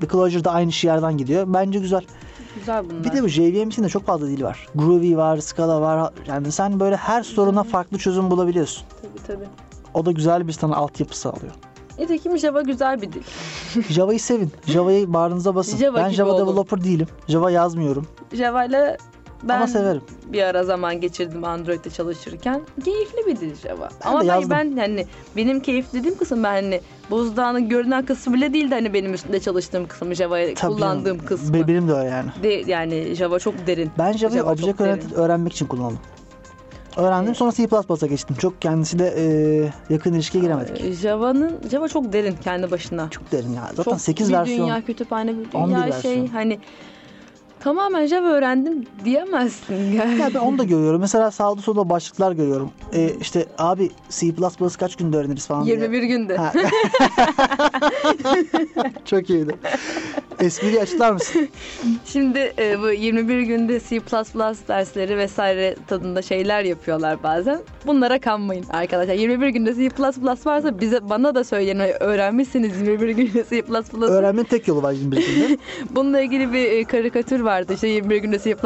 The 0.00 0.08
Clojure 0.08 0.44
da 0.44 0.52
aynı 0.52 0.70
yerden 0.82 1.18
gidiyor. 1.18 1.44
Bence 1.48 1.78
güzel. 1.78 2.04
Güzel 2.58 2.90
bunlar. 2.90 3.04
Bir 3.04 3.12
de 3.12 3.22
bu 3.22 3.28
JVM 3.28 3.68
için 3.68 3.84
de 3.84 3.88
çok 3.88 4.06
fazla 4.06 4.26
dil 4.26 4.42
var. 4.42 4.68
Groovy 4.74 5.16
var, 5.16 5.38
Scala 5.38 5.80
var. 5.80 6.12
Yani 6.26 6.52
sen 6.52 6.80
böyle 6.80 6.96
her 6.96 7.22
soruna 7.22 7.62
farklı 7.62 7.98
çözüm 7.98 8.30
bulabiliyorsun. 8.30 8.86
Tabii 9.02 9.26
tabii. 9.26 9.48
O 9.94 10.06
da 10.06 10.12
güzel 10.12 10.48
bir 10.48 10.52
sana 10.52 10.76
altyapı 10.76 11.18
sağlıyor. 11.18 11.52
Nitekim 11.98 12.38
Java 12.38 12.62
güzel 12.62 13.02
bir 13.02 13.12
dil. 13.12 13.22
Java'yı 13.88 14.20
sevin. 14.20 14.50
Java'yı 14.66 15.12
bağrınıza 15.12 15.54
basın. 15.54 15.76
Java 15.78 15.96
ben 15.98 16.08
Java 16.08 16.32
olun. 16.32 16.46
developer 16.46 16.84
değilim. 16.84 17.06
Java 17.28 17.50
yazmıyorum. 17.50 18.06
Java 18.32 18.64
ile 18.64 18.96
ben 19.42 19.56
Ama 19.56 19.66
severim. 19.66 20.02
bir 20.26 20.42
ara 20.42 20.64
zaman 20.64 21.00
geçirdim 21.00 21.44
Android'de 21.44 21.90
çalışırken. 21.90 22.62
Keyifli 22.84 23.26
bir 23.26 23.36
dil 23.40 23.54
Java. 23.54 23.88
Ben 24.04 24.08
Ama 24.10 24.28
ben, 24.28 24.50
ben 24.50 24.76
hani 24.76 25.06
benim 25.36 25.60
keyif 25.60 25.92
dediğim 25.92 26.18
kısım 26.18 26.42
ben 26.44 26.52
hani 26.62 26.80
buzdağının 27.10 27.68
görünen 27.68 28.06
kısmı 28.06 28.34
bile 28.34 28.52
değildi 28.54 28.74
hani 28.74 28.92
benim 28.94 29.14
üstünde 29.14 29.40
çalıştığım 29.40 29.86
kısmı 29.88 30.14
Java'yı 30.14 30.54
kullandığım 30.54 31.04
canım. 31.16 31.26
kısmı. 31.26 31.54
Be- 31.54 31.68
Benim 31.68 31.88
de 31.88 31.92
öyle 31.92 32.08
yani. 32.10 32.30
De, 32.42 32.48
yani 32.70 33.14
Java 33.14 33.38
çok 33.38 33.66
derin. 33.66 33.90
Ben 33.98 34.12
Java'yı 34.12 34.40
Java 34.40 34.52
object 34.52 34.80
oriented 34.80 35.10
öğrenmek 35.12 35.52
için 35.52 35.66
kullandım. 35.66 35.98
Öğrendim 36.96 37.34
sonra 37.34 37.52
C++'a 37.52 38.06
geçtim. 38.06 38.36
Çok 38.36 38.62
kendisiyle 38.62 39.14
e, 39.16 39.24
yakın 39.90 40.14
ilişkiye 40.14 40.44
giremedik. 40.44 40.92
Java'nın 40.92 41.56
Java 41.70 41.88
çok 41.88 42.12
derin 42.12 42.36
kendi 42.44 42.70
başına. 42.70 43.10
Çok 43.10 43.32
derin 43.32 43.52
ya. 43.52 43.62
Zaten 43.74 43.82
çok 43.82 44.00
8 44.00 44.28
bir 44.28 44.34
versiyon. 44.34 44.66
dünya 44.66 44.80
kütüphane 44.84 45.32
bir 45.38 45.54
11 45.54 45.74
dünya 45.74 45.86
versiyon. 45.86 46.14
şey 46.14 46.28
hani 46.28 46.58
tamamen 47.60 48.06
Java 48.06 48.26
öğrendim 48.26 48.86
diyemezsin. 49.04 49.74
Yani. 49.74 50.20
Ya 50.20 50.30
ben 50.34 50.38
onu 50.38 50.58
da 50.58 50.64
görüyorum. 50.64 51.00
Mesela 51.00 51.30
sağda 51.30 51.60
solda 51.60 51.90
başlıklar 51.90 52.32
görüyorum. 52.32 52.70
E, 52.92 53.10
işte 53.20 53.46
abi 53.58 53.90
C++ 54.08 54.34
kaç 54.78 54.96
günde 54.96 55.16
öğreniriz 55.16 55.46
falan 55.46 55.66
diye. 55.66 55.76
21 55.76 56.02
günde. 56.02 56.36
Ha. 56.36 56.52
Çok 59.04 59.30
iyiydi. 59.30 59.54
Espriyi 60.40 60.80
açıklar 60.80 61.12
mısın? 61.12 61.48
Şimdi 62.04 62.52
e, 62.58 62.80
bu 62.80 62.90
21 62.90 63.40
günde 63.40 63.80
C++ 63.80 64.00
dersleri 64.68 65.16
vesaire 65.16 65.76
tadında 65.86 66.22
şeyler 66.22 66.64
yapıyorlar 66.64 67.22
bazen. 67.22 67.60
Bunlara 67.86 68.20
kanmayın 68.20 68.64
arkadaşlar. 68.70 69.14
21 69.14 69.48
günde 69.48 69.74
C++ 69.74 69.90
varsa 70.46 70.80
bize 70.80 71.08
bana 71.08 71.34
da 71.34 71.44
söyleyin. 71.44 71.78
Öğrenmişsiniz 72.00 72.80
21 72.80 73.08
günde 73.08 73.44
C++'ı. 73.50 74.04
Öğrenmenin 74.04 74.46
tek 74.46 74.68
yolu 74.68 74.82
var 74.82 74.92
21 74.92 75.16
günde. 75.16 75.58
Bununla 75.90 76.20
ilgili 76.20 76.52
bir 76.52 76.72
e, 76.72 76.84
karikatür 76.84 77.40
vardı. 77.48 77.74
İşte 77.74 77.88
21 77.88 78.16
günde 78.16 78.38
C++ 78.38 78.56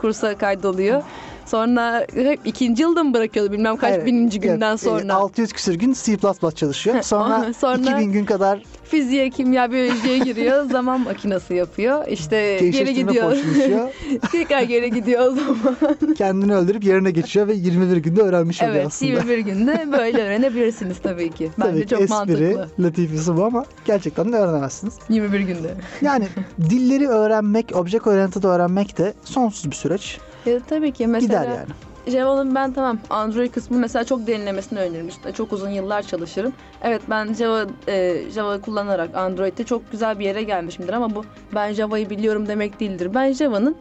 kursa 0.00 0.38
kaydoluyor. 0.38 1.02
Sonra 1.50 2.06
hep 2.14 2.40
ikinci 2.44 2.82
yılda 2.82 3.04
mı 3.04 3.14
bırakıyordu 3.14 3.52
bilmem 3.52 3.76
kaç 3.76 3.92
Hayır, 3.92 4.06
bininci 4.06 4.40
günden 4.40 4.76
sonra. 4.76 5.14
600 5.14 5.52
küsür 5.52 5.74
gün 5.74 5.92
C++ 5.92 6.16
çalışıyor. 6.54 7.02
Sonra, 7.02 7.52
Sonra- 7.54 7.90
2000 7.90 8.12
gün 8.12 8.24
kadar 8.24 8.62
Fiziğe, 8.84 9.30
kimya, 9.30 9.72
biyolojiye 9.72 10.18
giriyor. 10.18 10.64
zaman 10.70 11.00
makinesi 11.00 11.54
yapıyor. 11.54 12.08
İşte 12.08 12.58
geri 12.72 12.94
gidiyor. 12.94 13.36
Tekrar 14.32 14.62
geri 14.62 14.90
gidiyor 14.90 15.26
o 15.26 15.30
zaman. 15.30 15.76
Kendini 16.18 16.54
öldürüp 16.54 16.84
yerine 16.84 17.10
geçiyor 17.10 17.48
ve 17.48 17.54
21 17.54 17.96
günde 17.96 18.22
öğrenmiş 18.22 18.62
oluyor 18.62 18.76
Evet, 18.76 18.86
aslında. 18.86 19.10
21 19.12 19.38
günde 19.38 19.88
böyle 19.92 20.22
öğrenebilirsiniz 20.22 20.96
tabii 21.02 21.30
ki. 21.30 21.50
Bence 21.58 21.70
Tabii 21.70 21.82
ki 21.82 21.88
çok 21.88 22.00
espri, 22.00 22.14
mantıklı. 22.14 22.68
latifesi 22.80 23.36
bu 23.36 23.44
ama 23.44 23.64
gerçekten 23.84 24.32
de 24.32 24.36
öğrenemezsiniz. 24.36 24.94
21 25.08 25.40
günde. 25.40 25.74
Yani 26.02 26.28
dilleri 26.70 27.08
öğrenmek, 27.08 27.76
object 27.76 28.06
oriented 28.06 28.44
öğrenmek 28.44 28.98
de 28.98 29.14
sonsuz 29.24 29.70
bir 29.70 29.76
süreç. 29.76 30.18
E, 30.46 30.60
tabii 30.68 30.92
ki 30.92 31.06
mesela 31.06 31.44
Gider 31.44 31.56
yani. 31.56 31.68
Java'nın 32.06 32.54
ben 32.54 32.72
tamam 32.72 32.98
Android 33.10 33.52
kısmı 33.52 33.78
mesela 33.78 34.04
çok 34.04 34.26
derinlemesine. 34.26 34.88
İşte 35.08 35.32
çok 35.32 35.52
uzun 35.52 35.70
yıllar 35.70 36.02
çalışırım. 36.02 36.52
Evet 36.82 37.02
ben 37.10 37.34
Java 37.34 37.66
e, 37.88 38.22
Java 38.34 38.60
kullanarak 38.60 39.16
Android'de 39.16 39.64
çok 39.64 39.92
güzel 39.92 40.18
bir 40.18 40.24
yere 40.24 40.42
gelmişimdir 40.42 40.92
ama 40.92 41.14
bu 41.14 41.24
ben 41.54 41.72
Java'yı 41.72 42.10
biliyorum 42.10 42.48
demek 42.48 42.80
değildir. 42.80 43.14
Ben 43.14 43.32
Java'nın 43.32 43.76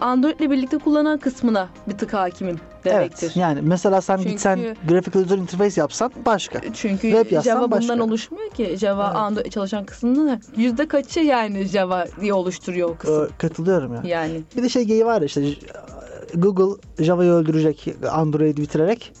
Android 0.00 0.40
ile 0.40 0.50
birlikte 0.50 0.78
kullanan 0.78 1.18
kısmına 1.18 1.68
bir 1.88 1.98
tık 1.98 2.14
hakimim 2.14 2.60
demektir. 2.84 3.26
Evet. 3.26 3.36
Yani 3.36 3.60
mesela 3.62 4.00
sen 4.00 4.16
Çünkü- 4.16 4.30
gitsen 4.30 4.60
graphical 4.88 5.24
user 5.24 5.38
interface 5.38 5.80
yapsan 5.80 6.12
başka. 6.26 6.60
Çünkü 6.74 7.10
Web 7.10 7.32
yazsan 7.32 7.50
Java 7.50 7.62
bundan 7.64 7.78
başka. 7.80 8.04
oluşmuyor 8.04 8.50
ki. 8.50 8.76
Java 8.78 9.04
Evet. 9.06 9.16
Android 9.16 9.46
çalışan 9.52 9.84
kısmında 9.84 10.40
yüzde 10.56 10.88
kaçı 10.88 11.20
yani 11.20 11.64
Java 11.64 12.04
diye 12.20 12.32
oluşturuyor 12.32 12.88
o 12.90 12.96
kısım. 12.96 13.24
Ee, 13.24 13.28
katılıyorum 13.38 13.94
ya. 13.94 14.02
Yani 14.04 14.42
Bir 14.56 14.62
de 14.62 14.68
şey 14.68 14.84
geyi 14.84 15.06
var 15.06 15.20
ya 15.20 15.26
işte 15.26 15.42
Google 16.34 16.80
Java'yı 17.04 17.30
öldürecek 17.30 17.88
Android'i 18.10 18.60
bitirerek. 18.62 19.12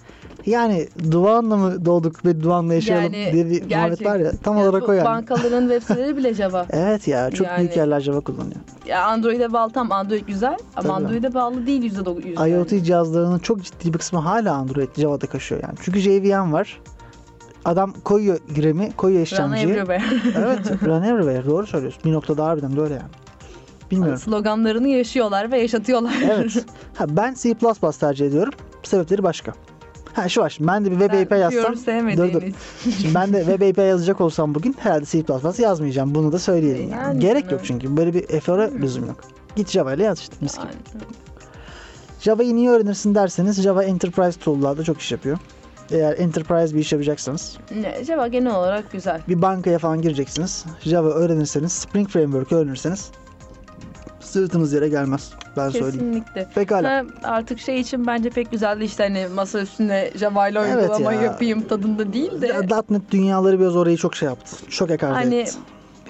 Yani 0.46 0.88
duvanla 1.10 1.56
mı 1.56 1.84
doğduk 1.84 2.24
ve 2.24 2.42
duvanla 2.42 2.74
yaşayalım 2.74 3.12
Yani 3.14 3.50
bir 3.50 3.74
muhabbet 3.76 4.06
var 4.06 4.16
ya. 4.18 4.32
Tam 4.42 4.56
olarak 4.56 4.88
o 4.88 4.92
yani. 4.92 5.04
Bankaların 5.04 5.60
web 5.68 5.82
siteleri 5.82 6.16
bile 6.16 6.34
Java. 6.34 6.66
Evet 6.70 7.08
ya 7.08 7.30
çok 7.30 7.46
Yani- 7.46 7.58
büyük 7.58 7.76
yerler 7.76 8.00
Java 8.00 8.20
kullanıyor. 8.20 8.56
Ya 8.86 9.06
Android'e 9.06 9.52
bağlı 9.52 9.72
tam 9.72 9.92
Android 9.92 10.26
güzel 10.26 10.56
ama 10.76 10.82
Tabii. 10.88 10.92
Android'e 10.92 11.34
bağlı 11.34 11.66
değil 11.66 11.82
yüzde 11.82 12.04
dokuz. 12.04 12.24
yüz 12.26 12.34
IoT 12.34 12.72
yani. 12.72 12.84
cihazlarının 12.84 13.38
çok 13.38 13.62
ciddi 13.62 13.92
bir 13.92 13.98
kısmı 13.98 14.18
hala 14.18 14.54
Android 14.54 14.88
Java'da 14.96 15.26
kaşıyor 15.26 15.62
yani. 15.62 15.74
Çünkü 15.82 16.00
JVM 16.00 16.52
var. 16.52 16.80
Adam 17.64 17.92
koyuyor 18.04 18.38
giremi, 18.54 18.92
koyuyor 18.96 19.20
Run 19.20 19.24
işlemciyi. 19.24 19.66
everywhere. 19.66 20.02
evet, 20.38 20.82
run 20.86 21.02
everywhere. 21.02 21.46
Doğru 21.46 21.66
söylüyorsun. 21.66 22.02
Bir 22.04 22.12
noktada 22.12 22.44
harbiden 22.46 22.76
de 22.76 22.80
öyle 22.80 22.94
yani. 22.94 23.10
Bilmiyorum. 23.90 24.18
Sloganlarını 24.18 24.88
yaşıyorlar 24.88 25.52
ve 25.52 25.60
yaşatıyorlar. 25.60 26.14
evet. 26.24 26.64
Ha, 26.94 27.04
ben 27.08 27.34
C++ 27.34 27.54
tercih 28.00 28.26
ediyorum. 28.26 28.52
Sebepleri 28.82 29.22
başka. 29.22 29.52
Ha 30.14 30.28
şu 30.28 30.40
var 30.40 30.50
şimdi 30.50 30.68
ben 30.68 30.84
de 30.84 30.90
bir 30.90 30.98
web 30.98 31.12
API 31.26 31.40
yazsam. 31.40 31.74
Dur 32.16 32.32
dur. 32.32 32.42
Şimdi 33.00 33.14
ben 33.14 33.32
de 33.32 33.38
web 33.44 33.70
API 33.70 33.80
yazacak 33.80 34.20
olsam 34.20 34.54
bugün 34.54 34.76
herhalde 34.78 35.04
C++ 35.04 35.24
yazmayacağım. 35.62 36.14
Bunu 36.14 36.32
da 36.32 36.38
söyleyelim. 36.38 36.82
Yani. 36.90 36.92
Yani, 36.92 37.20
Gerek 37.20 37.44
yok 37.44 37.52
evet. 37.52 37.64
çünkü. 37.64 37.96
Böyle 37.96 38.14
bir 38.14 38.24
efora 38.30 38.70
lüzum 38.70 39.06
yok. 39.06 39.20
Git 39.56 39.70
Java 39.70 39.94
ile 39.94 40.02
yaz 40.04 40.18
işte. 40.18 40.36
Mis 40.40 40.56
gibi. 40.58 40.66
Java'yı 42.20 42.56
niye 42.56 42.70
öğrenirsin 42.70 43.14
derseniz 43.14 43.62
Java 43.62 43.84
Enterprise 43.84 44.40
tool'larda 44.40 44.84
çok 44.84 45.00
iş 45.00 45.12
yapıyor. 45.12 45.38
Eğer 45.90 46.18
enterprise 46.18 46.74
bir 46.74 46.80
iş 46.80 46.92
yapacaksanız 46.92 47.56
Ne, 47.80 48.04
Java 48.04 48.26
genel 48.28 48.54
olarak 48.54 48.92
güzel. 48.92 49.20
bir 49.28 49.42
bankaya 49.42 49.78
falan 49.78 50.02
gireceksiniz. 50.02 50.64
Java 50.80 51.08
öğrenirseniz, 51.08 51.72
Spring 51.72 52.08
Framework 52.08 52.52
öğrenirseniz 52.52 53.10
sırtınız 54.28 54.72
yere 54.72 54.88
gelmez. 54.88 55.30
Ben 55.56 55.68
söyleyeyim. 55.70 55.92
Kesinlikle. 56.12 56.48
Pekala. 56.54 56.90
Ha, 56.90 57.02
artık 57.22 57.60
şey 57.60 57.80
için 57.80 58.06
bence 58.06 58.30
pek 58.30 58.50
güzeldi 58.50 58.84
işte 58.84 59.02
hani 59.02 59.26
masa 59.34 59.60
üstüne 59.60 60.10
Java 60.16 60.48
ile 60.48 60.58
Evet 60.58 60.82
uygulama 60.90 61.12
ya. 61.12 61.22
yapayım 61.22 61.60
tadında 61.62 62.12
değil 62.12 62.42
de. 62.42 62.60
.NET 62.90 63.02
dünyaları 63.10 63.60
biraz 63.60 63.76
orayı 63.76 63.96
çok 63.96 64.16
şey 64.16 64.28
yaptı. 64.28 64.56
Çok 64.70 64.90
ekarte 64.90 65.14
Hani 65.14 65.34
etti. 65.34 65.52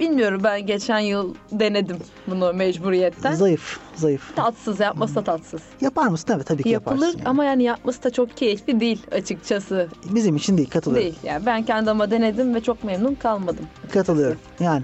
bilmiyorum 0.00 0.40
ben 0.44 0.66
geçen 0.66 0.98
yıl 0.98 1.34
denedim 1.52 1.96
bunu 2.26 2.52
mecburiyetten. 2.54 3.34
Zayıf, 3.34 3.78
zayıf. 3.96 4.36
Tatsız 4.36 4.80
yapması 4.80 5.14
da 5.14 5.24
tatsız. 5.24 5.60
Yapar 5.80 6.06
mısın? 6.08 6.32
Evet 6.36 6.46
tabii 6.46 6.62
ki 6.62 6.68
Yapılır 6.68 6.94
yaparsın. 6.96 7.18
yani. 7.18 7.28
ama 7.28 7.44
yani 7.44 7.62
yapması 7.62 8.02
da 8.02 8.10
çok 8.10 8.36
keyifli 8.36 8.80
değil 8.80 9.02
açıkçası. 9.12 9.88
Bizim 10.10 10.36
için 10.36 10.58
değil, 10.58 10.70
katılıyorum. 10.70 11.04
Değil. 11.04 11.18
Yani 11.24 11.46
ben 11.46 11.62
kendi 11.62 11.90
ama 11.90 12.10
denedim 12.10 12.54
ve 12.54 12.60
çok 12.60 12.84
memnun 12.84 13.14
kalmadım. 13.14 13.64
Katılıyorum. 13.92 14.38
Yani 14.60 14.82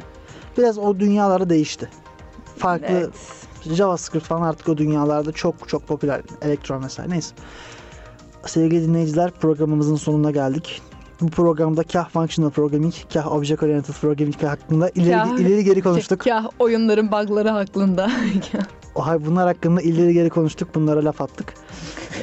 biraz 0.58 0.78
o 0.78 1.00
dünyaları 1.00 1.50
değişti. 1.50 1.88
Farklı 2.58 2.86
Evet. 2.90 3.10
JavaScript 3.76 4.26
falan 4.26 4.42
artık 4.42 4.68
o 4.68 4.76
dünyalarda 4.76 5.32
çok 5.32 5.68
çok 5.68 5.86
popüler. 5.88 6.20
Elektron 6.42 6.84
vesaire. 6.84 7.10
Neyse. 7.10 7.34
Sevgili 8.46 8.82
dinleyiciler 8.88 9.30
programımızın 9.30 9.96
sonuna 9.96 10.30
geldik. 10.30 10.82
Bu 11.20 11.28
programda 11.30 11.82
kah 11.82 12.08
functional 12.08 12.50
programming, 12.50 12.94
kah 13.12 13.32
object 13.32 13.62
oriented 13.62 13.94
programming 13.94 14.42
hakkında 14.42 14.90
ileri, 14.94 15.14
Kah- 15.14 15.40
ileri 15.40 15.64
geri 15.64 15.82
konuştuk. 15.82 16.26
Ya 16.26 16.50
oyunların 16.58 17.12
bug'ları 17.12 17.48
hakkında. 17.48 18.10
O 18.94 19.06
hay- 19.06 19.26
bunlar 19.26 19.46
hakkında 19.46 19.80
ileri 19.80 20.12
geri 20.12 20.30
konuştuk. 20.30 20.74
Bunlara 20.74 21.04
laf 21.04 21.20
attık. 21.20 21.54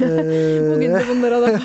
Bugün 0.76 0.94
de 0.94 1.04
bunlara 1.10 1.42
da 1.42 1.60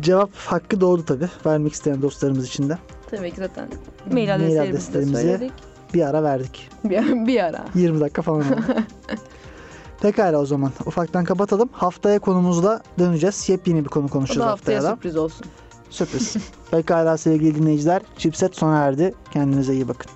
cevap 0.00 0.30
hakkı 0.36 0.80
doğdu 0.80 1.04
tabii. 1.04 1.28
Vermek 1.46 1.72
isteyen 1.72 2.02
dostlarımız 2.02 2.46
için 2.46 2.68
de. 2.68 2.78
Tabii 3.10 3.30
ki 3.30 3.36
zaten 3.36 3.68
mail 4.12 4.28
Mail 4.28 4.34
adreslerimizi 4.34 4.92
de 4.92 4.98
adreslerimizi- 4.98 5.22
söyledik. 5.22 5.52
Bir 5.96 6.02
ara 6.02 6.22
verdik. 6.22 6.68
Bir, 6.84 7.26
bir 7.26 7.44
ara. 7.44 7.64
20 7.74 8.00
dakika 8.00 8.22
falan 8.22 8.40
oldu. 8.40 8.60
Pekala 10.02 10.38
o 10.38 10.46
zaman. 10.46 10.72
Ufaktan 10.86 11.24
kapatalım. 11.24 11.68
Haftaya 11.72 12.18
konumuzla 12.18 12.82
döneceğiz. 12.98 13.48
Yepyeni 13.48 13.84
bir 13.84 13.88
konu 13.88 14.04
O 14.04 14.08
konuşacağız 14.08 14.46
da 14.46 14.50
haftaya 14.50 14.78
haftaya 14.78 14.92
da. 14.92 14.96
sürpriz 14.96 15.16
olsun. 15.16 15.46
Sürpriz. 15.90 16.36
Pekala 16.70 17.16
sevgili 17.16 17.54
dinleyiciler. 17.54 18.02
Chipset 18.18 18.56
sona 18.56 18.78
erdi. 18.78 19.14
Kendinize 19.32 19.74
iyi 19.74 19.88
bakın. 19.88 20.10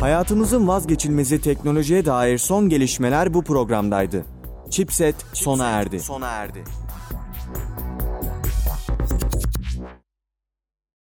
Hayatımızın 0.00 0.68
vazgeçilmezi 0.68 1.40
teknolojiye 1.40 2.04
dair 2.04 2.38
son 2.38 2.68
gelişmeler 2.68 3.34
bu 3.34 3.42
programdaydı. 3.42 4.24
Chipset 4.70 5.16
sona 5.32 5.66
erdi. 5.70 6.00
Sona 6.00 6.28
erdi. 6.28 6.64